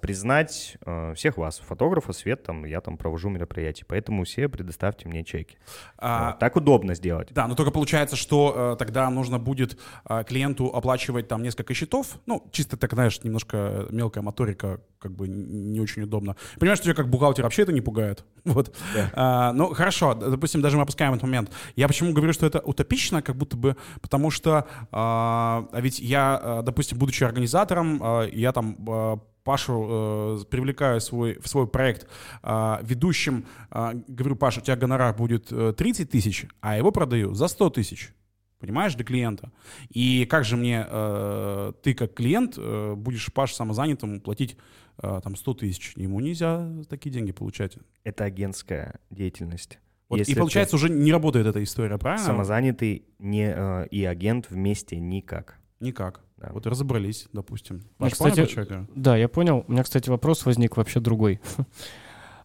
признать 0.00 0.78
а, 0.84 1.12
всех 1.14 1.36
вас, 1.36 1.58
фотографа, 1.58 2.12
свет, 2.12 2.42
там, 2.42 2.64
я 2.64 2.80
там 2.80 2.96
провожу 2.96 3.28
мероприятие, 3.28 3.84
поэтому 3.86 4.24
все 4.24 4.48
предоставьте 4.48 5.08
мне 5.08 5.24
чеки. 5.24 5.58
А, 5.98 6.30
вот, 6.30 6.38
так 6.38 6.56
удобно 6.56 6.94
сделать. 6.94 7.28
Да, 7.32 7.46
но 7.46 7.54
только 7.54 7.70
получается, 7.70 8.16
что 8.16 8.72
э, 8.74 8.76
тогда 8.78 9.10
нужно 9.10 9.38
будет 9.38 9.78
э, 10.08 10.24
клиенту 10.26 10.66
оплачивать 10.74 11.28
там 11.28 11.42
несколько 11.42 11.74
счетов, 11.74 12.18
ну, 12.26 12.48
чисто 12.52 12.76
так, 12.76 12.92
знаешь, 12.92 13.22
немножко 13.22 13.86
мелкая 13.90 14.22
моторика, 14.22 14.80
как 14.98 15.12
бы 15.12 15.28
не 15.28 15.80
очень 15.80 16.02
удобно. 16.02 16.36
Понимаешь, 16.58 16.78
что 16.78 16.86
тебя 16.86 16.94
как 16.94 17.10
бухгалтер 17.10 17.44
вообще 17.44 17.62
это 17.62 17.72
не 17.72 17.80
пугает? 17.80 18.24
Вот. 18.46 18.74
Да. 18.94 19.10
А, 19.12 19.52
ну, 19.52 19.74
хорошо, 19.74 20.14
допустим, 20.14 20.62
даже 20.62 20.76
мы 20.76 20.84
опускаем 20.84 21.12
этот 21.12 21.24
момент. 21.24 21.50
Я 21.74 21.88
почему 21.88 22.12
говорю, 22.12 22.32
что 22.32 22.46
это 22.46 22.60
утопично, 22.60 23.20
как 23.20 23.36
будто 23.36 23.56
бы, 23.56 23.76
потому 24.00 24.30
что 24.30 24.66
а, 24.92 25.68
ведь 25.74 25.98
я, 25.98 26.40
э, 26.42 26.62
допустим, 26.62 26.96
будучи 26.96 27.24
организатором, 27.24 28.00
а, 28.02 28.22
я 28.22 28.52
там 28.52 28.76
а, 28.88 29.18
Пашу 29.46 29.86
э, 29.88 30.44
привлекаю 30.50 31.00
свой, 31.00 31.38
в 31.38 31.46
свой 31.46 31.68
проект 31.68 32.08
э, 32.42 32.78
ведущим, 32.82 33.44
э, 33.70 33.92
говорю, 34.08 34.34
Паша, 34.34 34.60
у 34.60 34.62
тебя 34.64 34.74
гонорар 34.74 35.14
будет 35.14 35.46
30 35.76 36.00
э, 36.00 36.10
тысяч, 36.10 36.46
а 36.60 36.76
его 36.76 36.90
продаю 36.90 37.32
за 37.32 37.46
100 37.46 37.70
тысяч. 37.70 38.12
Понимаешь, 38.58 38.94
для 38.96 39.04
клиента. 39.04 39.52
И 39.90 40.24
как 40.24 40.44
же 40.44 40.56
мне, 40.56 40.84
э, 40.88 41.72
ты 41.82 41.94
как 41.94 42.14
клиент, 42.14 42.54
э, 42.58 42.94
будешь 42.96 43.32
Паш 43.32 43.52
самозанятому 43.52 44.20
платить 44.20 44.56
э, 45.00 45.20
там 45.22 45.36
100 45.36 45.54
тысяч? 45.54 45.92
Ему 45.94 46.18
нельзя 46.18 46.68
такие 46.88 47.12
деньги 47.12 47.30
получать. 47.30 47.78
Это 48.02 48.24
агентская 48.24 48.98
деятельность. 49.10 49.78
Вот, 50.08 50.18
Если 50.18 50.32
и 50.32 50.34
получается, 50.34 50.74
уже 50.74 50.88
не 50.88 51.12
работает 51.12 51.46
эта 51.46 51.62
история, 51.62 51.98
правильно? 51.98 52.26
Самозанятый 52.26 53.04
не, 53.20 53.52
э, 53.54 53.86
и 53.92 54.04
агент 54.04 54.50
вместе 54.50 54.98
никак. 54.98 55.58
Никак. 55.78 56.25
Да. 56.38 56.50
Вот 56.52 56.66
разобрались, 56.66 57.26
допустим. 57.32 57.82
Ну, 57.98 58.10
кстати, 58.10 58.46
что 58.46 58.60
я 58.60 58.66
говорю? 58.66 58.86
Да, 58.94 59.16
я 59.16 59.28
понял. 59.28 59.64
У 59.66 59.72
меня, 59.72 59.82
кстати, 59.82 60.10
вопрос 60.10 60.44
возник 60.44 60.76
вообще 60.76 61.00
другой. 61.00 61.40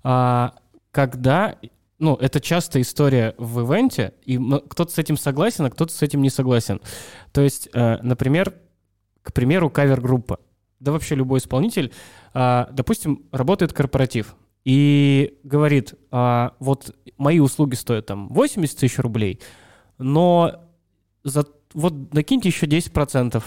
А, 0.03 0.55
когда, 0.89 1.57
ну, 1.99 2.15
это 2.15 2.39
частая 2.39 2.81
история 2.81 3.35
в 3.37 3.59
ивенте, 3.59 4.15
и 4.25 4.39
кто-то 4.67 4.91
с 4.91 4.97
этим 4.97 5.15
согласен, 5.15 5.65
а 5.65 5.69
кто-то 5.69 5.93
с 5.93 6.01
этим 6.01 6.23
не 6.23 6.31
согласен. 6.31 6.81
То 7.31 7.41
есть, 7.41 7.69
э, 7.71 7.97
например, 8.01 8.55
к 9.21 9.31
примеру, 9.31 9.69
кавер-группа, 9.69 10.39
да 10.79 10.91
вообще 10.91 11.13
любой 11.13 11.37
исполнитель, 11.37 11.93
а, 12.33 12.67
допустим, 12.71 13.27
работает 13.31 13.73
корпоратив 13.73 14.35
и 14.65 15.37
говорит, 15.43 15.93
а, 16.09 16.55
вот 16.59 16.95
мои 17.17 17.39
услуги 17.39 17.75
стоят 17.75 18.07
там 18.07 18.27
80 18.29 18.79
тысяч 18.79 18.97
рублей, 18.97 19.39
но 19.99 20.63
за, 21.23 21.45
вот 21.73 22.13
накиньте 22.13 22.49
еще 22.49 22.65
10% 22.65 23.43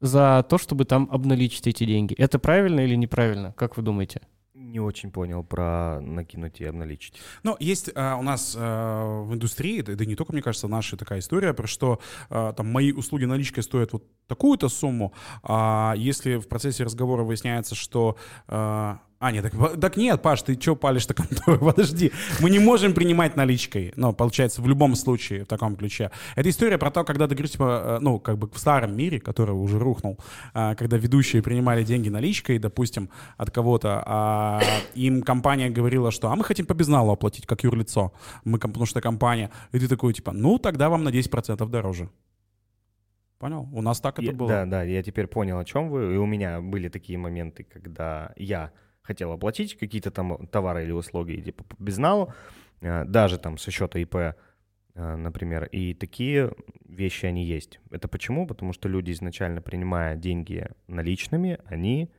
за 0.00 0.44
то, 0.48 0.58
чтобы 0.58 0.84
там 0.84 1.08
обналичить 1.10 1.66
эти 1.66 1.84
деньги. 1.84 2.14
Это 2.14 2.38
правильно 2.38 2.80
или 2.80 2.94
неправильно? 2.94 3.52
Как 3.52 3.76
вы 3.76 3.82
думаете? 3.82 4.22
Не 4.54 4.80
очень 4.80 5.10
понял 5.10 5.44
про 5.44 6.00
накинуть 6.00 6.60
и 6.60 6.64
обналичить. 6.64 7.14
Ну, 7.42 7.56
есть 7.60 7.90
а, 7.94 8.16
у 8.16 8.22
нас 8.22 8.54
а, 8.58 9.22
в 9.22 9.32
индустрии, 9.34 9.80
да, 9.82 9.94
да 9.94 10.04
не 10.04 10.14
только, 10.14 10.32
мне 10.32 10.42
кажется, 10.42 10.68
наша 10.68 10.96
такая 10.96 11.20
история, 11.20 11.54
про 11.54 11.66
что 11.66 12.00
а, 12.28 12.52
там 12.52 12.70
мои 12.70 12.92
услуги 12.92 13.24
наличкой 13.24 13.62
стоят 13.62 13.92
вот 13.92 14.04
такую-то 14.26 14.68
сумму, 14.68 15.14
а 15.42 15.94
если 15.96 16.36
в 16.36 16.48
процессе 16.48 16.84
разговора 16.84 17.22
выясняется, 17.22 17.74
что... 17.74 18.16
а, 18.46 19.00
а, 19.20 19.32
нет, 19.32 19.42
так, 19.50 19.80
так 19.80 19.96
нет, 19.96 20.22
Паш, 20.22 20.42
ты 20.42 20.54
что 20.60 20.76
палишь-то 20.76 21.14
контору? 21.14 21.58
Подожди, 21.72 22.12
мы 22.40 22.50
не 22.50 22.58
можем 22.60 22.94
принимать 22.94 23.36
наличкой, 23.36 23.92
ну, 23.96 24.12
получается, 24.12 24.62
в 24.62 24.68
любом 24.68 24.94
случае, 24.94 25.44
в 25.44 25.46
таком 25.48 25.76
ключе. 25.76 26.10
Это 26.36 26.48
история 26.48 26.78
про 26.78 26.90
то, 26.90 27.04
когда 27.04 27.26
ты 27.26 27.34
говоришь, 27.34 27.52
типа, 27.52 27.82
э, 27.84 27.98
ну, 28.00 28.20
как 28.20 28.38
бы 28.38 28.48
в 28.48 28.58
старом 28.58 28.96
мире, 28.96 29.18
который 29.18 29.52
уже 29.54 29.78
рухнул, 29.78 30.18
а, 30.54 30.74
когда 30.76 30.96
ведущие 30.96 31.42
принимали 31.42 31.82
деньги 31.82 32.08
наличкой, 32.08 32.58
допустим, 32.58 33.10
от 33.36 33.50
кого-то, 33.50 34.02
а 34.06 34.60
им 34.94 35.22
компания 35.22 35.68
говорила, 35.70 36.10
что, 36.12 36.30
а 36.30 36.36
мы 36.36 36.44
хотим 36.44 36.66
по 36.66 36.74
безналу 36.74 37.10
оплатить, 37.10 37.46
как 37.46 37.64
юрлицо, 37.64 38.12
мы, 38.44 38.58
потому 38.58 38.86
что 38.86 39.00
компания, 39.00 39.50
и 39.72 39.78
ты 39.80 39.88
такой, 39.88 40.12
типа, 40.14 40.32
ну, 40.32 40.58
тогда 40.58 40.88
вам 40.88 41.02
на 41.02 41.08
10% 41.08 41.68
дороже. 41.68 42.08
Понял? 43.38 43.68
У 43.72 43.82
нас 43.82 44.00
так 44.00 44.18
это 44.18 44.30
Я- 44.30 44.32
было. 44.32 44.48
Да, 44.48 44.66
да, 44.66 44.82
я 44.82 45.02
теперь 45.02 45.26
понял, 45.28 45.58
о 45.58 45.64
чем 45.64 45.90
вы. 45.90 46.14
И 46.14 46.16
у 46.16 46.26
меня 46.26 46.60
были 46.60 46.88
такие 46.88 47.18
моменты, 47.18 47.64
когда 47.64 48.32
я 48.36 48.72
хотел 49.08 49.32
оплатить 49.32 49.78
какие-то 49.78 50.10
там 50.10 50.46
товары 50.48 50.84
или 50.84 50.92
услуги 50.92 51.40
типа 51.40 51.64
по 51.64 51.82
безналу, 51.82 52.34
э, 52.82 53.04
даже 53.06 53.38
там 53.38 53.56
со 53.56 53.70
счета 53.70 53.98
ИП, 53.98 54.14
э, 54.16 54.34
например. 54.94 55.64
И 55.64 55.94
такие 55.94 56.52
вещи 56.86 57.24
они 57.24 57.42
есть. 57.42 57.80
Это 57.90 58.06
почему? 58.06 58.46
Потому 58.46 58.74
что 58.74 58.86
люди, 58.86 59.12
изначально 59.12 59.62
принимая 59.62 60.14
деньги 60.14 60.68
наличными, 60.88 61.58
они 61.64 62.10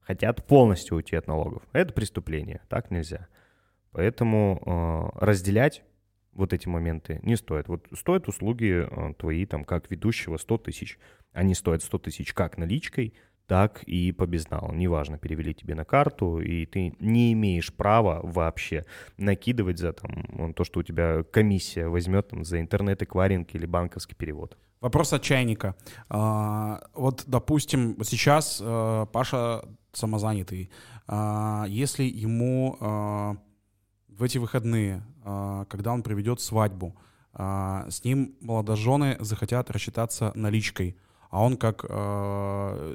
хотят 0.00 0.46
полностью 0.46 0.96
уйти 0.96 1.16
от 1.16 1.26
налогов. 1.26 1.62
Это 1.74 1.92
преступление, 1.92 2.62
так 2.70 2.90
нельзя. 2.90 3.28
Поэтому 3.92 4.62
э, 4.64 5.24
разделять 5.26 5.84
вот 6.32 6.54
эти 6.54 6.66
моменты 6.66 7.20
не 7.22 7.36
стоит. 7.36 7.68
Вот 7.68 7.86
стоят 7.92 8.26
услуги 8.26 8.88
твои, 9.18 9.44
там, 9.44 9.64
как 9.64 9.90
ведущего 9.90 10.38
100 10.38 10.58
тысяч. 10.58 10.98
Они 11.32 11.52
стоят 11.52 11.82
100 11.82 11.98
тысяч 11.98 12.32
как 12.32 12.56
наличкой, 12.56 13.12
так 13.48 13.82
и 13.84 14.12
по 14.12 14.26
безналу. 14.26 14.72
Неважно, 14.74 15.18
перевели 15.18 15.54
тебе 15.54 15.74
на 15.74 15.84
карту, 15.84 16.38
и 16.38 16.66
ты 16.66 16.94
не 17.00 17.32
имеешь 17.32 17.72
права 17.72 18.20
вообще 18.22 18.84
накидывать 19.16 19.78
за 19.78 19.94
там, 19.94 20.52
то, 20.52 20.64
что 20.64 20.80
у 20.80 20.82
тебя 20.82 21.24
комиссия 21.24 21.88
возьмет 21.88 22.28
там, 22.28 22.44
за 22.44 22.60
интернет-эквайринг 22.60 23.54
или 23.54 23.64
банковский 23.64 24.14
перевод. 24.14 24.58
Вопрос 24.82 25.14
от 25.14 25.22
чайника. 25.22 25.74
А, 26.10 26.82
вот, 26.94 27.24
допустим, 27.26 27.96
сейчас 28.04 28.60
э, 28.62 29.06
Паша 29.12 29.62
самозанятый. 29.92 30.70
А, 31.06 31.64
если 31.68 32.04
ему 32.04 32.76
а, 32.80 33.36
в 34.08 34.22
эти 34.22 34.36
выходные, 34.36 35.02
а, 35.24 35.64
когда 35.64 35.94
он 35.94 36.02
проведет 36.02 36.40
свадьбу, 36.40 36.94
а, 37.32 37.86
с 37.88 38.04
ним 38.04 38.36
молодожены 38.40 39.16
захотят 39.20 39.70
рассчитаться 39.70 40.32
наличкой, 40.34 40.98
а 41.30 41.42
он 41.42 41.56
как 41.56 41.84
а, 41.88 42.94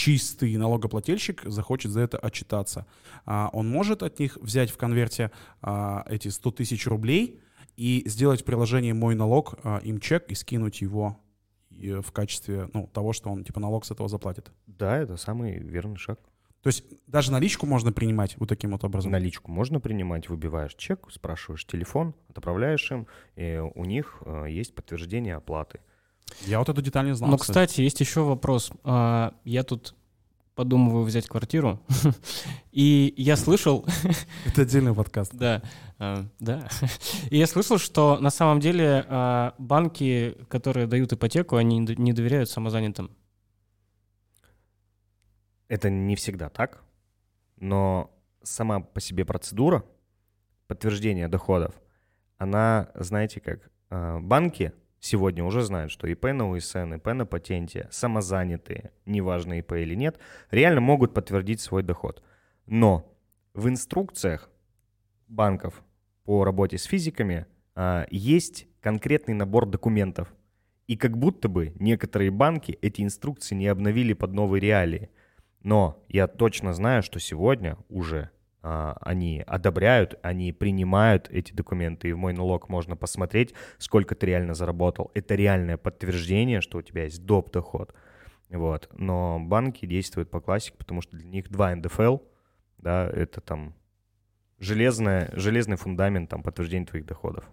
чистый 0.00 0.56
налогоплательщик 0.56 1.42
захочет 1.44 1.90
за 1.90 2.00
это 2.00 2.16
отчитаться. 2.16 2.86
А, 3.26 3.50
он 3.52 3.68
может 3.68 4.02
от 4.02 4.18
них 4.18 4.38
взять 4.40 4.70
в 4.70 4.78
конверте 4.78 5.30
а, 5.60 6.06
эти 6.08 6.28
100 6.28 6.52
тысяч 6.52 6.86
рублей 6.86 7.38
и 7.76 8.02
сделать 8.06 8.40
в 8.40 8.44
приложении 8.44 8.92
«Мой 8.92 9.14
налог» 9.14 9.56
а, 9.62 9.76
им 9.84 10.00
чек 10.00 10.30
и 10.30 10.34
скинуть 10.34 10.80
его 10.80 11.20
и 11.68 11.92
в 12.00 12.12
качестве 12.12 12.70
ну, 12.72 12.86
того, 12.86 13.12
что 13.12 13.28
он 13.28 13.44
типа 13.44 13.60
налог 13.60 13.84
с 13.84 13.90
этого 13.90 14.08
заплатит. 14.08 14.50
Да, 14.66 14.96
это 14.96 15.18
самый 15.18 15.58
верный 15.58 15.96
шаг. 15.96 16.18
То 16.62 16.68
есть 16.68 16.84
даже 17.06 17.30
наличку 17.30 17.66
можно 17.66 17.92
принимать 17.92 18.38
вот 18.38 18.48
таким 18.48 18.70
вот 18.70 18.82
образом. 18.84 19.12
Наличку 19.12 19.50
можно 19.50 19.80
принимать, 19.80 20.30
выбиваешь 20.30 20.74
чек, 20.76 21.08
спрашиваешь 21.10 21.66
телефон, 21.66 22.14
отправляешь 22.30 22.90
им, 22.90 23.06
и 23.36 23.62
у 23.74 23.84
них 23.84 24.22
э, 24.24 24.46
есть 24.48 24.74
подтверждение 24.74 25.36
оплаты. 25.36 25.80
Я 26.46 26.58
вот 26.58 26.68
эту 26.68 26.82
деталь 26.82 27.06
не 27.06 27.14
знал. 27.14 27.30
Ну, 27.30 27.38
кстати, 27.38 27.80
есть 27.80 28.00
еще 28.00 28.22
вопрос. 28.22 28.70
А, 28.84 29.34
Я 29.44 29.62
тут 29.62 29.94
подумываю 30.54 31.04
взять 31.04 31.26
квартиру, 31.26 31.80
и 32.72 33.14
я 33.16 33.36
слышал, 33.36 33.86
Это 34.44 34.62
отдельный 34.62 34.94
подкаст. 34.94 35.34
да, 35.34 35.62
а, 35.98 36.26
да, 36.38 36.68
и 37.30 37.38
я 37.38 37.46
слышал, 37.46 37.78
что 37.78 38.18
на 38.18 38.28
самом 38.28 38.60
деле 38.60 39.06
а, 39.08 39.54
банки, 39.56 40.36
которые 40.48 40.86
дают 40.86 41.14
ипотеку, 41.14 41.56
они 41.56 41.78
не 41.78 42.12
доверяют 42.12 42.50
самозанятым. 42.50 43.10
Это 45.68 45.88
не 45.88 46.14
всегда 46.16 46.50
так, 46.50 46.82
но 47.56 48.10
сама 48.42 48.80
по 48.80 49.00
себе 49.00 49.24
процедура 49.24 49.84
подтверждения 50.66 51.28
доходов, 51.28 51.74
она, 52.36 52.90
знаете 52.94 53.40
как, 53.40 53.70
банки 54.22 54.72
сегодня 55.00 55.42
уже 55.44 55.62
знают, 55.62 55.90
что 55.90 56.06
ИП 56.06 56.26
на 56.26 56.50
УСН, 56.50 56.94
ИП 56.94 57.06
на 57.08 57.26
патенте, 57.26 57.88
самозанятые, 57.90 58.92
неважно 59.06 59.58
ИП 59.58 59.72
или 59.72 59.94
нет, 59.94 60.18
реально 60.50 60.80
могут 60.80 61.14
подтвердить 61.14 61.60
свой 61.60 61.82
доход. 61.82 62.22
Но 62.66 63.12
в 63.54 63.68
инструкциях 63.68 64.50
банков 65.26 65.82
по 66.24 66.44
работе 66.44 66.78
с 66.78 66.84
физиками 66.84 67.46
а, 67.74 68.06
есть 68.10 68.68
конкретный 68.80 69.34
набор 69.34 69.66
документов. 69.66 70.32
И 70.86 70.96
как 70.96 71.16
будто 71.16 71.48
бы 71.48 71.72
некоторые 71.78 72.30
банки 72.30 72.78
эти 72.82 73.02
инструкции 73.02 73.54
не 73.54 73.68
обновили 73.68 74.12
под 74.12 74.32
новые 74.32 74.60
реалии. 74.60 75.10
Но 75.62 76.02
я 76.08 76.26
точно 76.26 76.72
знаю, 76.72 77.02
что 77.02 77.20
сегодня 77.20 77.76
уже 77.88 78.30
они 78.62 79.42
одобряют, 79.46 80.18
они 80.22 80.52
принимают 80.52 81.28
эти 81.30 81.52
документы, 81.52 82.08
и 82.08 82.12
в 82.12 82.18
мой 82.18 82.32
налог 82.32 82.68
можно 82.68 82.96
посмотреть, 82.96 83.54
сколько 83.78 84.14
ты 84.14 84.26
реально 84.26 84.54
заработал. 84.54 85.10
Это 85.14 85.34
реальное 85.34 85.76
подтверждение, 85.76 86.60
что 86.60 86.78
у 86.78 86.82
тебя 86.82 87.04
есть 87.04 87.24
доп. 87.24 87.50
доход. 87.50 87.94
Вот. 88.50 88.88
Но 88.92 89.38
банки 89.40 89.86
действуют 89.86 90.30
по 90.30 90.40
классике, 90.40 90.76
потому 90.76 91.00
что 91.02 91.16
для 91.16 91.26
них 91.26 91.48
два 91.50 91.74
НДФЛ, 91.74 92.18
да, 92.78 93.08
это 93.08 93.40
там 93.40 93.74
железное, 94.58 95.30
железный 95.32 95.76
фундамент 95.76 96.28
там, 96.28 96.42
подтверждения 96.42 96.86
твоих 96.86 97.06
доходов. 97.06 97.44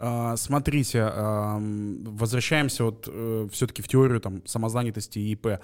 А, 0.00 0.36
Смотрите, 0.36 1.02
ам, 1.02 2.04
возвращаемся 2.04 2.84
вот 2.84 3.08
все-таки 3.52 3.82
в 3.82 3.88
теорию 3.88 4.20
там 4.20 4.46
самозанятости 4.46 5.18
и 5.18 5.32
ИП. 5.32 5.60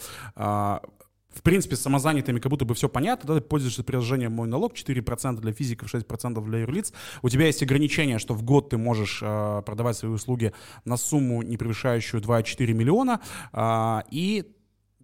В 1.35 1.43
принципе, 1.43 1.77
с 1.77 1.81
самозанятыми 1.81 2.39
как 2.39 2.51
будто 2.51 2.65
бы 2.65 2.75
все 2.75 2.89
понятно, 2.89 3.35
да, 3.35 3.41
ты 3.41 3.47
пользуешься 3.47 3.83
приложением 3.83 4.33
«Мой 4.33 4.49
налог», 4.49 4.75
4% 4.75 5.41
для 5.41 5.53
физиков, 5.53 5.93
6% 5.93 6.43
для 6.45 6.59
юрлиц. 6.61 6.93
У 7.23 7.29
тебя 7.29 7.47
есть 7.47 7.63
ограничение, 7.63 8.19
что 8.19 8.35
в 8.35 8.43
год 8.43 8.71
ты 8.71 8.79
можешь 8.79 9.21
а, 9.23 9.63
продавать 9.63 9.97
свои 9.97 10.13
услуги 10.13 10.53
на 10.85 10.97
сумму, 10.97 11.43
не 11.43 11.57
превышающую 11.57 12.23
2,4 12.23 12.73
миллиона, 12.73 13.21
а, 13.53 14.05
и 14.11 14.45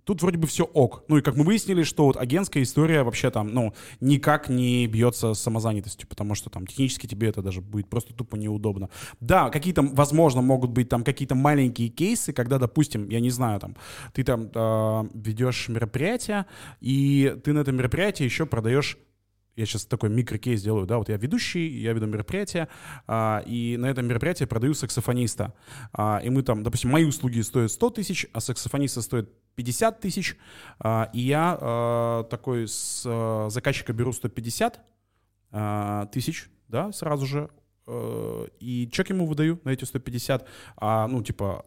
тут 0.05 0.23
вроде 0.23 0.39
бы 0.39 0.47
все 0.47 0.65
ок. 0.65 1.05
Ну 1.09 1.19
и 1.19 1.23
как 1.23 1.37
мы 1.37 1.45
выяснили, 1.45 1.83
что 1.83 2.05
вот 2.05 2.17
агентская 2.17 2.63
история 2.63 3.03
вообще 3.03 3.31
там, 3.31 3.49
ну, 3.49 3.75
никак 4.01 4.49
не 4.49 4.87
бьется 4.87 5.35
с 5.35 5.41
самозанятостью, 5.41 6.09
потому 6.09 6.35
что 6.35 6.51
там 6.51 6.67
технически 6.67 7.07
тебе 7.07 7.29
это 7.29 7.43
даже 7.43 7.61
будет 7.61 7.89
просто 7.89 8.15
тупо 8.15 8.37
неудобно. 8.37 8.91
Да, 9.21 9.51
какие-то, 9.51 9.83
возможно, 9.83 10.43
могут 10.43 10.71
быть 10.71 10.89
там 10.89 11.05
какие-то 11.05 11.35
маленькие 11.35 11.89
кейсы, 11.89 12.33
когда, 12.33 12.59
допустим, 12.59 13.09
я 13.09 13.21
не 13.21 13.31
знаю, 13.31 13.61
там, 13.61 13.77
ты 14.13 14.25
там 14.25 14.51
э, 14.55 15.09
ведешь 15.15 15.69
мероприятие, 15.69 16.47
и 16.81 17.37
ты 17.45 17.53
на 17.53 17.61
этом 17.61 17.77
мероприятии 17.77 18.25
еще 18.25 18.47
продаешь 18.47 18.99
я 19.57 19.67
сейчас 19.67 19.85
такой 19.85 20.09
микрокейс 20.09 20.63
делаю, 20.63 20.87
да, 20.87 20.99
вот 20.99 21.09
я 21.09 21.17
ведущий, 21.17 21.69
я 21.69 21.93
веду 21.93 22.07
мероприятие, 22.07 22.69
а, 23.07 23.43
и 23.45 23.77
на 23.77 23.87
этом 23.87 24.07
мероприятии 24.07 24.45
продаю 24.45 24.75
саксофониста. 24.75 25.53
А, 25.93 26.21
и 26.25 26.31
мы 26.31 26.43
там, 26.43 26.63
допустим, 26.63 26.91
мои 26.91 27.05
услуги 27.05 27.41
стоят 27.41 27.71
100 27.71 27.91
тысяч, 27.91 28.27
а 28.33 28.41
саксофониста 28.41 29.03
стоит 29.03 29.29
50 29.55 30.01
тысяч, 30.01 30.37
а, 30.79 31.11
и 31.13 31.21
я 31.21 31.59
а, 31.61 32.25
такой 32.25 32.67
с 32.69 33.05
а, 33.07 33.49
заказчика 33.51 33.93
беру 33.93 34.13
150 34.13 34.81
а, 35.53 36.07
тысяч, 36.07 36.51
да, 36.69 36.93
сразу 36.93 37.27
же, 37.27 37.51
и 38.61 38.89
чек 38.93 39.11
ему 39.11 39.27
выдаю 39.27 39.61
на 39.65 39.71
эти 39.71 39.85
150, 39.85 40.47
а, 40.77 41.09
ну, 41.09 41.25
типа, 41.25 41.67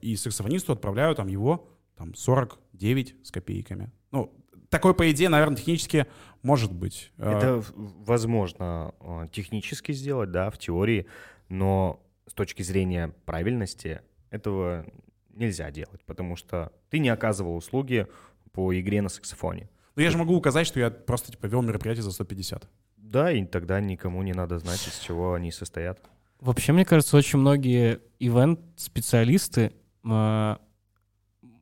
и 0.00 0.14
саксофонисту 0.14 0.72
отправляю 0.72 1.16
там 1.16 1.26
его 1.26 1.68
там 1.96 2.14
49 2.14 3.16
с 3.24 3.32
копейками. 3.32 3.90
Ну, 4.12 4.32
такой, 4.68 4.94
по 4.94 5.10
идее, 5.10 5.28
наверное, 5.30 5.56
технически 5.56 6.06
может 6.42 6.72
быть. 6.72 7.12
Это 7.16 7.64
возможно 7.74 8.94
технически 9.32 9.90
сделать, 9.90 10.30
да, 10.30 10.50
в 10.50 10.58
теории, 10.58 11.08
но 11.48 12.00
с 12.28 12.34
точки 12.34 12.62
зрения 12.62 13.12
правильности 13.24 14.00
этого 14.30 14.86
нельзя 15.34 15.70
делать, 15.70 16.02
потому 16.06 16.36
что 16.36 16.72
ты 16.90 16.98
не 16.98 17.08
оказывал 17.08 17.56
услуги 17.56 18.06
по 18.52 18.72
игре 18.78 19.02
на 19.02 19.08
саксофоне. 19.08 19.68
Ну, 19.96 20.02
я 20.02 20.10
же 20.10 20.18
могу 20.18 20.34
указать, 20.34 20.66
что 20.66 20.80
я 20.80 20.90
просто, 20.90 21.30
типа, 21.32 21.46
вел 21.46 21.62
мероприятие 21.62 22.02
за 22.02 22.10
150. 22.12 22.68
Да, 22.96 23.30
и 23.30 23.44
тогда 23.44 23.80
никому 23.80 24.22
не 24.22 24.32
надо 24.32 24.58
знать, 24.58 24.86
из 24.88 24.98
чего 24.98 25.34
они 25.34 25.52
состоят. 25.52 26.00
Вообще, 26.40 26.72
мне 26.72 26.84
кажется, 26.84 27.16
очень 27.16 27.38
многие 27.38 28.00
ивент-специалисты 28.18 29.72
э, 30.04 30.56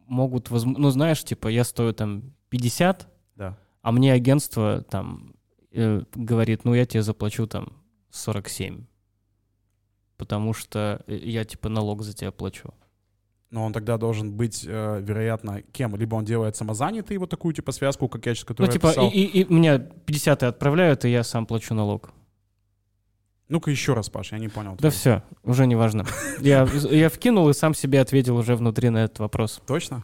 могут, 0.06 0.48
возм- 0.50 0.74
ну, 0.78 0.90
знаешь, 0.90 1.22
типа, 1.24 1.48
я 1.48 1.64
стою 1.64 1.92
там 1.92 2.34
50, 2.48 3.08
Да. 3.36 3.58
а 3.82 3.92
мне 3.92 4.12
агентство 4.12 4.82
там 4.82 5.34
э, 5.72 6.02
говорит, 6.14 6.64
ну, 6.64 6.74
я 6.74 6.84
тебе 6.86 7.02
заплачу 7.02 7.46
там 7.46 7.72
47, 8.10 8.84
потому 10.16 10.52
что 10.54 11.02
э, 11.06 11.16
я, 11.16 11.44
типа, 11.44 11.68
налог 11.68 12.02
за 12.02 12.14
тебя 12.14 12.30
плачу. 12.32 12.72
Но 13.52 13.66
он 13.66 13.74
тогда 13.74 13.98
должен 13.98 14.32
быть, 14.32 14.64
э, 14.66 15.00
вероятно, 15.02 15.60
кем? 15.72 15.94
Либо 15.94 16.14
он 16.14 16.24
делает 16.24 16.56
самозанятый 16.56 17.18
вот 17.18 17.28
такую, 17.28 17.52
типа, 17.52 17.70
связку, 17.72 18.08
как 18.08 18.24
я 18.24 18.34
сейчас, 18.34 18.46
которую 18.46 18.68
ну, 18.68 18.72
я 18.72 18.78
типа, 18.78 18.88
писал. 18.88 19.10
и, 19.10 19.18
и, 19.18 19.42
и 19.42 19.52
мне 19.52 19.78
50 19.78 20.42
отправляют, 20.44 21.04
и 21.04 21.10
я 21.10 21.22
сам 21.22 21.44
плачу 21.44 21.74
налог. 21.74 22.14
Ну-ка 23.50 23.70
еще 23.70 23.92
раз, 23.92 24.08
Паш, 24.08 24.32
я 24.32 24.38
не 24.38 24.48
понял. 24.48 24.78
Да 24.80 24.88
все, 24.88 25.22
уже 25.44 25.66
не 25.66 25.76
важно. 25.76 26.06
Я, 26.40 26.66
я 26.90 27.10
вкинул 27.10 27.50
и 27.50 27.52
сам 27.52 27.74
себе 27.74 28.00
ответил 28.00 28.38
уже 28.38 28.56
внутри 28.56 28.88
на 28.88 29.04
этот 29.04 29.18
вопрос. 29.18 29.60
Точно? 29.66 30.02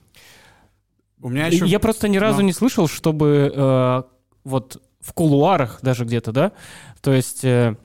У 1.23 1.31
меня 1.31 1.47
еще... 1.47 1.65
Я 1.65 1.81
просто 1.81 2.09
ни 2.09 2.19
разу 2.19 2.41
Ну. 2.41 2.47
не 2.47 2.53
слышал, 2.53 2.87
чтобы 2.87 3.51
э, 3.55 4.03
вот 4.45 4.83
в 5.01 5.15
кулуарах 5.15 5.79
даже 5.81 6.05
где-то, 6.05 6.33
да, 6.33 6.53
то 7.01 7.15
есть 7.15 7.43
э, 7.47 7.77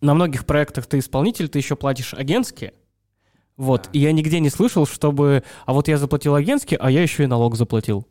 на 0.00 0.14
многих 0.14 0.44
проектах 0.44 0.86
ты 0.86 0.98
исполнитель, 0.98 1.48
ты 1.48 1.60
еще 1.60 1.76
платишь 1.76 2.12
агентские, 2.12 2.74
вот, 3.56 3.84
Да. 3.84 3.90
и 3.92 3.98
я 4.00 4.12
нигде 4.12 4.40
не 4.40 4.50
слышал, 4.50 4.86
чтобы, 4.86 5.44
а 5.66 5.72
вот 5.72 5.88
я 5.88 5.96
заплатил 5.98 6.34
агентский, 6.34 6.76
а 6.76 6.90
я 6.90 7.02
еще 7.02 7.24
и 7.24 7.26
налог 7.26 7.56
заплатил. 7.56 8.06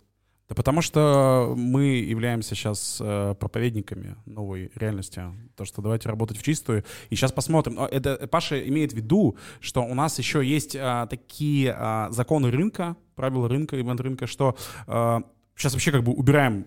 Да 0.50 0.56
потому 0.56 0.82
что 0.82 1.54
мы 1.56 1.86
являемся 1.86 2.54
сейчас 2.54 2.98
э, 3.00 3.34
проповедниками 3.40 4.18
новой 4.26 4.72
реальности. 4.76 5.22
То, 5.56 5.64
что 5.64 5.82
давайте 5.82 6.10
работать 6.10 6.38
в 6.38 6.44
чистую. 6.44 6.84
И 7.10 7.16
сейчас 7.16 7.32
посмотрим. 7.32 7.76
Но 7.76 7.88
Это, 7.88 8.28
Паша 8.28 8.62
имеет 8.68 8.92
в 8.92 8.96
виду, 8.96 9.38
что 9.62 9.84
у 9.84 9.94
нас 9.94 10.20
еще 10.20 10.46
есть 10.46 10.76
а, 10.76 11.08
такие 11.08 11.74
а, 11.78 12.10
законы 12.12 12.52
рынка, 12.52 12.98
правила 13.16 13.48
рынка, 13.48 13.80
ивент-рынка, 13.80 14.28
что 14.28 14.58
сейчас 14.86 15.74
вообще 15.74 15.92
как 15.92 16.04
бы 16.04 16.12
убираем 16.12 16.66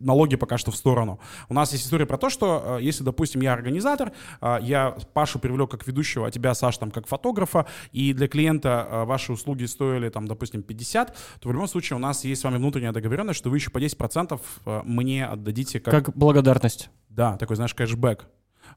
налоги 0.00 0.36
пока 0.36 0.58
что 0.58 0.70
в 0.70 0.76
сторону. 0.76 1.20
У 1.48 1.54
нас 1.54 1.72
есть 1.72 1.84
история 1.84 2.06
про 2.06 2.16
то, 2.18 2.30
что 2.30 2.78
э, 2.78 2.82
если, 2.82 3.04
допустим, 3.04 3.40
я 3.42 3.52
организатор, 3.52 4.12
э, 4.40 4.58
я 4.62 4.96
Пашу 5.12 5.38
привлек 5.38 5.70
как 5.70 5.86
ведущего, 5.86 6.26
а 6.26 6.30
тебя, 6.30 6.54
Саш, 6.54 6.78
там, 6.78 6.90
как 6.90 7.06
фотографа, 7.06 7.66
и 7.92 8.12
для 8.12 8.28
клиента 8.28 8.88
э, 8.90 9.04
ваши 9.04 9.32
услуги 9.32 9.64
стоили, 9.64 10.08
там, 10.08 10.26
допустим, 10.26 10.62
50, 10.62 11.16
то 11.40 11.48
в 11.48 11.52
любом 11.52 11.68
случае 11.68 11.96
у 11.96 12.00
нас 12.00 12.24
есть 12.24 12.40
с 12.40 12.44
вами 12.44 12.56
внутренняя 12.56 12.92
договоренность, 12.92 13.38
что 13.38 13.50
вы 13.50 13.56
еще 13.58 13.70
по 13.70 13.78
10% 13.78 14.40
э, 14.66 14.82
мне 14.84 15.26
отдадите 15.26 15.80
как, 15.80 16.06
Как 16.06 16.16
благодарность. 16.16 16.90
да, 17.08 17.36
такой, 17.36 17.56
знаешь, 17.56 17.74
кэшбэк. 17.74 18.26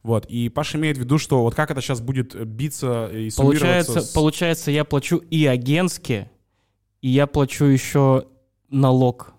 Вот, 0.04 0.26
и 0.26 0.50
Паша 0.50 0.78
имеет 0.78 0.98
в 0.98 1.00
виду, 1.00 1.18
что 1.18 1.42
вот 1.42 1.56
как 1.56 1.72
это 1.72 1.82
сейчас 1.82 2.02
будет 2.02 2.36
биться 2.46 3.08
и 3.08 3.30
Получается, 3.36 4.02
с- 4.02 4.10
получается, 4.12 4.70
я 4.72 4.84
плачу 4.84 5.18
и 5.18 5.46
агентские, 5.48 6.30
и 7.02 7.10
я 7.10 7.26
плачу 7.26 7.66
еще 7.66 8.26
налог. 8.70 9.34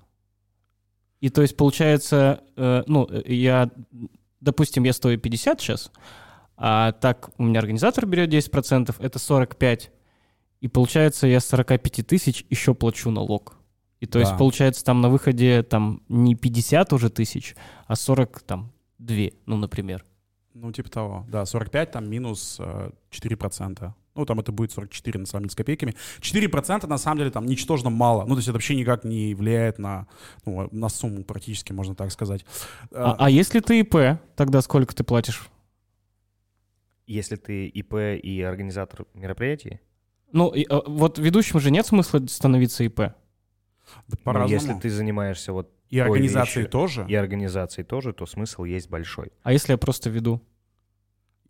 И 1.21 1.31
то 1.31 1.43
есть 1.43 1.57
получается, 1.57 2.43
э, 2.57 2.83
ну, 2.87 3.07
э, 3.11 3.23
я, 3.35 3.71
допустим, 4.41 4.85
я 4.85 4.93
стою 4.93 5.19
50 5.19 5.61
сейчас, 5.61 5.91
а 6.57 6.93
так 6.93 7.31
у 7.39 7.43
меня 7.45 7.61
организатор 7.61 8.07
берет 8.07 8.31
10%, 8.31 8.97
это 9.01 9.19
45. 9.19 9.91
И 10.61 10.69
получается, 10.69 11.27
я 11.27 11.41
с 11.41 11.47
45 11.47 12.07
тысяч 12.07 12.45
еще 12.51 12.75
плачу 12.75 13.11
налог. 13.11 13.57
И 14.01 14.07
то 14.07 14.19
есть 14.21 14.33
Да. 14.33 14.39
получается 14.39 14.85
там 14.85 15.01
на 15.01 15.09
выходе 15.09 15.63
там 15.63 16.03
не 16.09 16.35
50 16.37 16.93
уже 16.93 17.11
тысяч, 17.11 17.57
а 17.87 17.97
40 17.97 18.41
там 18.43 18.73
2, 18.99 19.31
ну, 19.47 19.57
например. 19.57 20.05
Ну, 20.55 20.73
типа 20.73 20.91
того. 20.91 21.27
Да, 21.29 21.45
45 21.47 21.91
там 21.93 22.09
минус 22.09 22.57
э, 22.61 22.91
4%. 23.11 23.93
Ну, 24.19 24.27
там 24.27 24.41
это 24.41 24.51
будет 24.51 24.73
44, 24.73 25.21
на 25.21 25.27
самом 25.27 25.45
деле, 25.45 25.53
с 25.53 25.55
копейками. 25.55 25.95
4% 26.21 26.87
на 26.89 26.99
самом 26.99 27.19
деле 27.19 27.31
там 27.31 27.47
ничтожно 27.47 27.89
мало. 27.89 28.23
Ну, 28.25 28.35
то 28.35 28.39
есть 28.39 28.49
это 28.49 28.55
вообще 28.55 28.75
никак 28.75 29.05
не 29.05 29.33
влияет 29.33 29.79
на, 29.79 30.09
ну, 30.45 30.69
на 30.73 30.89
сумму 30.89 31.23
практически, 31.23 31.73
можно 31.73 31.95
так 31.95 32.11
сказать. 32.11 32.45
А, 32.93 33.15
а 33.17 33.31
если 33.31 33.61
ты 33.61 33.79
ИП, 33.81 34.21
тогда 34.35 34.61
сколько 34.61 34.93
ты 34.93 35.05
платишь? 35.05 35.49
Если 37.07 37.37
ты 37.37 37.69
ИП 37.69 37.95
и 38.21 38.43
организатор 38.43 39.07
мероприятий, 39.15 39.79
Ну, 40.33 40.49
и, 40.49 40.67
а, 40.69 40.83
вот 40.85 41.19
ведущим 41.19 41.61
же 41.61 41.71
нет 41.71 41.87
смысла 41.87 42.21
становиться 42.27 42.83
ИП. 42.83 42.97
да 42.97 43.15
ну, 44.09 44.17
по-разному. 44.25 44.53
если 44.53 44.75
ты 44.75 44.91
занимаешься 44.91 45.53
вот 45.53 45.71
И 45.91 46.01
вещью, 46.01 46.69
тоже. 46.69 47.07
и 47.09 47.15
организацией 47.15 47.87
тоже, 47.87 48.13
то 48.13 48.27
смысл 48.27 48.65
есть 48.65 48.91
большой. 48.91 49.31
А 49.45 49.53
если 49.53 49.73
я 49.73 49.79
просто 49.79 50.11
веду? 50.11 50.43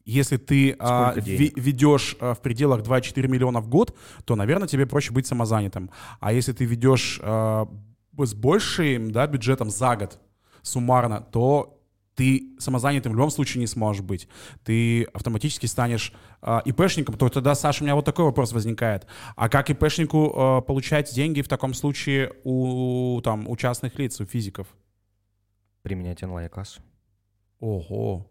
Если 0.08 0.38
ты 0.38 0.74
а, 0.78 1.12
ведешь 1.16 2.16
а, 2.18 2.32
в 2.32 2.40
пределах 2.40 2.80
2-4 2.80 3.28
миллиона 3.28 3.60
в 3.60 3.68
год, 3.68 3.94
то, 4.24 4.36
наверное, 4.36 4.66
тебе 4.66 4.86
проще 4.86 5.12
быть 5.12 5.26
самозанятым. 5.26 5.90
А 6.18 6.32
если 6.32 6.54
ты 6.54 6.64
ведешь 6.64 7.20
а, 7.22 7.68
с 8.16 8.32
большим 8.32 9.12
да, 9.12 9.26
бюджетом 9.26 9.68
за 9.68 9.96
год 9.96 10.18
суммарно, 10.62 11.20
то 11.20 11.78
ты 12.14 12.54
самозанятым 12.58 13.12
в 13.12 13.16
любом 13.16 13.30
случае 13.30 13.60
не 13.60 13.66
сможешь 13.66 14.00
быть. 14.02 14.28
Ты 14.64 15.04
автоматически 15.12 15.66
станешь 15.66 16.14
а, 16.40 16.62
ИПшником. 16.64 17.18
То 17.18 17.28
тогда, 17.28 17.54
Саша, 17.54 17.82
у 17.82 17.84
меня 17.84 17.94
вот 17.94 18.06
такой 18.06 18.24
вопрос 18.24 18.52
возникает. 18.52 19.06
А 19.36 19.50
как 19.50 19.68
ИПшнику 19.68 20.32
а, 20.34 20.60
получать 20.62 21.14
деньги 21.14 21.42
в 21.42 21.48
таком 21.48 21.74
случае 21.74 22.32
у, 22.44 23.20
там, 23.22 23.46
у 23.46 23.54
частных 23.58 23.98
лиц, 23.98 24.18
у 24.22 24.24
физиков? 24.24 24.68
Применять 25.82 26.22
онлайн-кассу. 26.22 26.80
Ого. 27.60 28.26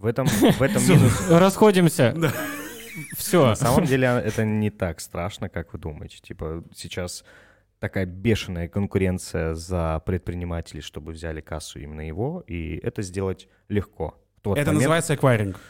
В 0.00 0.06
этом, 0.06 0.26
в 0.58 0.62
этом 0.62 0.82
минус. 0.82 1.28
Расходимся. 1.30 2.14
Все. 3.16 3.48
На 3.48 3.54
самом 3.54 3.84
деле 3.84 4.06
это 4.08 4.44
не 4.44 4.70
так 4.70 4.98
страшно, 5.00 5.48
как 5.48 5.72
вы 5.72 5.78
думаете. 5.78 6.18
Типа 6.20 6.64
сейчас 6.74 7.22
такая 7.78 8.06
бешеная 8.06 8.66
конкуренция 8.66 9.54
за 9.54 10.02
предпринимателей, 10.06 10.80
чтобы 10.80 11.12
взяли 11.12 11.40
кассу 11.42 11.78
именно 11.78 12.06
его, 12.06 12.42
и 12.46 12.76
это 12.82 13.02
сделать 13.02 13.48
легко. 13.68 14.18
Это 14.40 14.50
момент- 14.50 14.72
называется 14.72 15.14
эквайринг. 15.14 15.60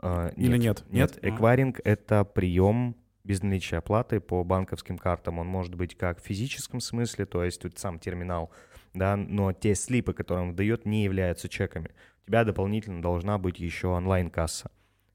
А, 0.00 0.28
Или 0.36 0.58
нет? 0.58 0.84
Нет, 0.90 1.12
Нет? 1.12 1.18
А. 1.22 1.28
эквайринг— 1.28 1.80
это 1.84 2.24
прием 2.24 2.96
без 3.24 3.42
наличия 3.42 3.76
оплаты 3.78 4.20
по 4.20 4.42
банковским 4.42 4.98
картам. 4.98 5.38
Он 5.38 5.46
может 5.46 5.74
быть 5.74 5.96
как 5.96 6.20
в 6.20 6.24
физическом 6.24 6.80
смысле, 6.80 7.26
то 7.26 7.44
есть 7.44 7.60
тут 7.60 7.78
сам 7.78 7.98
терминал, 7.98 8.50
да, 8.94 9.16
но 9.16 9.52
те 9.52 9.74
слипы, 9.74 10.12
которые 10.12 10.44
он 10.44 10.50
выдает, 10.50 10.86
не 10.86 11.04
являются 11.04 11.48
чеками. 11.48 11.90
У 12.24 12.28
тебя 12.28 12.44
дополнительно 12.44 13.00
должна 13.02 13.38
быть 13.38 13.58
еще 13.58 13.88
онлайн-касса. 13.88 14.70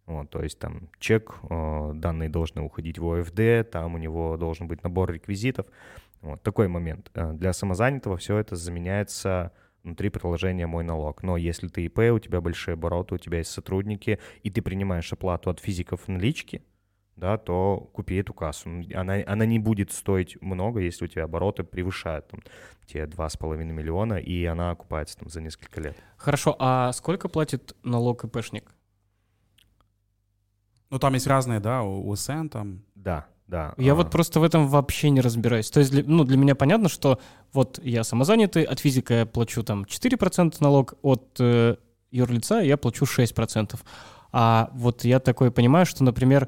Вот, 0.06 0.30
то 0.30 0.44
есть 0.44 0.60
там 0.60 0.90
чек, 1.00 1.36
э, 1.50 1.92
данные 1.96 2.30
должны 2.30 2.62
уходить 2.62 3.00
в 3.00 3.08
ОФД, 3.08 3.70
там 3.72 3.96
у 3.96 3.98
него 3.98 4.36
должен 4.38 4.68
быть 4.68 4.84
набор 4.84 5.12
реквизитов. 5.14 5.66
Вот 6.22 6.42
такой 6.42 6.68
момент. 6.68 7.10
Э, 7.14 7.32
Для 7.34 7.54
самозанятого 7.54 8.18
все 8.18 8.38
это 8.38 8.56
заменяется 8.56 9.54
внутри 9.84 10.10
приложения 10.10 10.68
«Мой 10.68 10.84
налог». 10.84 11.24
Но 11.24 11.38
если 11.38 11.68
ты 11.68 11.86
ИП, 11.86 12.00
у 12.14 12.20
тебя 12.20 12.42
большие 12.42 12.74
обороты, 12.74 13.16
у 13.16 13.18
тебя 13.18 13.40
есть 13.40 13.52
сотрудники, 13.52 14.20
и 14.42 14.50
ты 14.50 14.62
принимаешь 14.62 15.12
оплату 15.14 15.50
от 15.50 15.60
физиков 15.60 16.02
в 16.02 16.08
наличке, 16.10 16.64
да, 17.16 17.38
то 17.38 17.89
купи 17.93 18.16
эту 18.16 18.34
кассу. 18.34 18.70
Она, 18.93 19.18
она 19.26 19.45
не 19.45 19.59
будет 19.59 19.91
стоить 19.91 20.41
много, 20.41 20.80
если 20.80 21.05
у 21.05 21.07
тебя 21.07 21.26
обороты 21.26 21.64
превышают 21.64 22.28
там, 22.28 22.41
те 22.88 23.03
2,5 23.03 23.64
миллиона, 23.64 24.16
и 24.16 24.43
она 24.45 24.72
окупается 24.72 25.18
там, 25.18 25.30
за 25.30 25.41
несколько 25.41 25.80
лет. 25.82 25.97
Хорошо, 26.18 26.55
а 26.59 26.91
сколько 26.93 27.30
платит 27.30 27.76
налог 27.84 28.24
ИПшник? 28.26 28.72
Ну, 30.89 30.99
там 30.99 31.14
есть 31.14 31.28
разные, 31.28 31.59
да, 31.59 31.82
у 31.82 32.07
УСН 32.09 32.47
там. 32.47 32.84
Да, 32.95 33.26
да. 33.47 33.74
Я 33.78 33.93
а, 33.93 33.95
вот 33.95 34.11
просто 34.11 34.39
в 34.39 34.43
этом 34.43 34.68
вообще 34.68 35.09
не 35.09 35.22
разбираюсь. 35.22 35.70
То 35.70 35.80
есть, 35.80 35.91
для, 35.91 36.03
ну, 36.05 36.24
для 36.24 36.38
меня 36.38 36.55
понятно, 36.55 36.89
что 36.89 37.20
вот 37.51 37.80
я 37.84 38.03
самозанятый, 38.03 38.64
от 38.64 38.80
физика 38.80 39.14
я 39.14 39.26
плачу 39.26 39.64
там 39.64 39.84
4% 39.84 40.55
налог, 40.59 40.93
от 41.01 41.36
э, 41.39 41.78
юрлица 42.11 42.59
я 42.59 42.78
плачу 42.78 43.05
6%. 43.05 43.80
А 44.32 44.70
вот 44.74 45.03
я 45.03 45.20
такое 45.20 45.51
понимаю, 45.51 45.86
что, 45.86 46.03
например, 46.03 46.47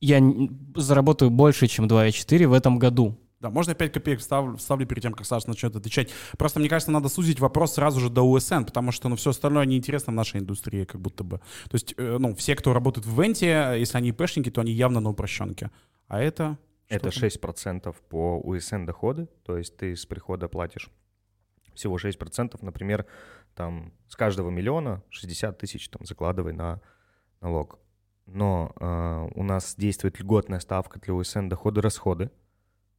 я 0.00 0.18
н- 0.18 0.72
заработаю 0.74 1.30
больше, 1.30 1.66
чем 1.66 1.86
2,4 1.86 2.46
в 2.46 2.52
этом 2.52 2.78
году. 2.78 3.16
Да, 3.40 3.48
можно 3.48 3.70
я 3.70 3.74
5 3.74 3.92
копеек 3.92 4.20
вставлю, 4.20 4.56
вставлю 4.56 4.86
перед 4.86 5.02
тем, 5.02 5.14
как 5.14 5.26
Саша 5.26 5.48
начнет 5.48 5.74
отвечать. 5.74 6.10
Просто, 6.36 6.60
мне 6.60 6.68
кажется, 6.68 6.90
надо 6.90 7.08
сузить 7.08 7.40
вопрос 7.40 7.74
сразу 7.74 7.98
же 7.98 8.10
до 8.10 8.22
УСН, 8.22 8.64
потому 8.64 8.92
что, 8.92 9.08
ну, 9.08 9.16
все 9.16 9.30
остальное 9.30 9.64
неинтересно 9.64 10.12
в 10.12 10.16
нашей 10.16 10.40
индустрии, 10.40 10.84
как 10.84 11.00
будто 11.00 11.24
бы. 11.24 11.38
То 11.38 11.74
есть, 11.74 11.94
э, 11.96 12.18
ну, 12.18 12.34
все, 12.34 12.54
кто 12.54 12.74
работает 12.74 13.06
в 13.06 13.18
ивенте, 13.18 13.76
если 13.78 13.96
они 13.96 14.10
ИПшники, 14.10 14.50
то 14.50 14.60
они 14.60 14.72
явно 14.72 15.00
на 15.00 15.10
упрощенке. 15.10 15.70
А 16.06 16.20
это... 16.20 16.58
Это 16.88 17.10
что 17.12 17.26
6% 17.26 17.94
по 18.08 18.40
УСН 18.40 18.84
доходы, 18.84 19.28
то 19.44 19.56
есть 19.56 19.76
ты 19.76 19.94
с 19.94 20.04
прихода 20.06 20.48
платишь 20.48 20.90
всего 21.74 21.96
6%, 21.96 22.58
например, 22.62 23.06
там 23.54 23.92
с 24.08 24.16
каждого 24.16 24.50
миллиона 24.50 25.02
60 25.10 25.56
тысяч 25.56 25.88
там 25.88 26.04
закладывай 26.04 26.52
на 26.52 26.80
налог. 27.40 27.78
Но 28.26 28.72
э, 28.78 29.28
у 29.34 29.42
нас 29.42 29.74
действует 29.76 30.20
льготная 30.20 30.60
ставка 30.60 31.00
для 31.00 31.14
УСН 31.14 31.48
доходы-расходы, 31.48 32.30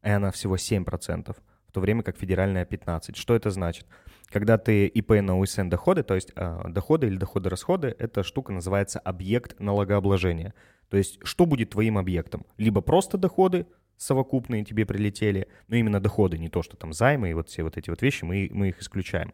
и 0.04 0.10
она 0.10 0.32
всего 0.32 0.56
7%, 0.56 1.36
в 1.68 1.72
то 1.72 1.80
время 1.80 2.04
как 2.04 2.18
федеральная 2.18 2.66
15%. 2.66 3.16
Что 3.16 3.36
это 3.36 3.50
значит? 3.50 3.86
Когда 4.28 4.58
ты 4.58 4.88
ИП 4.88 5.12
на 5.22 5.38
УСН 5.38 5.70
доходы, 5.70 6.04
то 6.04 6.16
есть 6.16 6.32
э, 6.36 6.70
доходы 6.70 7.08
или 7.08 7.18
доходы-расходы, 7.18 7.96
эта 7.98 8.24
штука 8.24 8.52
называется 8.52 9.00
объект 9.00 9.60
налогообложения. 9.60 10.54
То 10.90 10.98
есть 10.98 11.20
что 11.24 11.46
будет 11.46 11.72
твоим 11.72 11.98
объектом? 11.98 12.46
Либо 12.58 12.82
просто 12.82 13.18
доходы, 13.18 13.68
совокупные 13.98 14.66
тебе 14.66 14.86
прилетели, 14.86 15.48
но 15.68 15.76
именно 15.76 16.02
доходы, 16.02 16.38
не 16.38 16.50
то, 16.50 16.64
что 16.64 16.76
там 16.76 16.92
займы 16.92 17.30
и 17.30 17.34
вот 17.34 17.50
все 17.50 17.64
вот 17.64 17.78
эти 17.78 17.90
вот 17.90 18.02
вещи, 18.02 18.26
мы, 18.26 18.50
мы 18.52 18.70
их 18.70 18.82
исключаем. 18.82 19.34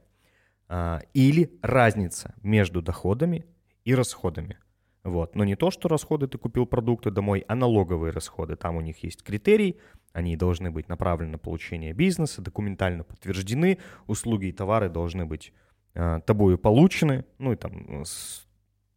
А, 0.70 1.02
или 1.14 1.58
разница 1.62 2.36
между 2.44 2.82
доходами 2.82 3.46
и 3.86 3.96
расходами. 3.96 4.58
Вот. 5.08 5.36
Но 5.36 5.46
не 5.46 5.56
то, 5.56 5.72
что 5.72 5.88
расходы 5.88 6.28
ты 6.28 6.38
купил 6.38 6.66
продукты 6.66 7.12
домой, 7.12 7.46
а 7.48 7.56
налоговые 7.56 8.12
расходы. 8.12 8.58
Там 8.58 8.76
у 8.76 8.82
них 8.82 9.06
есть 9.06 9.24
критерий, 9.24 9.78
они 10.12 10.36
должны 10.36 10.70
быть 10.70 10.90
направлены 10.90 11.32
на 11.32 11.38
получение 11.38 11.94
бизнеса, 11.94 12.42
документально 12.42 13.06
подтверждены, 13.06 13.78
услуги 14.08 14.48
и 14.48 14.52
товары 14.52 14.90
должны 14.90 15.26
быть 15.26 15.54
э, 15.94 16.20
тобою 16.26 16.58
получены, 16.58 17.24
ну 17.38 17.54
и 17.54 17.56
там 17.56 18.04
с, 18.04 18.46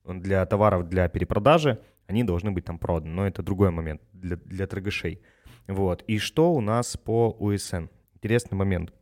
для 0.04 0.44
товаров 0.46 0.88
для 0.88 1.08
перепродажи 1.08 1.78
они 2.08 2.24
должны 2.24 2.50
быть 2.50 2.64
там 2.64 2.80
проданы, 2.80 3.14
но 3.14 3.26
это 3.28 3.44
другой 3.44 3.70
момент 3.70 4.02
для, 4.12 4.34
для 4.34 4.66
торгашей. 4.66 5.22
Вот. 5.68 6.02
И 6.08 6.18
что 6.18 6.52
у 6.52 6.60
нас 6.60 6.96
по 6.96 7.30
УСН? 7.38 7.84
Интересный 8.16 8.56
момент. 8.56 8.92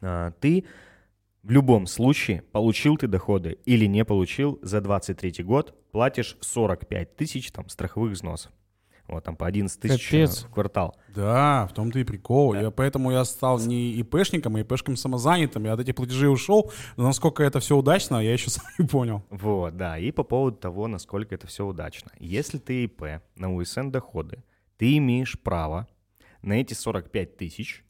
А, 0.00 0.30
ты 0.40 0.64
в 1.42 1.50
любом 1.50 1.86
случае, 1.86 2.42
получил 2.52 2.96
ты 2.96 3.08
доходы 3.08 3.58
или 3.64 3.86
не 3.86 4.04
получил, 4.04 4.60
за 4.62 4.80
23 4.80 5.42
год 5.42 5.74
платишь 5.90 6.36
45 6.40 7.16
тысяч 7.16 7.50
там 7.50 7.68
страховых 7.68 8.12
взносов. 8.12 8.52
Вот 9.08 9.24
там 9.24 9.36
по 9.36 9.46
11 9.46 9.80
тысяч 9.80 10.08
Капец. 10.08 10.44
в 10.44 10.50
квартал. 10.50 10.96
Да, 11.08 11.66
в 11.66 11.74
том-то 11.74 11.98
и 11.98 12.04
прикол. 12.04 12.54
Я, 12.54 12.70
поэтому 12.70 13.10
я 13.10 13.24
стал 13.24 13.58
не 13.58 13.92
ИПшником, 13.94 14.56
а 14.56 14.60
ИПшком 14.60 14.96
самозанятым. 14.96 15.64
Я 15.64 15.72
от 15.72 15.80
этих 15.80 15.96
платежей 15.96 16.32
ушел, 16.32 16.72
но 16.96 17.04
насколько 17.04 17.42
это 17.42 17.58
все 17.58 17.76
удачно, 17.76 18.16
я 18.16 18.32
еще 18.32 18.48
сам 18.50 18.64
не 18.78 18.86
понял. 18.86 19.24
Вот, 19.28 19.76
да. 19.76 19.98
И 19.98 20.12
по 20.12 20.22
поводу 20.22 20.56
того, 20.56 20.86
насколько 20.86 21.34
это 21.34 21.46
все 21.48 21.66
удачно. 21.66 22.12
Если 22.20 22.58
ты 22.58 22.84
ИП 22.84 23.20
на 23.34 23.52
УСН 23.52 23.90
доходы, 23.90 24.44
ты 24.76 24.96
имеешь 24.98 25.38
право 25.38 25.88
на 26.40 26.54
эти 26.54 26.74
45 26.74 27.36
тысяч 27.36 27.84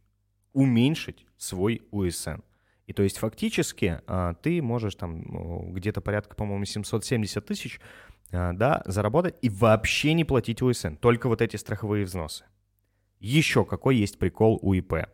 уменьшить 0.55 1.27
свой 1.37 1.83
УСН. 1.91 2.41
И 2.93 2.95
то 2.95 3.03
есть 3.05 3.17
фактически 3.17 4.03
а, 4.07 4.35
ты 4.35 4.61
можешь 4.61 4.97
там 4.97 5.23
ну, 5.23 5.73
где-то 5.73 6.03
порядка, 6.03 6.37
по-моему, 6.37 6.67
770 6.67 7.43
тысяч 7.47 7.81
а, 8.31 8.53
да, 8.53 8.83
заработать 8.85 9.35
и 9.41 9.49
вообще 9.49 10.13
не 10.13 10.27
платить 10.27 10.61
УСН, 10.61 10.97
только 10.97 11.29
вот 11.31 11.41
эти 11.41 11.57
страховые 11.57 12.05
взносы. 12.05 12.45
Еще 13.19 13.65
какой 13.65 13.97
есть 13.97 14.19
прикол 14.19 14.59
у 14.61 14.75
ИП 14.75 15.07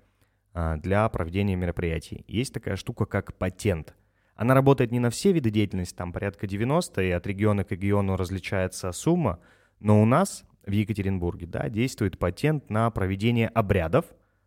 а, 0.55 0.77
для 0.79 1.09
проведения 1.09 1.55
мероприятий? 1.55 2.25
Есть 2.27 2.53
такая 2.53 2.75
штука, 2.75 3.07
как 3.07 3.35
патент. 3.35 3.95
Она 4.35 4.55
работает 4.55 4.91
не 4.91 4.99
на 4.99 5.11
все 5.11 5.31
виды 5.31 5.51
деятельности, 5.51 5.95
там 5.95 6.13
порядка 6.13 6.49
90, 6.49 7.01
и 7.01 7.11
от 7.11 7.25
региона 7.29 7.63
к 7.63 7.71
региону 7.71 8.17
различается 8.17 8.91
сумма, 8.91 9.39
но 9.79 10.03
у 10.03 10.05
нас 10.05 10.45
в 10.67 10.73
Екатеринбурге 10.73 11.47
да, 11.47 11.69
действует 11.69 12.19
патент 12.19 12.71
на 12.71 12.91
проведение 12.91 13.47
обрядов, 13.47 14.05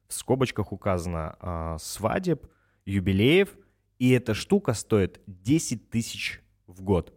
в 0.10 0.14
скобочках 0.16 0.74
указано 0.74 1.78
свадеб, 1.80 2.46
юбилеев, 2.86 3.56
и 4.00 4.12
эта 4.12 4.34
штука 4.34 4.74
стоит 4.74 5.22
10 5.28 5.90
тысяч 5.90 6.42
в 6.68 6.82
год. 6.82 7.14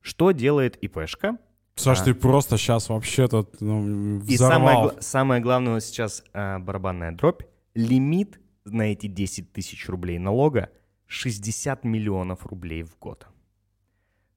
Что 0.00 0.30
делает 0.30 0.76
ИПшка? 0.76 1.38
Саш, 1.74 2.00
А. 2.00 2.04
ты 2.04 2.14
просто 2.14 2.56
сейчас 2.56 2.88
вообще 2.88 3.28
тут 3.28 3.60
ну, 3.60 4.20
И 4.22 4.36
самое, 4.36 4.78
взорвал. 4.78 4.92
самое 5.00 5.40
главное 5.40 5.80
сейчас 5.80 6.24
а, 6.32 6.58
барабанная 6.58 7.12
дробь. 7.12 7.42
Лимит 7.74 8.40
на 8.64 8.92
эти 8.92 9.06
10 9.06 9.52
тысяч 9.52 9.88
рублей 9.88 10.18
налога 10.18 10.70
60 11.06 11.84
миллионов 11.84 12.46
рублей 12.46 12.82
в 12.82 12.98
год. 12.98 13.26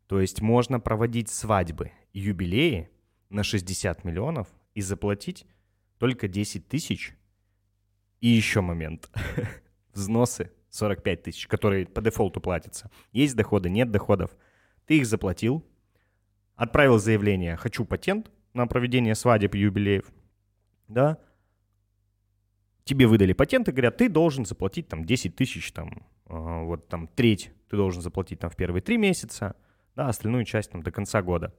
То 0.08 0.20
есть 0.20 0.42
можно 0.42 0.80
проводить 0.80 1.30
свадьбы, 1.30 1.92
юбилеи 2.14 2.90
на 3.30 3.44
60 3.44 4.04
миллионов 4.04 4.48
и 4.76 4.82
заплатить 4.82 5.46
только 5.98 6.28
10 6.28 6.68
тысяч. 6.68 7.16
И 8.20 8.28
еще 8.28 8.62
момент. 8.62 9.10
Взносы 9.94 10.52
45 10.72 11.24
тысяч, 11.24 11.48
которые 11.48 11.86
по 11.86 12.02
дефолту 12.02 12.42
платятся. 12.42 12.90
Есть 13.12 13.36
доходы, 13.36 13.70
нет 13.70 13.92
доходов. 13.92 14.36
Ты 14.88 14.98
их 14.98 15.06
заплатил, 15.06 15.66
отправил 16.56 16.98
заявление 16.98 17.56
«хочу 17.58 17.86
патент» 17.86 18.32
на 18.54 18.68
проведение 18.68 19.16
свадеб 19.16 19.56
и 19.56 19.60
юбилеев, 19.60 20.12
да, 20.88 21.18
тебе 22.84 23.08
выдали 23.08 23.34
патент 23.34 23.70
и 23.70 23.72
говорят, 23.72 23.98
ты 23.98 24.10
должен 24.10 24.46
заплатить 24.46 24.88
там 24.88 25.06
10 25.06 25.36
тысяч, 25.36 25.72
там, 25.72 26.06
а, 26.26 26.64
вот 26.64 26.88
там 26.88 27.08
треть 27.08 27.52
ты 27.70 27.78
должен 27.78 28.02
заплатить 28.02 28.40
там 28.40 28.50
в 28.50 28.56
первые 28.56 28.82
три 28.82 28.98
месяца, 28.98 29.56
да, 29.96 30.08
остальную 30.10 30.44
часть 30.46 30.72
там 30.72 30.84
до 30.84 30.92
конца 30.92 31.22
года. 31.22 31.54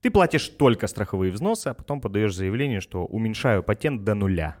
Ты 0.00 0.10
платишь 0.10 0.48
только 0.48 0.86
страховые 0.86 1.32
взносы, 1.32 1.68
а 1.68 1.74
потом 1.74 2.02
подаешь 2.02 2.34
заявление, 2.34 2.80
что 2.80 3.06
уменьшаю 3.06 3.62
патент 3.62 4.04
до 4.04 4.14
нуля. 4.14 4.58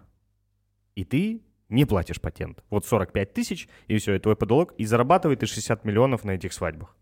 И 0.94 1.04
ты 1.04 1.42
не 1.68 1.84
платишь 1.84 2.20
патент. 2.20 2.62
Вот 2.70 2.84
45 2.86 3.32
тысяч, 3.32 3.68
и 3.88 3.96
все, 3.98 4.14
это 4.14 4.24
твой 4.24 4.36
потолок, 4.36 4.74
и 4.78 4.84
зарабатывает 4.84 5.40
ты 5.40 5.46
60 5.46 5.84
миллионов 5.84 6.24
на 6.24 6.32
этих 6.32 6.52
свадьбах. 6.52 6.96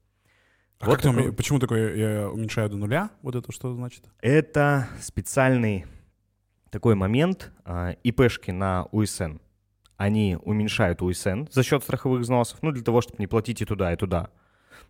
А 0.80 0.86
Вот 0.86 0.94
как 0.96 1.02
ты 1.02 1.08
такой- 1.10 1.28
уме- 1.28 1.32
Почему 1.32 1.58
такое 1.58 1.94
я 1.94 2.28
уменьшаю 2.30 2.68
до 2.68 2.76
нуля? 2.76 3.10
Вот 3.22 3.34
это 3.36 3.52
что 3.52 3.72
значит? 3.74 4.04
Это 4.20 4.88
специальный 5.00 5.84
такой 6.70 6.94
момент. 6.94 7.52
а, 7.64 7.90
ИПшки 8.02 8.50
на 8.50 8.86
УСН, 8.90 9.36
они 9.96 10.36
уменьшают 10.42 11.00
УСН 11.02 11.44
за 11.50 11.62
счет 11.62 11.82
страховых 11.84 12.22
взносов, 12.22 12.60
ну, 12.62 12.72
для 12.72 12.82
того, 12.82 13.00
чтобы 13.00 13.18
не 13.20 13.26
платить 13.28 13.62
и 13.62 13.64
туда, 13.64 13.92
и 13.92 13.96
туда. 13.96 14.30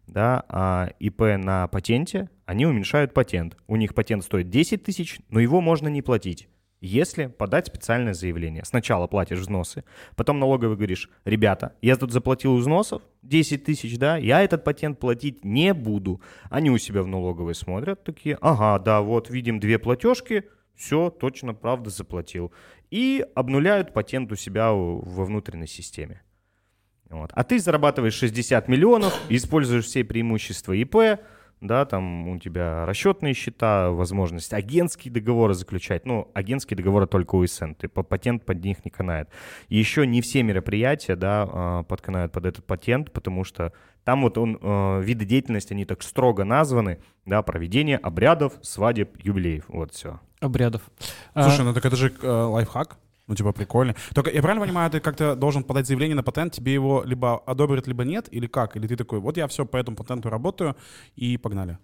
Да, 0.06 0.44
а 0.48 0.90
ИП 0.98 1.20
на 1.38 1.68
патенте, 1.68 2.30
они 2.46 2.64
уменьшают 2.66 3.12
патент. 3.14 3.56
У 3.66 3.76
них 3.76 3.94
патент 3.94 4.24
стоит 4.24 4.48
10 4.48 4.82
тысяч, 4.84 5.20
но 5.28 5.38
его 5.38 5.60
можно 5.60 5.88
не 5.88 6.00
платить, 6.02 6.48
если 6.83 7.26
подать 7.26 7.68
специальное 7.68 8.12
заявление. 8.12 8.64
Сначала 8.64 9.07
платишь 9.07 9.39
взносы, 9.39 9.85
потом 10.16 10.39
налоговый 10.39 10.76
говоришь, 10.76 11.09
ребята, 11.24 11.74
я 11.80 11.97
тут 11.97 12.12
заплатил 12.12 12.57
взносов 12.57 13.03
10 13.22 13.64
тысяч, 13.64 13.97
да, 13.99 14.16
я 14.16 14.43
этот 14.43 14.64
патент 14.64 14.99
платить 14.99 15.45
не 15.45 15.72
буду. 15.72 16.20
Они 16.51 16.70
у 16.70 16.78
себя 16.78 17.03
в 17.03 17.07
налоговой 17.07 17.55
смотрят, 17.55 18.03
такие, 18.05 18.37
ага, 18.41 18.78
да, 18.78 19.01
вот 19.01 19.30
видим 19.30 19.61
две 19.61 19.78
платежки, 19.78 20.45
все, 20.74 21.11
точно, 21.11 21.55
правда, 21.55 21.91
заплатил. 21.91 22.53
И 22.91 23.24
обнуляют 23.35 23.95
патент 23.95 24.33
у 24.33 24.37
себя 24.37 24.72
во 24.72 25.24
внутренней 25.24 25.68
системе. 25.68 26.22
Вот. 27.09 27.30
А 27.35 27.45
ты 27.45 27.59
зарабатываешь 27.59 28.14
60 28.14 28.68
миллионов, 28.68 29.14
используешь 29.28 29.85
все 29.85 30.03
преимущества 30.03 30.72
ИП, 30.72 31.20
да, 31.62 31.84
там 31.84 32.28
у 32.28 32.38
тебя 32.38 32.84
расчетные 32.84 33.34
счета, 33.34 33.90
возможность 33.90 34.52
агентские 34.52 35.12
договоры 35.12 35.54
заключать. 35.54 36.04
Ну, 36.04 36.30
агентские 36.34 36.76
договоры 36.76 37.06
только 37.06 37.36
УСН, 37.36 37.72
ты 37.72 37.88
по- 37.88 38.02
патент 38.02 38.44
под 38.44 38.62
них 38.64 38.84
не 38.84 38.90
канает. 38.90 39.28
И 39.68 39.78
еще 39.78 40.06
не 40.06 40.20
все 40.20 40.42
мероприятия, 40.42 41.16
да, 41.16 41.48
а, 41.50 41.82
подканают 41.84 42.32
под 42.32 42.46
этот 42.46 42.64
патент, 42.66 43.12
потому 43.12 43.44
что 43.44 43.72
там 44.04 44.22
вот 44.22 44.36
он, 44.36 44.58
э, 44.60 45.00
виды 45.02 45.24
деятельности, 45.24 45.72
они 45.72 45.84
так 45.84 46.02
строго 46.02 46.42
названы, 46.42 46.98
да, 47.24 47.40
проведение 47.42 47.96
обрядов, 47.98 48.54
свадеб, 48.60 49.16
юбилеев, 49.22 49.64
вот 49.68 49.92
все. 49.92 50.18
Обрядов. 50.40 50.82
А, 51.34 51.44
Слушай, 51.44 51.64
ну 51.64 51.72
так 51.72 51.86
это 51.86 51.94
же 51.94 52.12
э, 52.20 52.26
лайфхак. 52.28 52.98
Ну, 53.33 53.37
типа, 53.37 53.53
прикольно. 53.53 53.95
Только 54.14 54.30
я 54.30 54.43
правильно 54.43 54.66
понимаю, 54.66 54.91
ты 54.91 55.01
как-то 55.01 55.35
должен 55.35 55.64
подать 55.64 55.87
заявление 55.87 56.14
на 56.14 56.22
патент, 56.22 56.53
тебе 56.53 56.74
его 56.74 57.03
либо 57.03 57.39
одобрят, 57.47 57.87
либо 57.87 58.05
нет, 58.05 58.28
или 58.30 58.47
как? 58.47 58.76
Или 58.76 58.87
ты 58.87 58.95
такой, 58.95 59.20
вот 59.20 59.39
я 59.39 59.47
все 59.47 59.64
по 59.64 59.78
этому 59.78 59.97
патенту 59.97 60.28
работаю, 60.28 60.76
и 61.16 61.39
погнали. 61.39 61.78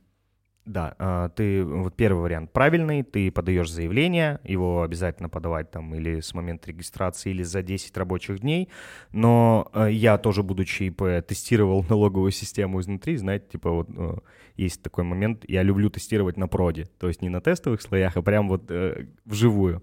Да, 0.67 0.95
а, 0.99 1.31
ты 1.31 1.65
вот 1.65 1.97
первый 1.97 2.21
вариант 2.21 2.53
правильный, 2.53 3.03
ты 3.03 3.31
подаешь 3.31 3.71
заявление, 3.71 4.41
его 4.45 4.83
обязательно 4.83 5.31
подавать 5.31 5.71
там 5.71 5.95
или 5.95 6.21
с 6.21 6.35
момента 6.35 6.69
регистрации, 6.69 7.31
или 7.31 7.43
за 7.45 7.63
10 7.63 7.97
рабочих 7.97 8.41
дней, 8.41 8.69
но 9.11 9.71
э, 9.73 9.89
я 9.91 10.19
тоже, 10.19 10.43
будучи 10.43 10.83
ИП, 10.83 11.27
тестировал 11.27 11.83
налоговую 11.89 12.33
систему 12.33 12.81
изнутри, 12.81 13.17
знаете, 13.17 13.47
типа 13.53 13.71
вот 13.71 13.89
э, 13.97 14.17
есть 14.57 14.83
такой 14.83 15.05
момент, 15.05 15.47
я 15.49 15.63
люблю 15.63 15.89
тестировать 15.89 16.37
на 16.37 16.49
проде, 16.49 16.85
то 16.99 17.09
есть 17.09 17.23
не 17.23 17.31
на 17.31 17.41
тестовых 17.41 17.81
слоях, 17.81 18.19
а 18.19 18.21
прям 18.21 18.49
вот 18.49 18.71
э, 18.71 19.07
вживую. 19.25 19.83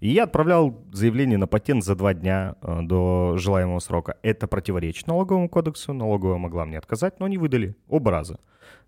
И 0.00 0.08
я 0.08 0.24
отправлял 0.24 0.82
заявление 0.92 1.38
на 1.38 1.46
патент 1.46 1.84
за 1.84 1.94
два 1.94 2.14
дня 2.14 2.56
э, 2.62 2.80
до 2.82 3.36
желаемого 3.36 3.78
срока. 3.78 4.16
Это 4.22 4.46
противоречит 4.46 5.06
налоговому 5.06 5.48
кодексу. 5.48 5.92
Налоговая 5.92 6.38
могла 6.38 6.64
мне 6.64 6.78
отказать, 6.78 7.20
но 7.20 7.26
они 7.26 7.38
выдали 7.38 7.76
оба 7.88 8.10
раза. 8.10 8.38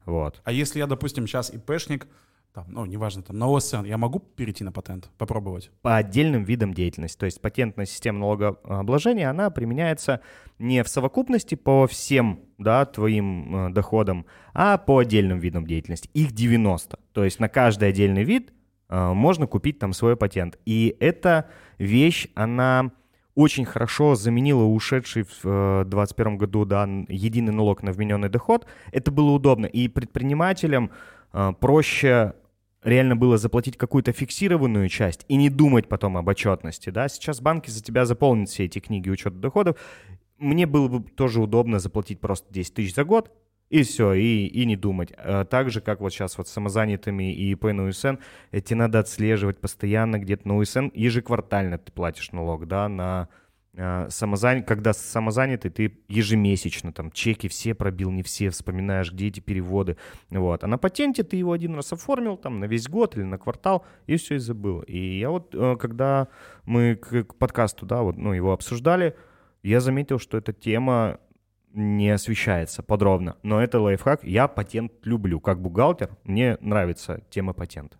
Вот. 0.05 0.41
А 0.45 0.53
если 0.53 0.79
я, 0.79 0.87
допустим, 0.87 1.27
сейчас 1.27 1.53
ИПшник, 1.53 2.07
там, 2.57 2.65
ну, 2.69 2.87
неважно, 2.87 3.23
там, 3.23 3.39
на 3.39 3.55
ОСН, 3.55 3.85
я 3.85 3.99
могу 3.99 4.19
перейти 4.19 4.65
на 4.65 4.73
патент, 4.73 5.11
попробовать? 5.19 5.71
По 5.83 5.97
отдельным 5.97 6.43
видам 6.45 6.73
деятельности. 6.73 7.19
То 7.19 7.27
есть 7.27 7.39
патентная 7.43 7.85
система 7.85 8.21
налогообложения, 8.21 9.29
она 9.29 9.51
применяется 9.51 10.23
не 10.59 10.83
в 10.83 10.89
совокупности 10.89 11.55
по 11.55 11.87
всем 11.87 12.41
да, 12.57 12.87
твоим 12.87 13.69
э, 13.69 13.71
доходам, 13.75 14.25
а 14.55 14.79
по 14.79 15.01
отдельным 15.01 15.39
видам 15.39 15.67
деятельности. 15.67 16.09
Их 16.15 16.33
90. 16.33 16.99
То 17.13 17.25
есть 17.25 17.41
на 17.41 17.51
каждый 17.51 17.91
отдельный 17.91 18.25
вид 18.25 18.55
можно 18.89 19.47
купить 19.47 19.79
там 19.79 19.93
свой 19.93 20.17
патент. 20.17 20.59
И 20.65 20.97
эта 21.01 21.49
вещь, 21.79 22.29
она 22.35 22.93
очень 23.37 23.67
хорошо 23.67 24.15
заменила 24.15 24.65
ушедший 24.65 25.25
в 25.25 25.85
2021 25.85 26.33
э, 26.33 26.37
году 26.37 26.65
да, 26.65 26.85
единый 27.09 27.53
налог 27.53 27.83
на 27.83 27.93
вмененный 27.93 28.31
доход. 28.31 28.67
Это 28.93 29.13
было 29.13 29.31
удобно. 29.31 29.67
И 29.67 29.89
предпринимателям 29.89 30.91
э, 31.33 31.53
проще 31.61 32.33
реально 32.83 33.15
было 33.15 33.37
заплатить 33.37 33.77
какую-то 33.77 34.13
фиксированную 34.13 34.89
часть 34.89 35.27
и 35.29 35.37
не 35.37 35.51
думать 35.51 35.87
потом 35.87 36.17
об 36.17 36.29
отчетности, 36.29 36.91
да, 36.91 37.09
сейчас 37.09 37.41
банки 37.41 37.69
за 37.69 37.83
тебя 37.83 38.07
заполнят 38.07 38.49
все 38.49 38.65
эти 38.65 38.79
книги 38.79 39.11
учета 39.11 39.37
доходов, 39.37 39.77
мне 40.39 40.67
было 40.67 40.87
бы 40.87 41.11
тоже 41.11 41.41
удобно 41.41 41.79
заплатить 41.81 42.21
просто 42.21 42.53
10 42.53 42.75
тысяч 42.75 42.95
за 42.95 43.05
год, 43.05 43.33
и 43.69 43.83
все, 43.83 44.13
и, 44.13 44.47
и 44.47 44.65
не 44.65 44.77
думать. 44.77 45.13
А 45.17 45.45
так 45.45 45.71
же, 45.71 45.81
как 45.81 46.01
вот 46.01 46.13
сейчас 46.13 46.39
вот 46.39 46.49
с 46.49 46.53
самозанятыми 46.53 47.33
и 47.33 47.53
ИП 47.53 47.65
на 47.65 47.87
УСН, 47.89 48.17
эти 48.53 48.75
надо 48.75 49.01
отслеживать 49.01 49.59
постоянно 49.59 50.19
где-то 50.19 50.47
на 50.49 50.57
УСН, 50.57 50.89
ежеквартально 50.95 51.79
ты 51.79 51.93
платишь 51.93 52.33
налог, 52.33 52.67
да, 52.67 52.89
на 52.89 53.29
а, 53.79 54.09
самозан... 54.09 54.63
когда 54.63 54.93
самозанятый, 54.93 55.71
ты 55.71 55.99
ежемесячно 56.09 56.93
там 56.93 57.11
чеки 57.11 57.49
все 57.49 57.75
пробил, 57.75 58.11
не 58.11 58.23
все, 58.23 58.51
вспоминаешь, 58.51 59.13
где 59.13 59.29
эти 59.29 59.41
переводы. 59.41 59.97
Вот. 60.31 60.65
А 60.65 60.67
на 60.67 60.79
патенте 60.79 61.25
ты 61.25 61.37
его 61.37 61.53
один 61.53 61.75
раз 61.75 61.93
оформил 61.93 62.37
там 62.37 62.59
на 62.61 62.65
весь 62.65 62.89
год 62.89 63.17
или 63.17 63.25
на 63.25 63.37
квартал, 63.37 63.85
и 64.07 64.17
все 64.17 64.37
и 64.37 64.39
забыл. 64.39 64.81
И 64.83 65.19
я 65.19 65.31
вот, 65.31 65.55
э, 65.55 65.77
когда 65.79 66.29
мы 66.65 66.97
к, 66.97 67.25
к 67.25 67.35
подкасту, 67.35 67.85
да, 67.85 68.03
вот, 68.03 68.17
ну, 68.17 68.33
его 68.33 68.53
обсуждали, 68.53 69.15
я 69.63 69.81
заметил, 69.81 70.19
что 70.19 70.39
эта 70.39 70.53
тема 70.53 71.19
не 71.77 72.11
освещается 72.11 72.83
подробно. 72.83 73.37
Но 73.43 73.63
это 73.63 73.81
лайфхак. 73.81 74.25
Я 74.25 74.49
патент 74.49 74.93
люблю. 75.05 75.41
Как 75.41 75.61
бухгалтер, 75.61 76.11
мне 76.25 76.57
нравится 76.61 77.23
тема 77.31 77.53
патента. 77.53 77.97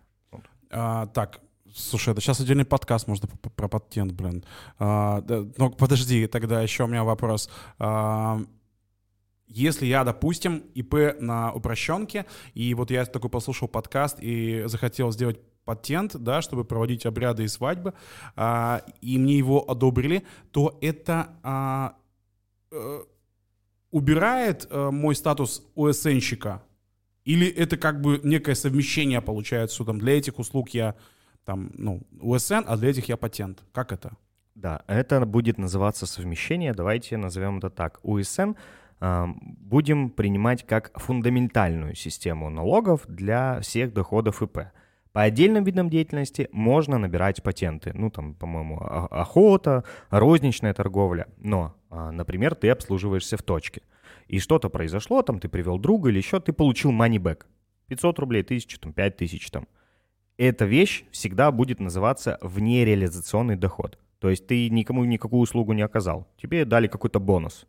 А, 0.69 1.05
так, 1.07 1.39
Слушай, 1.73 2.13
это 2.13 2.21
сейчас 2.21 2.39
отдельный 2.39 2.65
подкаст 2.65 3.07
можно 3.07 3.27
про 3.27 3.67
патент, 3.67 4.13
блин. 4.13 4.43
А, 4.79 5.21
да, 5.21 5.45
но 5.57 5.69
подожди, 5.69 6.25
тогда 6.25 6.61
еще 6.61 6.85
у 6.85 6.87
меня 6.87 7.03
вопрос. 7.03 7.49
А, 7.77 8.39
если 9.47 9.85
я, 9.85 10.03
допустим, 10.03 10.63
ИП 10.73 11.19
на 11.19 11.53
упрощенке, 11.53 12.25
и 12.53 12.73
вот 12.73 12.89
я 12.89 13.05
такой 13.05 13.29
послушал 13.29 13.67
подкаст 13.67 14.17
и 14.19 14.63
захотел 14.65 15.11
сделать 15.11 15.39
патент, 15.65 16.15
да, 16.15 16.41
чтобы 16.41 16.63
проводить 16.63 17.05
обряды 17.05 17.43
и 17.43 17.47
свадьбы, 17.47 17.93
а, 18.35 18.81
и 19.01 19.17
мне 19.17 19.37
его 19.37 19.69
одобрили, 19.69 20.25
то 20.51 20.77
это 20.81 21.29
а, 21.43 21.95
а, 22.71 23.01
убирает 23.91 24.67
а, 24.69 24.91
мой 24.91 25.15
статус 25.15 25.63
ОСНщика? 25.75 26.61
Или 27.25 27.47
это 27.47 27.77
как 27.77 28.01
бы 28.01 28.21
некое 28.23 28.55
совмещение 28.55 29.21
получается, 29.21 29.83
там 29.83 29.99
для 29.99 30.17
этих 30.17 30.39
услуг 30.39 30.69
я 30.69 30.95
там, 31.47 31.71
ну, 31.75 32.01
УСН, 32.19 32.63
а 32.67 32.75
для 32.75 32.89
этих 32.89 33.07
я 33.07 33.15
патент. 33.15 33.63
Как 33.71 33.93
это? 33.93 34.11
Да, 34.53 34.81
это 34.87 35.25
будет 35.25 35.57
называться 35.57 36.05
совмещение, 36.05 36.73
давайте 36.73 37.15
назовем 37.15 37.59
это 37.59 37.69
так. 37.69 37.99
УСН 38.03 38.51
э, 38.99 39.25
будем 39.41 40.09
принимать 40.09 40.65
как 40.65 40.91
фундаментальную 40.99 41.95
систему 41.95 42.49
налогов 42.49 43.05
для 43.07 43.61
всех 43.61 43.93
доходов 43.93 44.41
ИП. 44.41 44.71
По 45.13 45.21
отдельным 45.21 45.63
видам 45.63 45.89
деятельности 45.89 46.49
можно 46.51 46.97
набирать 46.97 47.41
патенты. 47.41 47.91
Ну, 47.93 48.11
там, 48.11 48.35
по-моему, 48.35 48.81
охота, 48.81 49.85
розничная 50.09 50.73
торговля. 50.73 51.27
Но, 51.37 51.76
например, 51.89 52.55
ты 52.55 52.69
обслуживаешься 52.69 53.37
в 53.37 53.43
точке. 53.43 53.81
И 54.27 54.39
что-то 54.39 54.69
произошло, 54.69 55.21
там 55.21 55.39
ты 55.39 55.49
привел 55.49 55.77
друга 55.77 56.09
или 56.09 56.17
еще, 56.17 56.39
ты 56.39 56.53
получил 56.53 56.91
back. 56.91 57.45
500 57.87 58.19
рублей, 58.19 58.41
1000, 58.43 58.79
там, 58.79 58.93
5000 58.93 59.49
там 59.51 59.67
эта 60.37 60.65
вещь 60.65 61.03
всегда 61.11 61.51
будет 61.51 61.79
называться 61.79 62.37
внереализационный 62.41 63.55
доход. 63.55 63.97
То 64.19 64.29
есть 64.29 64.47
ты 64.47 64.69
никому 64.69 65.03
никакую 65.05 65.41
услугу 65.41 65.73
не 65.73 65.81
оказал, 65.81 66.27
тебе 66.41 66.65
дали 66.65 66.87
какой-то 66.87 67.19
бонус. 67.19 67.65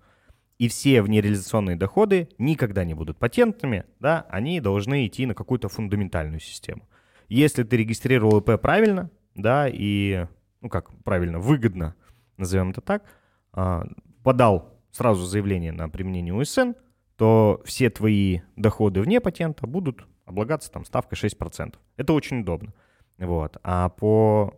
И 0.58 0.68
все 0.68 1.02
внереализационные 1.02 1.76
доходы 1.76 2.28
никогда 2.38 2.84
не 2.84 2.94
будут 2.94 3.18
патентными, 3.18 3.84
да, 4.00 4.26
они 4.28 4.60
должны 4.60 5.06
идти 5.06 5.24
на 5.24 5.34
какую-то 5.34 5.68
фундаментальную 5.68 6.40
систему. 6.40 6.88
Если 7.28 7.62
ты 7.62 7.76
регистрировал 7.76 8.38
ИП 8.38 8.60
правильно, 8.60 9.10
да, 9.34 9.68
и, 9.68 10.26
ну 10.60 10.68
как 10.68 10.90
правильно, 11.04 11.38
выгодно, 11.38 11.94
назовем 12.38 12.70
это 12.70 12.80
так, 12.80 13.04
а, 13.52 13.86
подал 14.22 14.74
сразу 14.90 15.24
заявление 15.24 15.72
на 15.72 15.88
применение 15.88 16.34
УСН, 16.34 16.72
то 17.16 17.60
все 17.64 17.90
твои 17.90 18.40
доходы 18.56 19.00
вне 19.00 19.20
патента 19.20 19.66
будут 19.66 20.06
облагаться 20.24 20.70
там 20.70 20.84
ставкой 20.84 21.18
6%. 21.18 21.74
Это 21.96 22.12
очень 22.12 22.40
удобно. 22.40 22.72
Вот. 23.18 23.56
А 23.62 23.88
по 23.88 24.54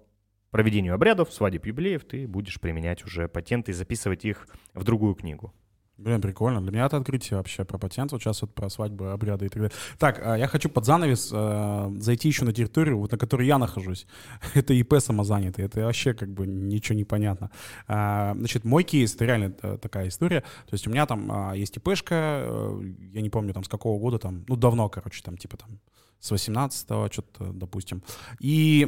проведению 0.50 0.94
обрядов, 0.94 1.32
свадеб, 1.32 1.66
юбилеев 1.66 2.04
ты 2.04 2.26
будешь 2.26 2.60
применять 2.60 3.04
уже 3.04 3.28
патенты 3.28 3.70
и 3.70 3.74
записывать 3.74 4.24
их 4.24 4.48
в 4.74 4.84
другую 4.84 5.14
книгу. 5.14 5.54
Блин, 6.00 6.22
прикольно. 6.22 6.62
Для 6.62 6.72
меня 6.72 6.86
это 6.86 6.96
открытие 6.96 7.36
вообще 7.36 7.64
про 7.64 7.76
патент. 7.76 8.12
Вот 8.12 8.22
сейчас 8.22 8.40
вот 8.40 8.54
про 8.54 8.70
свадьбы, 8.70 9.12
обряды 9.12 9.46
и 9.46 9.48
так 9.48 9.62
далее. 9.62 9.76
Так, 9.98 10.18
а, 10.24 10.34
я 10.38 10.46
хочу 10.46 10.70
под 10.70 10.86
занавес 10.86 11.30
э, 11.30 11.90
зайти 11.98 12.28
еще 12.28 12.46
на 12.46 12.54
территорию, 12.54 12.98
вот 12.98 13.12
на 13.12 13.18
которой 13.18 13.46
я 13.46 13.58
нахожусь. 13.58 14.06
это 14.54 14.72
ИП 14.72 14.94
самозанятый. 14.98 15.66
Это 15.66 15.80
вообще 15.80 16.14
как 16.14 16.30
бы 16.30 16.46
ничего 16.46 16.96
не 16.96 17.04
понятно. 17.04 17.50
А, 17.86 18.34
значит, 18.34 18.64
мой 18.64 18.82
кейс, 18.82 19.14
это 19.14 19.26
реально 19.26 19.54
э, 19.60 19.76
такая 19.78 20.08
история. 20.08 20.40
То 20.40 20.72
есть 20.72 20.86
у 20.86 20.90
меня 20.90 21.04
там 21.04 21.30
а, 21.30 21.52
есть 21.54 21.76
ИПшка, 21.76 22.14
э, 22.14 22.82
я 23.12 23.20
не 23.20 23.28
помню 23.28 23.52
там 23.52 23.62
с 23.62 23.68
какого 23.68 24.00
года 24.00 24.18
там, 24.18 24.46
ну 24.48 24.56
давно, 24.56 24.88
короче, 24.88 25.22
там 25.22 25.36
типа 25.36 25.58
там 25.58 25.80
с 26.18 26.32
18-го, 26.32 27.12
что-то, 27.12 27.52
допустим. 27.52 28.02
И 28.40 28.86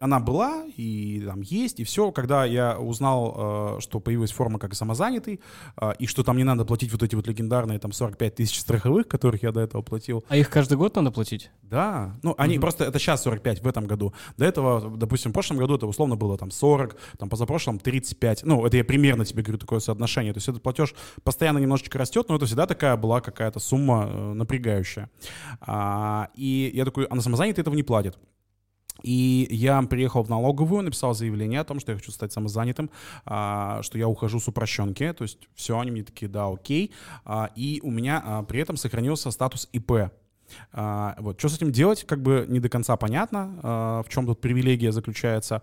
она 0.00 0.20
была 0.20 0.64
и 0.76 1.22
там 1.26 1.40
есть, 1.40 1.80
и 1.80 1.84
все. 1.84 2.12
Когда 2.12 2.44
я 2.44 2.78
узнал, 2.78 3.76
э, 3.78 3.80
что 3.80 4.00
появилась 4.00 4.30
форма 4.30 4.58
как 4.58 4.74
самозанятый, 4.74 5.40
э, 5.80 5.92
и 5.98 6.06
что 6.06 6.22
там 6.22 6.36
не 6.36 6.44
надо 6.44 6.64
платить 6.64 6.92
вот 6.92 7.02
эти 7.02 7.14
вот 7.14 7.26
легендарные 7.26 7.78
там 7.78 7.92
45 7.92 8.34
тысяч 8.34 8.60
страховых, 8.60 9.08
которых 9.08 9.42
я 9.42 9.50
до 9.50 9.60
этого 9.60 9.82
платил. 9.82 10.24
А 10.28 10.36
их 10.36 10.50
каждый 10.50 10.78
год 10.78 10.94
надо 10.94 11.10
платить? 11.10 11.50
Да. 11.62 12.16
Ну, 12.22 12.34
они 12.38 12.56
mm-hmm. 12.56 12.60
просто, 12.60 12.84
это 12.84 12.98
сейчас 12.98 13.22
45 13.22 13.62
в 13.62 13.66
этом 13.66 13.86
году. 13.86 14.14
До 14.36 14.44
этого, 14.44 14.96
допустим, 14.96 15.32
в 15.32 15.34
прошлом 15.34 15.58
году 15.58 15.76
это 15.76 15.86
условно 15.86 16.16
было 16.16 16.38
там 16.38 16.50
40, 16.50 16.96
там 17.18 17.28
позапрошлом 17.28 17.78
35. 17.78 18.44
Ну, 18.44 18.64
это 18.64 18.76
я 18.76 18.84
примерно 18.84 19.24
тебе 19.24 19.42
говорю 19.42 19.58
такое 19.58 19.80
соотношение. 19.80 20.32
То 20.32 20.38
есть 20.38 20.48
этот 20.48 20.62
платеж 20.62 20.94
постоянно 21.24 21.58
немножечко 21.58 21.98
растет, 21.98 22.28
но 22.28 22.36
это 22.36 22.46
всегда 22.46 22.66
такая 22.66 22.96
была 22.96 23.20
какая-то 23.20 23.58
сумма 23.58 24.08
э, 24.08 24.32
напрягающая. 24.34 25.10
А, 25.60 26.28
и 26.36 26.70
я 26.72 26.84
такой, 26.84 27.04
а 27.06 27.14
на 27.16 27.20
самозанятый 27.20 27.62
этого 27.62 27.74
не 27.74 27.82
платит. 27.82 28.16
И 29.02 29.46
я 29.50 29.80
приехал 29.82 30.22
в 30.22 30.28
налоговую, 30.28 30.82
написал 30.82 31.14
заявление 31.14 31.60
о 31.60 31.64
том, 31.64 31.80
что 31.80 31.92
я 31.92 31.98
хочу 31.98 32.10
стать 32.10 32.32
самозанятым, 32.32 32.90
а, 33.24 33.80
что 33.82 33.98
я 33.98 34.08
ухожу 34.08 34.40
с 34.40 34.48
упрощенки, 34.48 35.12
то 35.12 35.22
есть 35.22 35.38
все, 35.54 35.78
они 35.78 35.90
мне 35.90 36.02
такие, 36.02 36.28
да, 36.28 36.48
окей. 36.48 36.92
А, 37.24 37.50
и 37.54 37.80
у 37.82 37.90
меня 37.90 38.22
а, 38.24 38.42
при 38.42 38.60
этом 38.60 38.76
сохранился 38.76 39.30
статус 39.30 39.68
ИП. 39.72 40.10
Вот. 40.72 41.38
Что 41.38 41.50
с 41.50 41.56
этим 41.56 41.72
делать, 41.72 42.04
как 42.04 42.22
бы 42.22 42.46
не 42.48 42.58
до 42.58 42.70
конца 42.70 42.96
понятно, 42.96 44.02
в 44.02 44.08
чем 44.08 44.24
тут 44.24 44.40
привилегия 44.40 44.92
заключается. 44.92 45.60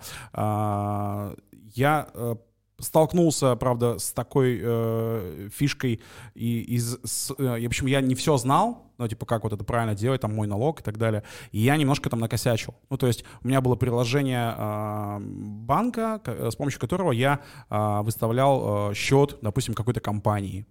Я 1.76 2.08
э, 2.14 2.36
столкнулся, 2.80 3.56
правда, 3.56 3.98
с 3.98 4.12
такой 4.12 4.60
э, 4.62 5.50
фишкой 5.54 6.02
и 6.34 6.62
из, 6.62 6.98
с, 7.04 7.34
э, 7.38 7.60
в 7.62 7.66
общем, 7.66 7.88
я 7.88 8.02
не 8.02 8.16
все 8.16 8.38
знал, 8.38 8.92
ну, 8.98 9.08
типа, 9.08 9.26
как 9.26 9.44
вот 9.44 9.54
это 9.54 9.64
правильно 9.64 9.96
делать, 9.96 10.22
там, 10.22 10.34
мой 10.34 10.48
налог 10.48 10.82
и 10.82 10.84
так 10.84 10.98
далее, 10.98 11.24
и 11.52 11.60
я 11.60 11.78
немножко 11.78 12.10
там 12.10 12.20
накосячил. 12.20 12.76
Ну, 12.90 12.98
то 12.98 13.08
есть 13.08 13.24
у 13.44 13.48
меня 13.48 13.62
было 13.62 13.76
приложение 13.76 14.54
э, 14.58 15.20
банка, 15.20 16.22
с 16.26 16.56
помощью 16.56 16.80
которого 16.80 17.12
я 17.12 17.42
э, 17.70 18.02
выставлял 18.02 18.92
э, 18.92 18.94
счет, 18.94 19.38
допустим, 19.42 19.74
какой-то 19.74 20.00
компании, 20.00 20.66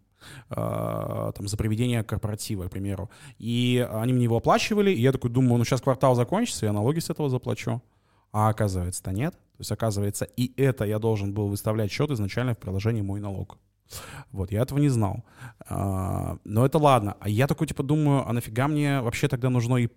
Uh, 0.48 1.34
там, 1.34 1.46
за 1.46 1.54
проведение 1.58 2.02
корпоратива, 2.02 2.66
к 2.68 2.70
примеру. 2.70 3.10
И 3.38 3.86
они 3.92 4.14
мне 4.14 4.24
его 4.24 4.38
оплачивали, 4.38 4.90
и 4.90 4.98
я 4.98 5.12
такой 5.12 5.28
думаю, 5.28 5.58
ну 5.58 5.64
сейчас 5.66 5.82
квартал 5.82 6.14
закончится, 6.14 6.64
я 6.64 6.72
налоги 6.72 7.00
с 7.00 7.10
этого 7.10 7.28
заплачу. 7.28 7.82
А 8.32 8.48
оказывается-то 8.48 9.12
нет. 9.12 9.34
То 9.56 9.60
есть, 9.60 9.72
оказывается, 9.72 10.24
и 10.24 10.52
это 10.60 10.84
я 10.84 10.98
должен 10.98 11.32
был 11.32 11.48
выставлять 11.48 11.90
счет 11.90 12.10
изначально 12.10 12.54
в 12.54 12.58
приложении 12.58 13.02
«Мой 13.02 13.20
налог». 13.20 13.58
Вот, 14.32 14.50
я 14.50 14.62
этого 14.62 14.78
не 14.78 14.88
знал. 14.88 15.24
А, 15.68 16.38
но 16.44 16.66
это 16.66 16.78
ладно. 16.78 17.16
А 17.20 17.28
я 17.28 17.46
такой, 17.46 17.66
типа, 17.66 17.82
думаю, 17.82 18.28
а 18.28 18.32
нафига 18.32 18.66
мне 18.66 19.00
вообще 19.00 19.28
тогда 19.28 19.50
нужно 19.50 19.76
ИП. 19.76 19.94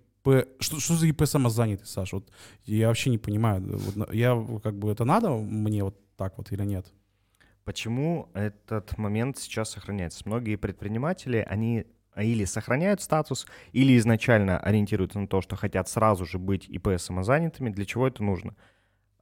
Что, 0.60 0.80
что 0.80 0.94
за 0.94 1.08
ИП 1.08 1.26
самозанятый, 1.26 1.88
Саша? 1.88 2.18
Вот 2.18 2.30
я 2.66 2.90
вообще 2.90 3.10
не 3.10 3.18
понимаю. 3.18 3.80
Вот, 3.80 4.14
я 4.14 4.36
как 4.62 4.78
бы 4.78 4.92
это 4.92 5.06
надо 5.06 5.30
мне 5.32 5.84
вот 5.84 5.96
так 6.18 6.38
вот 6.38 6.52
или 6.52 6.64
нет? 6.64 6.86
Почему 7.64 8.30
этот 8.34 8.98
момент 8.98 9.38
сейчас 9.38 9.72
сохраняется? 9.72 10.24
Многие 10.26 10.56
предприниматели, 10.56 11.46
они 11.50 11.86
или 12.16 12.46
сохраняют 12.46 13.02
статус, 13.02 13.46
или 13.72 13.98
изначально 13.98 14.58
ориентируются 14.60 15.20
на 15.20 15.28
то, 15.28 15.42
что 15.42 15.56
хотят 15.56 15.88
сразу 15.88 16.26
же 16.26 16.40
быть 16.40 16.68
ИП 16.68 16.90
самозанятыми. 16.98 17.70
Для 17.70 17.86
чего 17.86 18.08
это 18.08 18.24
нужно? 18.24 18.56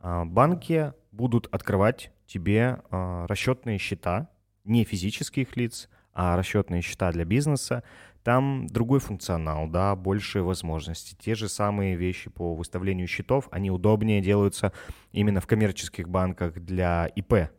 А, 0.07 0.23
банки 0.23 0.93
будут 1.11 1.47
открывать 1.51 2.11
тебе 2.27 2.77
а, 2.91 3.25
расчетные 3.25 3.79
счета, 3.79 4.29
не 4.63 4.83
физических 4.83 5.57
лиц, 5.57 5.89
а 6.13 6.37
расчетные 6.37 6.83
счета 6.83 7.11
для 7.11 7.25
бизнеса. 7.25 7.83
Там 8.23 8.67
другой 8.67 8.99
функционал, 8.99 9.67
да, 9.67 9.95
больше 9.95 10.43
возможностей. 10.43 11.15
Те 11.19 11.33
же 11.33 11.49
самые 11.49 11.95
вещи 11.95 12.29
по 12.29 12.53
выставлению 12.53 13.07
счетов, 13.07 13.47
они 13.49 13.71
удобнее 13.71 14.21
делаются 14.21 14.73
именно 15.11 15.41
в 15.41 15.47
коммерческих 15.47 16.07
банках 16.07 16.53
для 16.53 17.07
ИП, 17.07 17.49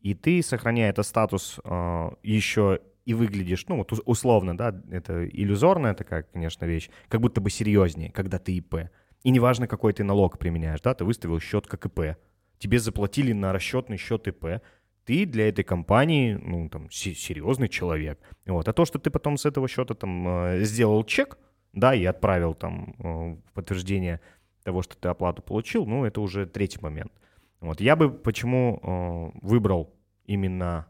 и 0.00 0.12
ты, 0.12 0.42
сохраняя 0.42 0.90
этот 0.90 1.06
статус, 1.06 1.58
э, 1.64 2.10
еще 2.22 2.80
и 3.06 3.14
выглядишь, 3.14 3.64
ну, 3.68 3.78
вот 3.78 3.90
условно, 4.04 4.54
да, 4.54 4.78
это 4.90 5.26
иллюзорная 5.26 5.94
такая, 5.94 6.24
конечно, 6.24 6.66
вещь, 6.66 6.90
как 7.08 7.22
будто 7.22 7.40
бы 7.40 7.48
серьезнее, 7.48 8.12
когда 8.12 8.38
ты 8.38 8.54
ИП. 8.54 8.90
И 9.24 9.30
неважно, 9.30 9.66
какой 9.66 9.92
ты 9.92 10.04
налог 10.04 10.38
применяешь, 10.38 10.80
да, 10.82 10.94
ты 10.94 11.04
выставил 11.04 11.40
счет 11.40 11.66
как 11.66 11.86
ИП. 11.86 12.16
Тебе 12.58 12.78
заплатили 12.78 13.32
на 13.32 13.52
расчетный 13.52 13.96
счет 13.96 14.28
ИП, 14.28 14.62
ты 15.04 15.26
для 15.26 15.48
этой 15.48 15.64
компании, 15.64 16.34
ну, 16.34 16.68
там, 16.68 16.90
серьезный 16.90 17.68
человек. 17.68 18.20
Вот. 18.46 18.68
А 18.68 18.72
то, 18.72 18.84
что 18.84 18.98
ты 18.98 19.10
потом 19.10 19.36
с 19.36 19.46
этого 19.46 19.66
счета 19.68 19.94
там 19.94 20.28
э, 20.28 20.64
сделал 20.64 21.04
чек, 21.04 21.38
да, 21.72 21.94
и 21.94 22.04
отправил 22.04 22.54
там 22.54 22.94
э, 22.98 23.04
в 23.48 23.52
подтверждение 23.52 24.20
того, 24.62 24.82
что 24.82 24.96
ты 24.96 25.08
оплату 25.08 25.42
получил, 25.42 25.86
ну, 25.86 26.04
это 26.04 26.20
уже 26.20 26.46
третий 26.46 26.78
момент. 26.80 27.12
Вот. 27.60 27.80
Я 27.80 27.96
бы 27.96 28.10
почему 28.10 28.80
э, 28.82 29.38
выбрал 29.46 29.94
именно 30.26 30.86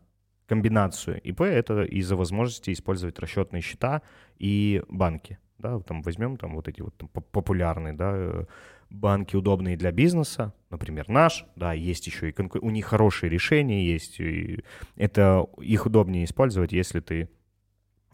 комбинацию 0.47 1.20
ИП, 1.22 1.43
это 1.43 1.82
из-за 1.85 2.16
возможности 2.16 2.72
использовать 2.72 3.18
расчетные 3.18 3.62
счета 3.62 4.03
и 4.39 4.82
банки. 4.89 5.39
Да, 5.59 5.79
там 5.81 6.03
возьмем 6.03 6.37
там 6.37 6.55
вот 6.55 6.69
эти 6.69 6.81
вот 6.81 6.97
там, 6.97 7.09
популярные 7.09 7.95
да, 7.95 8.13
э, 8.15 8.45
банки, 8.91 9.37
удобные 9.37 9.77
для 9.77 9.93
бизнеса, 9.93 10.53
например, 10.71 11.09
наш, 11.09 11.47
да, 11.57 11.73
есть 11.73 12.07
еще 12.07 12.29
и 12.29 12.33
конкур... 12.33 12.65
у 12.65 12.71
них 12.71 12.87
хорошие 12.87 13.31
решения 13.31 13.85
есть, 13.87 14.21
и 14.21 14.65
это 14.97 15.47
их 15.59 15.87
удобнее 15.87 16.25
использовать, 16.25 16.73
если 16.73 17.01
ты 17.01 17.29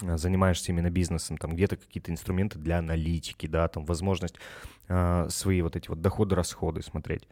э, 0.02 0.16
занимаешься 0.16 0.72
именно 0.72 0.90
бизнесом, 0.90 1.38
там 1.38 1.54
где-то 1.54 1.76
какие-то 1.76 2.12
инструменты 2.12 2.58
для 2.58 2.78
аналитики, 2.78 3.46
да, 3.46 3.68
там 3.68 3.84
возможность 3.84 4.36
э, 4.88 5.26
свои 5.28 5.62
вот 5.62 5.76
эти 5.76 5.88
вот 5.88 6.00
доходы-расходы 6.00 6.82
смотреть. 6.82 7.26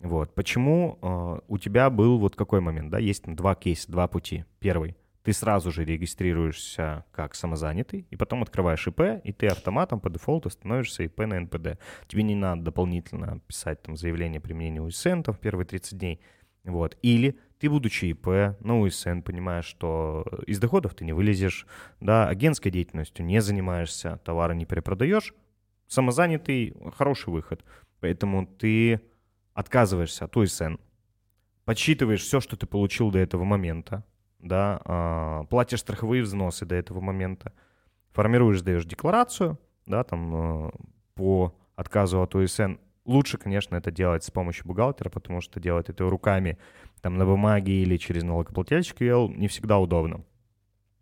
Вот. 0.00 0.34
Почему 0.34 0.98
э, 1.00 1.40
у 1.46 1.58
тебя 1.58 1.90
был 1.90 2.18
вот 2.18 2.34
какой 2.34 2.60
момент, 2.60 2.90
да, 2.90 2.98
есть 2.98 3.24
там 3.24 3.36
два 3.36 3.54
кейса, 3.54 3.90
два 3.90 4.08
пути. 4.08 4.44
Первый, 4.58 4.96
ты 5.22 5.32
сразу 5.32 5.70
же 5.70 5.84
регистрируешься 5.84 7.04
как 7.12 7.34
самозанятый, 7.34 8.06
и 8.10 8.16
потом 8.16 8.42
открываешь 8.42 8.86
ИП, 8.86 9.22
и 9.22 9.32
ты 9.32 9.48
автоматом 9.48 10.00
по 10.00 10.08
дефолту 10.08 10.50
становишься 10.50 11.02
ИП 11.02 11.20
на 11.20 11.40
НПД. 11.40 11.78
Тебе 12.06 12.22
не 12.22 12.34
надо 12.34 12.62
дополнительно 12.62 13.40
писать 13.46 13.82
там 13.82 13.96
заявление 13.96 14.38
о 14.38 14.42
применении 14.42 14.80
УСН 14.80 15.22
в 15.26 15.38
первые 15.38 15.66
30 15.66 15.98
дней. 15.98 16.20
Вот. 16.64 16.96
Или 17.02 17.38
ты, 17.58 17.68
будучи 17.68 18.06
ИП 18.06 18.58
на 18.60 18.80
УСН, 18.80 19.20
понимаешь, 19.20 19.66
что 19.66 20.24
из 20.46 20.58
доходов 20.58 20.94
ты 20.94 21.04
не 21.04 21.12
вылезешь, 21.12 21.66
да, 22.00 22.26
агентской 22.28 22.72
деятельностью 22.72 23.24
не 23.24 23.40
занимаешься, 23.40 24.18
товары 24.24 24.54
не 24.54 24.64
перепродаешь, 24.64 25.34
самозанятый— 25.86 26.74
хороший 26.96 27.30
выход. 27.30 27.62
Поэтому 28.00 28.46
ты 28.46 29.02
отказываешься 29.52 30.24
от 30.24 30.36
УСН, 30.36 30.76
подсчитываешь 31.66 32.22
все, 32.22 32.40
что 32.40 32.56
ты 32.56 32.66
получил 32.66 33.10
до 33.10 33.18
этого 33.18 33.44
момента, 33.44 34.04
да, 34.42 34.80
э, 34.84 35.46
платишь 35.48 35.80
страховые 35.80 36.22
взносы 36.22 36.66
до 36.66 36.74
этого 36.74 37.00
момента, 37.00 37.52
формируешь, 38.12 38.62
даешь 38.62 38.84
декларацию, 38.84 39.58
да, 39.86 40.04
там 40.04 40.66
э, 40.66 40.70
по 41.14 41.54
отказу 41.76 42.22
от 42.22 42.34
УСН. 42.34 42.74
Лучше, 43.04 43.38
конечно, 43.38 43.76
это 43.76 43.90
делать 43.90 44.24
с 44.24 44.30
помощью 44.30 44.66
бухгалтера, 44.66 45.08
потому 45.08 45.40
что 45.40 45.58
делать 45.60 45.88
это 45.88 46.08
руками 46.08 46.58
там 47.00 47.16
на 47.16 47.24
бумаге 47.24 47.72
или 47.82 47.96
через 47.96 48.22
налогоплательщик 48.22 49.00
не 49.00 49.48
всегда 49.48 49.78
удобно. 49.78 50.24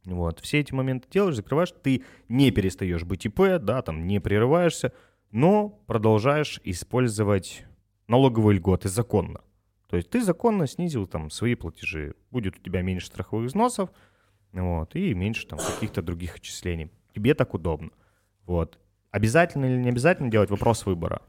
Вот. 0.04 0.40
Все 0.40 0.60
эти 0.60 0.72
моменты 0.72 1.08
делаешь, 1.10 1.36
закрываешь, 1.36 1.72
ты 1.82 2.04
не 2.28 2.50
перестаешь 2.50 3.04
быть 3.04 3.26
ИП, 3.26 3.58
да, 3.60 3.82
там 3.82 4.06
не 4.06 4.20
прерываешься, 4.20 4.92
но 5.30 5.68
продолжаешь 5.86 6.60
использовать 6.64 7.64
налоговые 8.06 8.56
льготы 8.56 8.88
законно. 8.88 9.40
То 9.88 9.96
есть 9.96 10.10
ты 10.10 10.22
законно 10.22 10.66
снизил 10.66 11.06
там 11.06 11.30
свои 11.30 11.54
платежи. 11.54 12.14
Будет 12.30 12.56
у 12.56 12.60
тебя 12.60 12.82
меньше 12.82 13.06
страховых 13.06 13.46
взносов, 13.46 13.90
вот, 14.52 14.94
и 14.94 15.14
меньше 15.14 15.46
там 15.46 15.58
каких-то 15.58 16.02
других 16.02 16.36
отчислений. 16.36 16.90
Тебе 17.14 17.34
так 17.34 17.54
удобно. 17.54 17.90
Вот. 18.44 18.78
Обязательно 19.10 19.64
или 19.64 19.82
не 19.82 19.88
обязательно 19.88 20.30
делать 20.30 20.50
вопрос 20.50 20.84
выбора? 20.84 21.22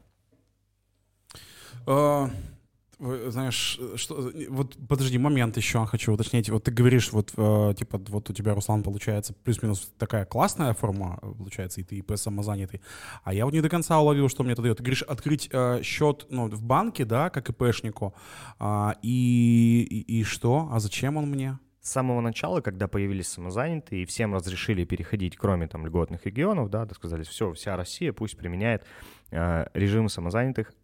Знаешь, 3.00 3.80
что, 3.94 4.30
вот 4.50 4.76
подожди, 4.86 5.16
момент 5.16 5.56
еще 5.56 5.86
хочу 5.86 6.12
уточнить. 6.12 6.50
Вот 6.50 6.64
ты 6.64 6.70
говоришь, 6.70 7.12
вот, 7.12 7.32
э, 7.34 7.74
типа, 7.78 7.98
вот 8.08 8.28
у 8.28 8.32
тебя, 8.34 8.54
Руслан, 8.54 8.82
получается 8.82 9.32
плюс-минус 9.32 9.90
такая 9.96 10.26
классная 10.26 10.74
форма, 10.74 11.18
получается, 11.22 11.80
и 11.80 11.84
ты 11.84 11.96
ИП 11.96 12.12
самозанятый. 12.16 12.82
А 13.24 13.32
я 13.32 13.46
вот 13.46 13.54
не 13.54 13.62
до 13.62 13.70
конца 13.70 13.98
уловил, 13.98 14.28
что 14.28 14.42
мне 14.42 14.52
это 14.52 14.60
дает. 14.60 14.76
Ты 14.76 14.82
говоришь, 14.82 15.02
открыть 15.02 15.48
э, 15.50 15.82
счет 15.82 16.26
ну, 16.28 16.48
в 16.48 16.62
банке, 16.62 17.06
да, 17.06 17.30
как 17.30 17.48
ИПшнику, 17.48 18.14
э, 18.58 18.90
и, 19.00 19.86
и, 19.88 20.20
и 20.20 20.22
что? 20.22 20.68
А 20.70 20.78
зачем 20.78 21.16
он 21.16 21.30
мне? 21.30 21.58
С 21.80 21.92
самого 21.92 22.20
начала, 22.20 22.60
когда 22.60 22.86
появились 22.86 23.28
самозанятые, 23.28 24.02
и 24.02 24.04
всем 24.04 24.34
разрешили 24.34 24.84
переходить, 24.84 25.38
кроме 25.38 25.68
там 25.68 25.86
льготных 25.86 26.26
регионов, 26.26 26.68
да 26.68 26.86
сказали, 26.94 27.22
все, 27.22 27.54
вся 27.54 27.76
Россия 27.76 28.12
пусть 28.12 28.36
применяет 28.36 28.84
э, 29.30 29.68
режим 29.72 30.10
самозанятых 30.10 30.74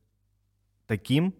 таким 0.86 1.34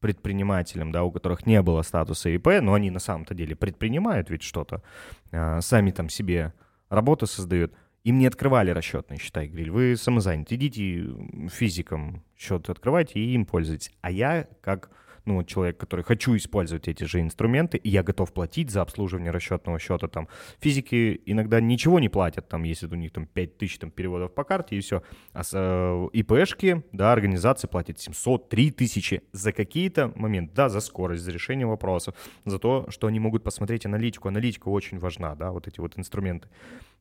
предпринимателям, 0.00 0.92
да, 0.92 1.04
у 1.04 1.10
которых 1.10 1.46
не 1.46 1.62
было 1.62 1.82
статуса 1.82 2.30
ИП, 2.30 2.60
но 2.60 2.74
они 2.74 2.90
на 2.90 2.98
самом-то 2.98 3.34
деле 3.34 3.54
предпринимают 3.54 4.30
ведь 4.30 4.42
что-то, 4.42 4.82
а, 5.30 5.60
сами 5.60 5.90
там 5.90 6.08
себе 6.08 6.52
работу 6.88 7.26
создают, 7.26 7.72
им 8.02 8.18
не 8.18 8.26
открывали 8.26 8.70
расчетные 8.70 9.18
счета 9.18 9.42
и 9.42 9.48
говорили, 9.48 9.70
вы 9.70 9.96
самозаняты, 9.96 10.54
идите 10.54 11.06
физикам 11.50 12.24
счет 12.36 12.68
открывайте 12.70 13.20
и 13.20 13.34
им 13.34 13.44
пользуйтесь. 13.44 13.92
А 14.00 14.10
я, 14.10 14.46
как 14.62 14.90
ну, 15.24 15.42
человек, 15.44 15.78
который 15.78 16.04
хочу 16.04 16.36
использовать 16.36 16.88
эти 16.88 17.04
же 17.04 17.20
инструменты, 17.20 17.78
и 17.78 17.88
я 17.88 18.02
готов 18.02 18.32
платить 18.32 18.70
за 18.70 18.82
обслуживание 18.82 19.30
расчетного 19.30 19.78
счета, 19.78 20.08
там, 20.08 20.28
физики 20.60 21.20
иногда 21.26 21.60
ничего 21.60 22.00
не 22.00 22.08
платят, 22.08 22.48
там, 22.48 22.62
если 22.62 22.86
у 22.86 22.94
них 22.94 23.12
там 23.12 23.26
5000 23.26 23.78
там, 23.78 23.90
переводов 23.90 24.34
по 24.34 24.44
карте 24.44 24.76
и 24.76 24.80
все, 24.80 25.02
а 25.32 25.44
с, 25.44 25.50
э, 25.54 26.08
ИПшки, 26.12 26.84
да, 26.92 27.12
организации 27.12 27.68
платят 27.68 27.98
700, 27.98 28.48
3000 28.48 29.22
за 29.32 29.52
какие-то 29.52 30.12
моменты, 30.16 30.52
да, 30.54 30.68
за 30.68 30.80
скорость, 30.80 31.22
за 31.22 31.30
решение 31.30 31.66
вопросов, 31.66 32.14
за 32.44 32.58
то, 32.58 32.86
что 32.88 33.06
они 33.06 33.20
могут 33.20 33.44
посмотреть 33.44 33.86
аналитику, 33.86 34.28
аналитика 34.28 34.68
очень 34.68 34.98
важна, 34.98 35.34
да, 35.34 35.52
вот 35.52 35.68
эти 35.68 35.80
вот 35.80 35.98
инструменты. 35.98 36.48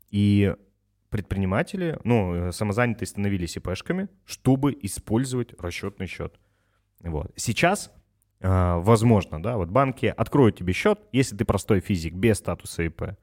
И 0.09 0.55
предприниматели, 1.09 1.99
ну, 2.03 2.33
э, 2.33 2.51
самозанятые 2.51 3.07
становились 3.07 3.57
ИПшками, 3.57 4.09
чтобы 4.25 4.77
использовать 4.81 5.59
расчетный 5.59 6.07
счет. 6.07 6.39
Вот. 7.01 7.31
Сейчас 7.35 7.91
возможно, 8.41 9.41
да, 9.41 9.57
вот 9.57 9.69
банки 9.69 10.05
откроют 10.05 10.57
тебе 10.57 10.73
счет, 10.73 10.99
если 11.11 11.35
ты 11.35 11.45
простой 11.45 11.79
физик, 11.81 12.13
без 12.13 12.37
статуса 12.37 12.83
ИП. 12.83 13.17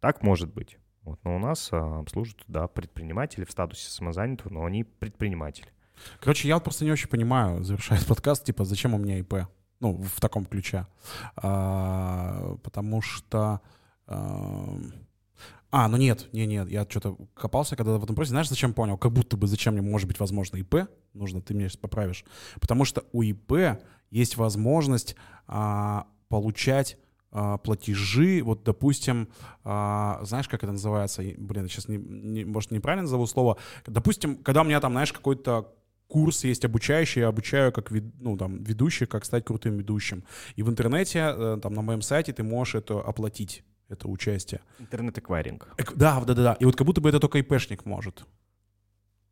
Так 0.00 0.22
может 0.22 0.52
быть. 0.52 0.78
Вот, 1.02 1.18
но 1.24 1.36
у 1.36 1.38
нас 1.38 1.70
а, 1.72 2.00
обслуживают, 2.00 2.44
да, 2.46 2.68
предприниматели 2.68 3.44
в 3.44 3.50
статусе 3.50 3.90
самозанятого, 3.90 4.52
но 4.52 4.64
они 4.64 4.84
предприниматели. 4.84 5.68
Короче, 6.20 6.48
я 6.48 6.58
просто 6.58 6.84
не 6.84 6.92
очень 6.92 7.08
понимаю, 7.08 7.62
завершая 7.62 8.00
подкаст, 8.08 8.44
типа, 8.44 8.64
зачем 8.64 8.94
у 8.94 8.98
меня 8.98 9.18
ИП? 9.18 9.46
Ну, 9.80 9.94
в 10.02 10.20
таком 10.20 10.44
ключе. 10.44 10.86
А, 11.36 12.56
потому 12.62 13.00
что... 13.00 13.60
А, 14.06 14.76
а, 15.70 15.88
ну 15.88 15.96
нет, 15.96 16.28
нет, 16.32 16.48
нет, 16.48 16.68
я 16.70 16.84
что-то 16.88 17.16
копался, 17.34 17.76
когда 17.76 17.92
в 17.92 17.96
этом 18.02 18.14
вопросе, 18.14 18.30
знаешь, 18.30 18.48
зачем 18.48 18.74
понял? 18.74 18.98
Как 18.98 19.12
будто 19.12 19.36
бы 19.36 19.46
зачем 19.46 19.74
мне 19.74 19.82
может 19.82 20.08
быть 20.08 20.18
возможно 20.18 20.56
ИП, 20.56 20.88
нужно, 21.14 21.40
ты 21.40 21.54
меня 21.54 21.68
сейчас 21.68 21.76
поправишь. 21.76 22.24
Потому 22.60 22.84
что 22.84 23.04
у 23.12 23.22
ИП 23.22 23.80
есть 24.10 24.36
возможность 24.36 25.14
а, 25.46 26.06
получать 26.28 26.98
а, 27.30 27.58
платежи, 27.58 28.42
вот, 28.42 28.64
допустим, 28.64 29.28
а, 29.62 30.20
знаешь, 30.24 30.48
как 30.48 30.64
это 30.64 30.72
называется, 30.72 31.22
блин, 31.38 31.68
сейчас, 31.68 31.86
не, 31.86 31.98
не, 31.98 32.44
может, 32.44 32.72
неправильно 32.72 33.02
назову 33.02 33.26
слово, 33.26 33.56
допустим, 33.86 34.36
когда 34.36 34.62
у 34.62 34.64
меня 34.64 34.80
там, 34.80 34.92
знаешь, 34.92 35.12
какой-то 35.12 35.72
курс 36.08 36.42
есть 36.42 36.64
обучающий, 36.64 37.20
я 37.20 37.28
обучаю 37.28 37.70
как 37.70 37.92
ну, 38.18 38.36
там, 38.36 38.64
ведущих, 38.64 39.08
как 39.08 39.24
стать 39.24 39.44
крутым 39.44 39.78
ведущим. 39.78 40.24
И 40.56 40.64
в 40.64 40.68
интернете, 40.68 41.32
э, 41.36 41.58
там, 41.62 41.72
на 41.72 41.82
моем 41.82 42.02
сайте 42.02 42.32
ты 42.32 42.42
можешь 42.42 42.74
это 42.74 43.00
оплатить 43.00 43.62
это 43.90 44.08
участие. 44.08 44.60
Интернет-эквайринг. 44.78 45.68
Да, 45.94 46.20
да, 46.20 46.34
да, 46.34 46.42
да. 46.42 46.52
И 46.54 46.64
вот 46.64 46.76
как 46.76 46.86
будто 46.86 47.00
бы 47.00 47.08
это 47.08 47.20
только 47.20 47.38
ИПшник 47.38 47.84
может. 47.84 48.24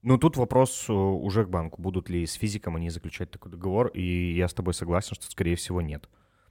Ну, 0.02 0.16
тут 0.18 0.36
вопрос 0.36 0.86
э, 0.88 0.92
уже 0.92 1.44
к 1.44 1.48
банку. 1.48 1.82
Будут 1.82 2.08
ли 2.08 2.24
с 2.26 2.34
физиком 2.34 2.76
они 2.76 2.88
заключать 2.90 3.30
такой 3.30 3.50
договор? 3.50 3.88
И 3.88 4.32
я 4.32 4.48
с 4.48 4.54
тобой 4.54 4.74
согласен, 4.74 5.14
что, 5.14 5.30
скорее 5.30 5.56
всего, 5.56 5.80
нет. 5.80 6.08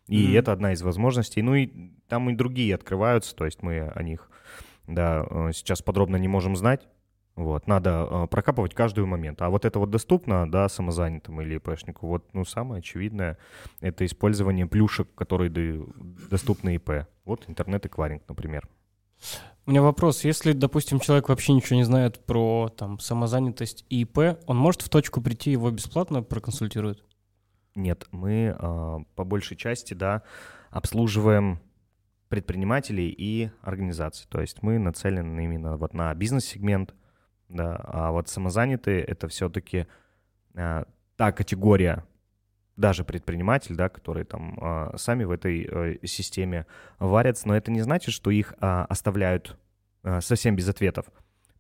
И 0.07 0.27
Мгм. 0.27 0.35
это 0.35 0.51
одна 0.51 0.73
из 0.73 0.81
возможностей. 0.81 1.41
Ну 1.41 1.55
и 1.55 1.91
там 2.07 2.29
и 2.29 2.35
другие 2.35 2.75
открываются, 2.75 3.35
то 3.35 3.45
есть 3.45 3.61
мы 3.61 3.79
о 3.79 4.03
них, 4.03 4.29
да, 4.85 5.25
э, 5.29 5.51
сейчас 5.53 5.81
подробно 5.81 6.17
не 6.17 6.27
можем 6.27 6.55
знать. 6.55 6.87
Вот, 7.35 7.67
надо 7.67 8.07
э, 8.09 8.27
прокапывать 8.27 8.73
каждый 8.73 9.05
момент. 9.05 9.41
А 9.43 9.49
вот 9.49 9.63
это 9.63 9.77
вот 9.77 9.91
доступно, 9.91 10.49
да, 10.49 10.67
самозанятому 10.67 11.41
или 11.43 11.57
ИПшнику, 11.57 12.07
вот, 12.07 12.25
ну, 12.33 12.43
самое 12.45 12.79
очевидное, 12.79 13.37
это 13.79 14.05
использование 14.05 14.65
плюшек, 14.65 15.13
которые 15.13 15.51
доступны 16.31 16.75
ИП. 16.75 17.05
Вот 17.27 17.43
интернет-эквайринг, 17.47 18.23
например. 18.29 18.67
У 19.65 19.71
меня 19.71 19.81
вопрос. 19.81 20.23
Если, 20.23 20.53
допустим, 20.53 21.01
человек 21.01 21.27
вообще 21.27 21.51
ничего 21.51 21.75
не 21.75 21.83
знает 21.83 22.25
про 22.25 22.69
там, 22.69 22.99
самозанятость 22.99 23.85
и 23.89 24.03
ИП, 24.03 24.39
он 24.45 24.55
может 24.55 24.81
в 24.81 24.87
точку 24.87 25.21
прийти, 25.21 25.51
его 25.51 25.69
бесплатно 25.69 26.23
проконсультируют? 26.23 27.03
Нет, 27.75 28.07
мы 28.11 28.55
э, 28.57 28.97
по 29.15 29.23
большей 29.25 29.57
части, 29.57 29.93
да, 29.93 30.23
обслуживаем 30.69 31.59
предпринимателей 32.29 33.09
и 33.09 33.51
организаций. 33.61 34.25
То 34.29 34.39
есть 34.39 34.63
мы 34.63 34.79
нацелены 34.79 35.43
именно 35.43 35.75
вот 35.75 35.93
на 35.93 36.13
бизнес-сегмент, 36.15 36.95
да, 37.49 37.75
а 37.75 38.11
вот 38.11 38.29
самозанятые— 38.29 39.03
это 39.03 39.27
все-таки 39.27 39.85
та 40.53 41.31
категория, 41.31 42.05
даже 42.77 43.03
предприниматель, 43.03 43.75
да, 43.75 43.89
которые 43.89 44.23
там 44.23 44.57
э, 44.61 44.97
сами 44.97 45.23
в 45.25 45.31
этой 45.31 45.67
э, 45.69 45.97
системе 46.07 46.65
варятся, 46.99 47.47
но 47.47 47.57
это 47.57 47.71
не 47.71 47.81
значит, 47.81 48.13
что 48.13 48.31
их 48.31 48.53
э, 48.61 48.85
оставляют 48.87 49.57
э, 50.03 50.21
совсем 50.21 50.55
без 50.55 50.69
ответов. 50.69 51.05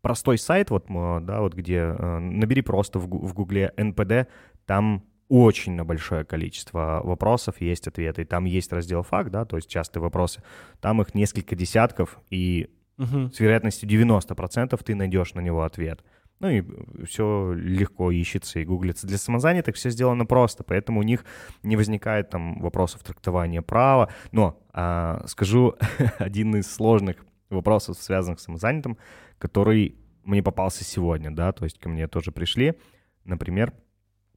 Простой 0.01 0.37
сайт, 0.37 0.69
вот, 0.69 0.85
да, 0.87 1.41
вот 1.41 1.53
где 1.55 1.77
э, 1.77 2.19
набери 2.19 2.61
просто 2.61 2.99
в, 2.99 3.07
в 3.07 3.33
гугле 3.33 3.73
НПД, 3.77 4.29
там 4.65 5.03
очень 5.27 5.73
на 5.73 5.83
большое 5.83 6.23
количество 6.23 7.01
вопросов 7.03 7.59
есть 7.59 7.87
ответы. 7.87 8.21
И 8.21 8.25
Там 8.25 8.45
есть 8.45 8.71
раздел 8.71 9.03
факт, 9.03 9.29
да, 9.31 9.43
то 9.43 9.57
есть 9.57 9.69
частые 9.69 10.01
вопросы. 10.01 10.41
Там 10.79 11.01
их 11.01 11.13
несколько 11.15 11.55
десятков, 11.55 12.19
и 12.29 12.69
Мгм. 12.97 13.31
с 13.31 13.39
вероятностью 13.39 13.87
90% 13.89 14.81
ты 14.83 14.95
найдешь 14.95 15.33
на 15.33 15.39
него 15.39 15.63
ответ. 15.63 16.03
Ну 16.39 16.49
и 16.49 16.63
все 17.05 17.53
легко 17.53 18.11
ищется 18.11 18.59
и 18.59 18.65
гуглится. 18.65 19.07
Для 19.07 19.17
самозанятых 19.17 19.75
все 19.75 19.89
сделано 19.89 20.25
просто, 20.25 20.63
поэтому 20.63 20.99
у 20.99 21.03
них 21.03 21.25
не 21.63 21.75
возникает 21.75 22.29
там 22.29 22.59
вопросов 22.59 23.03
трактования 23.03 23.63
права. 23.63 24.11
Но 24.31 24.59
а, 24.71 25.23
скажу 25.27 25.75
один 26.19 26.55
из 26.55 26.71
сложных 26.71 27.25
вопросов, 27.49 27.97
связанных 27.97 28.39
с 28.39 28.43
самозанятым, 28.43 28.97
который 29.39 29.97
мне 30.23 30.43
попался 30.43 30.83
сегодня, 30.83 31.31
да, 31.31 31.51
то 31.53 31.63
есть 31.63 31.79
ко 31.79 31.89
мне 31.89 32.07
тоже 32.07 32.31
пришли. 32.31 32.75
Например, 33.23 33.73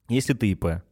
если 0.09 0.35
ты 0.35 0.51
ИП 0.53 0.83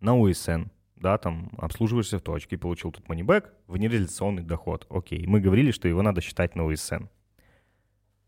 на 0.00 0.16
УСН, 0.18 0.64
да, 0.96 1.16
там 1.16 1.50
обслуживаешься 1.56 2.18
в 2.18 2.22
точке 2.22 2.58
получил 2.58 2.92
тут 2.92 3.08
манибэк, 3.08 3.52
внереализационный 3.68 4.42
доход, 4.42 4.86
окей. 4.90 5.26
Мы 5.26 5.40
говорили, 5.40 5.70
что 5.70 5.88
его 5.88 6.02
надо 6.02 6.20
считать 6.20 6.56
на 6.56 6.66
УСН. 6.66 7.04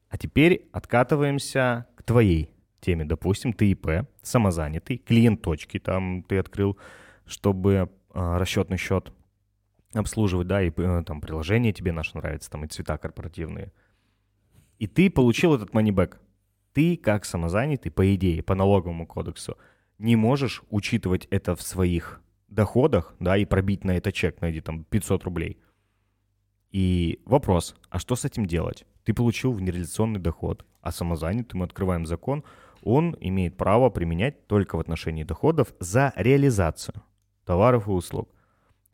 А 0.09 0.19
теперь 0.19 0.69
откатываемся 0.73 1.87
к 2.01 2.03
твоей 2.03 2.51
теме. 2.81 3.05
Допустим, 3.05 3.53
ты 3.53 3.73
ИП, 3.73 4.07
самозанятый, 4.23 4.97
клиент 4.97 5.43
точки 5.43 5.79
там 5.79 6.23
ты 6.23 6.39
открыл, 6.39 6.79
чтобы 7.27 7.91
а, 8.15 8.39
расчетный 8.39 8.79
счет 8.79 9.13
обслуживать, 9.93 10.47
да, 10.47 10.63
и 10.63 10.71
э, 10.75 11.03
там 11.05 11.21
приложение 11.21 11.73
тебе 11.73 11.93
наше 11.93 12.17
нравится, 12.17 12.51
там 12.51 12.65
и 12.65 12.69
цвета 12.69 12.97
корпоративные. 12.97 13.73
И 14.79 14.87
ты 14.87 15.11
получил 15.11 15.55
этот 15.55 15.75
манибэк. 15.75 16.19
Ты, 16.73 16.97
как 16.97 17.25
самозанятый, 17.25 17.93
по 17.93 18.15
идее, 18.15 18.43
по 18.43 18.55
налоговому 18.55 19.07
кодексу, 19.07 19.59
не 19.99 20.17
можешь 20.17 20.63
учитывать 20.71 21.27
это 21.31 21.55
в 21.55 21.63
своих 21.63 22.23
доходах, 22.49 23.15
да, 23.21 23.37
и 23.37 23.45
пробить 23.45 23.85
на 23.85 23.97
это 23.97 24.11
чек, 24.11 24.41
найди 24.41 24.61
там 24.61 24.85
500 24.85 25.25
рублей. 25.25 25.59
И 26.71 27.21
вопрос, 27.27 27.75
а 27.91 27.99
что 27.99 28.17
с 28.17 28.25
этим 28.25 28.47
делать? 28.47 28.87
Ты 29.11 29.15
получил 29.15 29.51
внереализационный 29.51 30.21
доход, 30.21 30.65
а 30.83 30.93
самозанятый, 30.93 31.59
мы 31.59 31.65
открываем 31.65 32.07
закон, 32.07 32.45
он 32.85 33.17
имеет 33.21 33.57
право 33.57 33.91
применять 33.91 34.47
только 34.47 34.77
в 34.77 34.79
отношении 34.79 35.25
доходов 35.25 35.75
за 35.81 36.13
реализацию 36.15 36.95
товаров 37.45 37.89
и 37.89 37.91
услуг. 37.91 38.33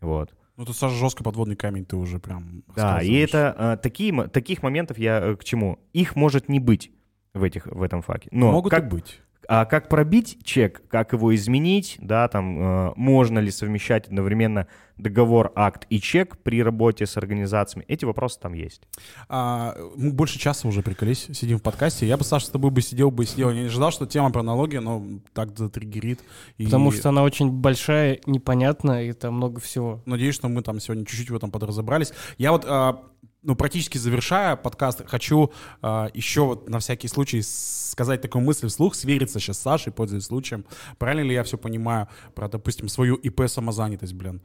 Вот. 0.00 0.34
Ну, 0.56 0.64
тут, 0.64 0.74
Саша, 0.74 0.94
жестко 0.94 1.22
подводный 1.22 1.54
камень 1.54 1.84
ты 1.84 1.96
уже 1.96 2.18
прям 2.18 2.62
Да, 2.74 3.02
и 3.02 3.12
это 3.12 3.54
а, 3.58 3.76
такие, 3.76 4.26
таких 4.28 4.62
моментов 4.62 4.96
я 4.96 5.20
э, 5.20 5.36
к 5.36 5.44
чему? 5.44 5.80
Их 5.92 6.16
может 6.16 6.48
не 6.48 6.60
быть 6.60 6.90
в, 7.34 7.42
этих, 7.42 7.66
в 7.66 7.82
этом 7.82 8.00
факе. 8.00 8.30
Но 8.32 8.52
Могут 8.52 8.70
как, 8.70 8.84
и 8.84 8.88
быть. 8.88 9.20
а 9.46 9.66
как 9.66 9.90
пробить 9.90 10.38
чек, 10.44 10.88
как 10.88 11.12
его 11.12 11.34
изменить, 11.34 11.96
да, 12.00 12.26
там, 12.28 12.58
э, 12.58 12.92
можно 12.96 13.38
ли 13.38 13.50
совмещать 13.50 14.06
одновременно 14.06 14.66
договор, 14.98 15.52
акт 15.54 15.86
и 15.90 16.00
чек 16.00 16.38
при 16.38 16.62
работе 16.62 17.06
с 17.06 17.16
организациями, 17.16 17.84
эти 17.88 18.04
вопросы 18.04 18.38
там 18.40 18.54
есть. 18.54 18.82
А, 19.28 19.76
мы 19.96 20.12
больше 20.12 20.38
часа 20.38 20.68
уже 20.68 20.82
приколись, 20.82 21.28
сидим 21.32 21.58
в 21.58 21.62
подкасте. 21.62 22.06
Я 22.06 22.16
бы, 22.16 22.24
Саша, 22.24 22.46
с 22.46 22.50
тобой 22.50 22.70
бы 22.70 22.80
сидел, 22.80 23.10
бы 23.10 23.26
сидел. 23.26 23.50
Я 23.50 23.62
не 23.62 23.66
ожидал, 23.66 23.90
что 23.90 24.06
тема 24.06 24.30
про 24.30 24.42
налоги, 24.42 24.76
но 24.76 25.04
так 25.32 25.56
затриггерит. 25.56 26.20
И 26.58 26.64
Потому 26.64 26.90
что 26.92 27.10
она 27.10 27.22
очень 27.22 27.50
большая, 27.50 28.20
непонятная, 28.26 29.04
и 29.04 29.12
там 29.12 29.34
много 29.34 29.60
всего. 29.60 30.02
Надеюсь, 30.06 30.34
что 30.34 30.48
мы 30.48 30.62
там 30.62 30.80
сегодня 30.80 31.04
чуть-чуть 31.04 31.30
в 31.30 31.36
этом 31.36 31.50
подразобрались. 31.50 32.12
Я 32.38 32.52
вот, 32.52 32.64
а, 32.66 33.02
ну, 33.42 33.54
практически 33.54 33.96
завершая 33.96 34.56
подкаст, 34.56 35.02
хочу 35.06 35.52
а, 35.80 36.10
еще 36.14 36.42
вот 36.42 36.68
на 36.68 36.80
всякий 36.80 37.08
случай 37.08 37.42
сказать 37.42 38.20
такую 38.20 38.44
мысль 38.44 38.66
вслух, 38.66 38.94
свериться 38.94 39.38
сейчас 39.38 39.58
с 39.58 39.62
Сашей, 39.62 39.92
пользуясь 39.92 40.24
случаем. 40.24 40.64
Правильно 40.98 41.28
ли 41.28 41.34
я 41.34 41.44
все 41.44 41.56
понимаю 41.56 42.08
про, 42.34 42.48
допустим, 42.48 42.88
свою 42.88 43.14
ИП-самозанятость, 43.14 44.14
блин? 44.14 44.42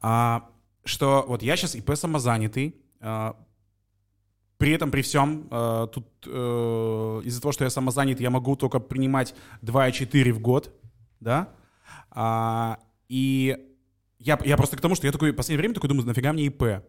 А, 0.00 0.48
что 0.84 1.24
вот 1.26 1.42
я 1.42 1.56
сейчас 1.56 1.74
ИП-самозанятый, 1.74 2.76
а, 3.00 3.36
при 4.58 4.72
этом, 4.72 4.90
при 4.90 5.02
всем, 5.02 5.48
э, 5.50 5.86
тут 5.92 6.06
э, 6.26 7.20
из-за 7.24 7.42
того, 7.42 7.52
что 7.52 7.64
я 7.64 7.70
самозанят, 7.70 8.20
я 8.20 8.30
могу 8.30 8.56
только 8.56 8.78
принимать 8.78 9.34
2,4 9.62 10.32
в 10.32 10.40
год, 10.40 10.74
да, 11.20 11.50
А, 12.10 12.78
и 13.08 13.56
я, 14.18 14.38
я 14.44 14.56
просто 14.56 14.78
к 14.78 14.80
тому, 14.80 14.94
что 14.94 15.06
я 15.06 15.12
такой, 15.12 15.32
в 15.32 15.34
последнее 15.34 15.60
время 15.60 15.74
такой 15.74 15.88
думаю, 15.88 16.06
нафига 16.06 16.32
мне 16.32 16.46
ИП? 16.46 16.82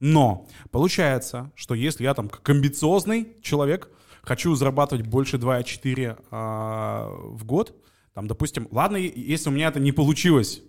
Но 0.00 0.48
получается, 0.70 1.52
что 1.54 1.74
если 1.74 2.04
я 2.04 2.14
там 2.14 2.28
как 2.28 2.48
амбициозный 2.48 3.36
человек, 3.42 3.90
хочу 4.22 4.54
зарабатывать 4.54 5.06
больше 5.06 5.36
2,4 5.36 6.24
а, 6.30 7.10
в 7.10 7.44
год, 7.44 7.76
там, 8.14 8.26
допустим, 8.26 8.66
ладно, 8.70 8.96
если 8.96 9.50
у 9.50 9.52
меня 9.52 9.68
это 9.68 9.80
не 9.80 9.92
получилось, 9.92 10.62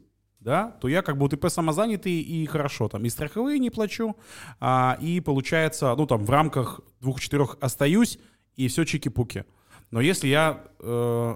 да, 0.46 0.78
то 0.80 0.88
я 0.88 1.02
как 1.02 1.16
бы 1.18 1.24
вот 1.24 1.34
ИП 1.34 1.50
самозанятый 1.50 2.22
и 2.22 2.46
хорошо, 2.46 2.88
там, 2.88 3.04
и 3.04 3.10
страховые 3.10 3.58
не 3.58 3.72
плачу, 3.72 4.16
а, 4.60 4.96
и 5.02 5.20
получается, 5.20 5.96
ну, 5.98 6.06
там, 6.06 6.24
в 6.24 6.30
рамках 6.30 6.82
двух-четырех 7.02 7.58
остаюсь, 7.62 8.20
и 8.56 8.68
все 8.68 8.84
чики-пуки. 8.84 9.46
Но 9.90 10.02
если 10.02 10.28
я 10.28 10.64
э, 10.80 11.36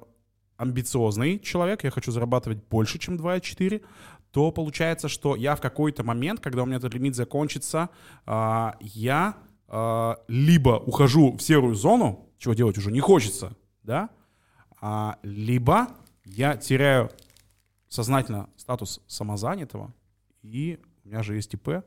амбициозный 0.57 1.39
человек, 1.39 1.83
я 1.83 1.89
хочу 1.89 2.11
зарабатывать 2.11 2.63
больше, 2.69 2.99
чем 2.99 3.15
2,4, 3.15 3.83
то 4.31 4.51
получается, 4.51 5.09
что 5.09 5.35
я 5.35 5.55
в 5.55 5.61
какой-то 5.61 6.03
момент, 6.03 6.39
когда 6.39 6.61
у 6.61 6.67
меня 6.67 6.77
этот 6.77 6.93
лимит 6.93 7.15
закончится, 7.15 7.89
а, 8.27 8.77
я 8.79 9.37
а, 9.67 10.17
либо 10.27 10.77
ухожу 10.85 11.35
в 11.35 11.41
серую 11.41 11.73
зону, 11.73 12.29
чего 12.37 12.53
делать 12.53 12.77
уже 12.77 12.91
не 12.91 12.99
хочется, 12.99 13.55
да, 13.81 14.11
а, 14.81 15.17
либо 15.23 15.87
я 16.25 16.57
теряю 16.57 17.09
сознательно 17.89 18.49
статус 18.69 19.01
самозанятого, 19.07 19.95
и 20.43 20.79
у 21.03 21.07
меня 21.07 21.23
же 21.23 21.33
есть 21.33 21.55
ИП, 21.55 21.83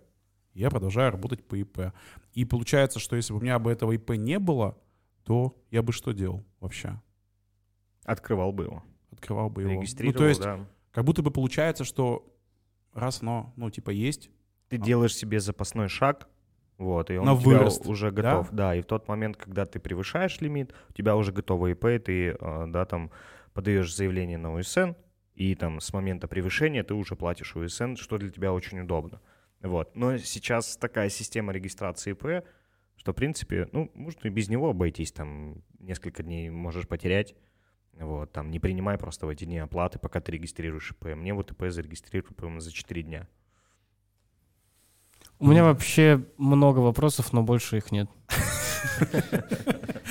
я 0.52 0.68
продолжаю 0.68 1.12
работать 1.12 1.46
по 1.46 1.54
ИП. 1.54 1.92
И 2.32 2.44
получается, 2.44 2.98
что 2.98 3.14
если 3.14 3.32
бы 3.32 3.38
у 3.38 3.42
меня 3.42 3.60
бы 3.60 3.70
этого 3.70 3.92
ИП 3.92 4.10
не 4.10 4.40
было, 4.40 4.76
то 5.22 5.56
я 5.70 5.82
бы 5.82 5.92
что 5.92 6.10
делал 6.10 6.44
вообще? 6.58 7.00
Открывал 8.02 8.50
бы 8.50 8.64
его. 8.64 8.82
Открывал 9.12 9.48
бы 9.48 9.62
его. 9.62 9.74
Регистрировал, 9.74 10.12
ну, 10.12 10.18
то 10.18 10.26
есть, 10.26 10.40
да. 10.42 10.66
как 10.90 11.04
будто 11.04 11.22
бы 11.22 11.30
получается, 11.30 11.84
что 11.84 12.28
раз 12.92 13.22
оно, 13.22 13.52
ну, 13.54 13.70
типа, 13.70 13.90
есть, 13.90 14.28
Ты 14.68 14.76
делаешь 14.76 15.14
себе 15.14 15.38
запасной 15.38 15.86
шаг, 15.88 16.28
вот, 16.78 17.12
и 17.12 17.16
он 17.16 17.26
На 17.26 17.34
у 17.34 17.38
тебя 17.38 17.58
вырост, 17.58 17.86
уже 17.86 18.10
да? 18.10 18.22
готов. 18.22 18.50
Да? 18.50 18.74
и 18.74 18.80
в 18.80 18.86
тот 18.86 19.06
момент, 19.06 19.36
когда 19.36 19.66
ты 19.66 19.78
превышаешь 19.78 20.40
лимит, 20.40 20.74
у 20.90 20.92
тебя 20.94 21.14
уже 21.14 21.30
готово 21.30 21.68
ИП, 21.68 22.04
ты, 22.04 22.30
э, 22.30 22.64
да, 22.66 22.84
там, 22.86 23.12
подаешь 23.52 23.94
заявление 23.94 24.38
на 24.38 24.52
УСН, 24.52 24.96
и 25.34 25.54
там 25.54 25.80
с 25.80 25.92
момента 25.92 26.28
превышения 26.28 26.82
ты 26.82 26.94
уже 26.94 27.16
платишь 27.16 27.56
УСН, 27.56 27.94
что 27.96 28.18
для 28.18 28.30
тебя 28.30 28.52
очень 28.52 28.80
удобно. 28.80 29.20
Вот. 29.60 29.94
Но 29.96 30.18
сейчас 30.18 30.76
такая 30.76 31.08
система 31.08 31.52
регистрации 31.52 32.12
ИП, 32.12 32.44
что, 32.96 33.12
в 33.12 33.14
принципе, 33.14 33.68
ну, 33.72 33.90
можно 33.94 34.28
и 34.28 34.30
без 34.30 34.48
него 34.48 34.70
обойтись, 34.70 35.12
там, 35.12 35.62
несколько 35.78 36.22
дней 36.22 36.50
можешь 36.50 36.86
потерять, 36.86 37.34
вот, 37.94 38.32
там, 38.32 38.50
не 38.50 38.58
принимай 38.58 38.98
просто 38.98 39.26
в 39.26 39.28
эти 39.28 39.44
дни 39.44 39.58
оплаты, 39.58 39.98
пока 39.98 40.20
ты 40.20 40.32
регистрируешь 40.32 40.90
ИП. 40.92 41.14
Мне 41.16 41.34
вот 41.34 41.50
ИП 41.50 41.64
зарегистрировали, 41.68 42.34
по-моему, 42.34 42.60
за 42.60 42.72
4 42.72 43.02
дня. 43.02 43.28
У 45.38 45.46
меня 45.48 45.64
вообще 45.64 46.24
много 46.36 46.78
вопросов, 46.78 47.32
но 47.32 47.42
больше 47.42 47.78
их 47.78 47.90
нет. 47.90 48.08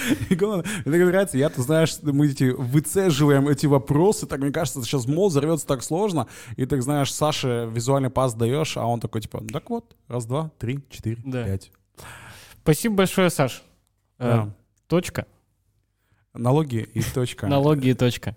Мне 0.10 0.38
так 0.38 0.86
нравится, 0.86 1.38
я-то, 1.38 1.62
знаешь, 1.62 1.96
мы 2.02 2.28
эти 2.28 2.46
выцеживаем 2.52 3.48
эти 3.48 3.66
вопросы, 3.66 4.26
так 4.26 4.40
мне 4.40 4.52
кажется, 4.52 4.82
сейчас 4.84 5.08
мол 5.08 5.30
взорвется 5.30 5.68
так 5.68 5.84
сложно, 5.84 6.28
и 6.56 6.66
так, 6.66 6.82
знаешь, 6.82 7.14
Саше 7.14 7.70
визуальный 7.72 8.10
пас 8.10 8.34
даешь, 8.34 8.78
а 8.78 8.86
он 8.86 9.00
такой, 9.00 9.22
типа, 9.22 9.44
так 9.52 9.70
вот, 9.70 9.96
раз, 10.08 10.26
два, 10.26 10.52
три, 10.58 10.80
четыре, 10.90 11.22
Да. 11.26 11.44
пять. 11.44 11.72
Спасибо 12.64 12.96
большое, 12.96 13.30
Саш. 13.30 13.64
Э, 14.20 14.30
Да. 14.30 14.56
Точка. 14.88 15.26
Налоги 16.34 16.88
и 16.94 17.02
точка. 17.02 17.48
Налоги 17.48 17.90
и 17.90 17.94
точка. 17.94 18.36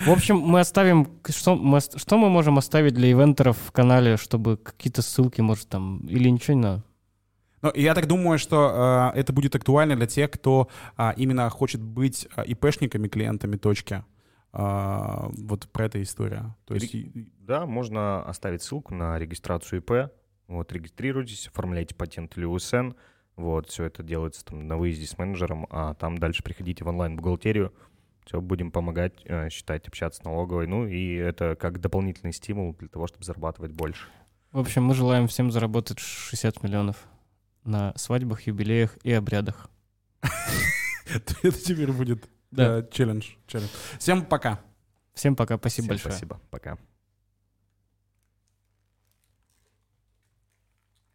В 0.00 0.10
общем, 0.10 0.36
мы 0.38 0.60
оставим... 0.60 1.08
Что 1.28 1.56
мы, 1.56 1.80
что 1.80 2.18
мы 2.18 2.28
можем 2.28 2.58
оставить 2.58 2.94
для 2.94 3.10
ивентеров 3.10 3.56
в 3.66 3.72
канале, 3.72 4.16
чтобы 4.16 4.56
какие-то 4.56 5.02
ссылки, 5.02 5.40
может, 5.40 5.68
там... 5.68 5.98
Или 6.06 6.28
ничего 6.28 6.54
не 6.54 6.62
надо? 6.62 6.84
Ну, 7.64 7.72
я 7.74 7.94
так 7.94 8.06
думаю, 8.06 8.38
что 8.38 9.12
э, 9.14 9.18
это 9.18 9.32
будет 9.32 9.56
актуально 9.56 9.96
для 9.96 10.06
тех, 10.06 10.30
кто 10.30 10.68
а, 10.98 11.14
именно 11.16 11.48
хочет 11.48 11.80
быть 11.80 12.28
а, 12.36 12.42
ИПшниками, 12.42 13.08
клиентами 13.08 13.56
точки. 13.56 14.04
А, 14.52 15.30
вот 15.38 15.66
про 15.72 15.86
это 15.86 16.02
история. 16.02 16.54
То 16.66 16.74
есть, 16.74 16.94
Да, 17.38 17.64
можно 17.64 18.22
оставить 18.22 18.62
ссылку 18.62 18.92
на 18.92 19.18
регистрацию 19.18 19.80
ИП. 19.80 20.12
Вот, 20.46 20.72
регистрируйтесь, 20.74 21.48
оформляйте 21.48 21.94
патент 21.94 22.36
или 22.36 22.44
УСН. 22.44 22.90
Вот, 23.36 23.70
все 23.70 23.84
это 23.84 24.02
делается 24.02 24.44
там 24.44 24.68
на 24.68 24.76
выезде 24.76 25.06
с 25.06 25.16
менеджером, 25.16 25.66
а 25.70 25.94
там 25.94 26.18
дальше 26.18 26.42
приходите 26.42 26.84
в 26.84 26.88
онлайн-бухгалтерию. 26.88 27.72
Все, 28.26 28.42
будем 28.42 28.72
помогать, 28.72 29.22
э, 29.24 29.48
считать, 29.48 29.88
общаться 29.88 30.20
с 30.20 30.24
налоговой. 30.24 30.66
Ну, 30.66 30.86
и 30.86 31.14
это 31.14 31.56
как 31.56 31.80
дополнительный 31.80 32.34
стимул 32.34 32.74
для 32.74 32.88
того, 32.88 33.06
чтобы 33.06 33.24
зарабатывать 33.24 33.72
больше. 33.72 34.04
В 34.52 34.60
общем, 34.60 34.84
мы 34.84 34.94
желаем 34.94 35.28
всем 35.28 35.50
заработать 35.50 35.98
60 35.98 36.62
миллионов 36.62 37.08
на 37.64 37.92
свадьбах, 37.96 38.42
юбилеях 38.46 38.96
и 39.02 39.12
обрядах. 39.12 39.68
это 41.06 41.50
теперь 41.50 41.92
будет 41.92 42.28
э, 42.56 42.86
челлендж. 42.90 43.32
Всем 43.98 44.24
пока. 44.24 44.60
Всем 45.14 45.36
пока, 45.36 45.56
спасибо 45.58 45.88
большое. 45.88 46.12
Спасибо. 46.12 46.40
Пока. 46.50 46.78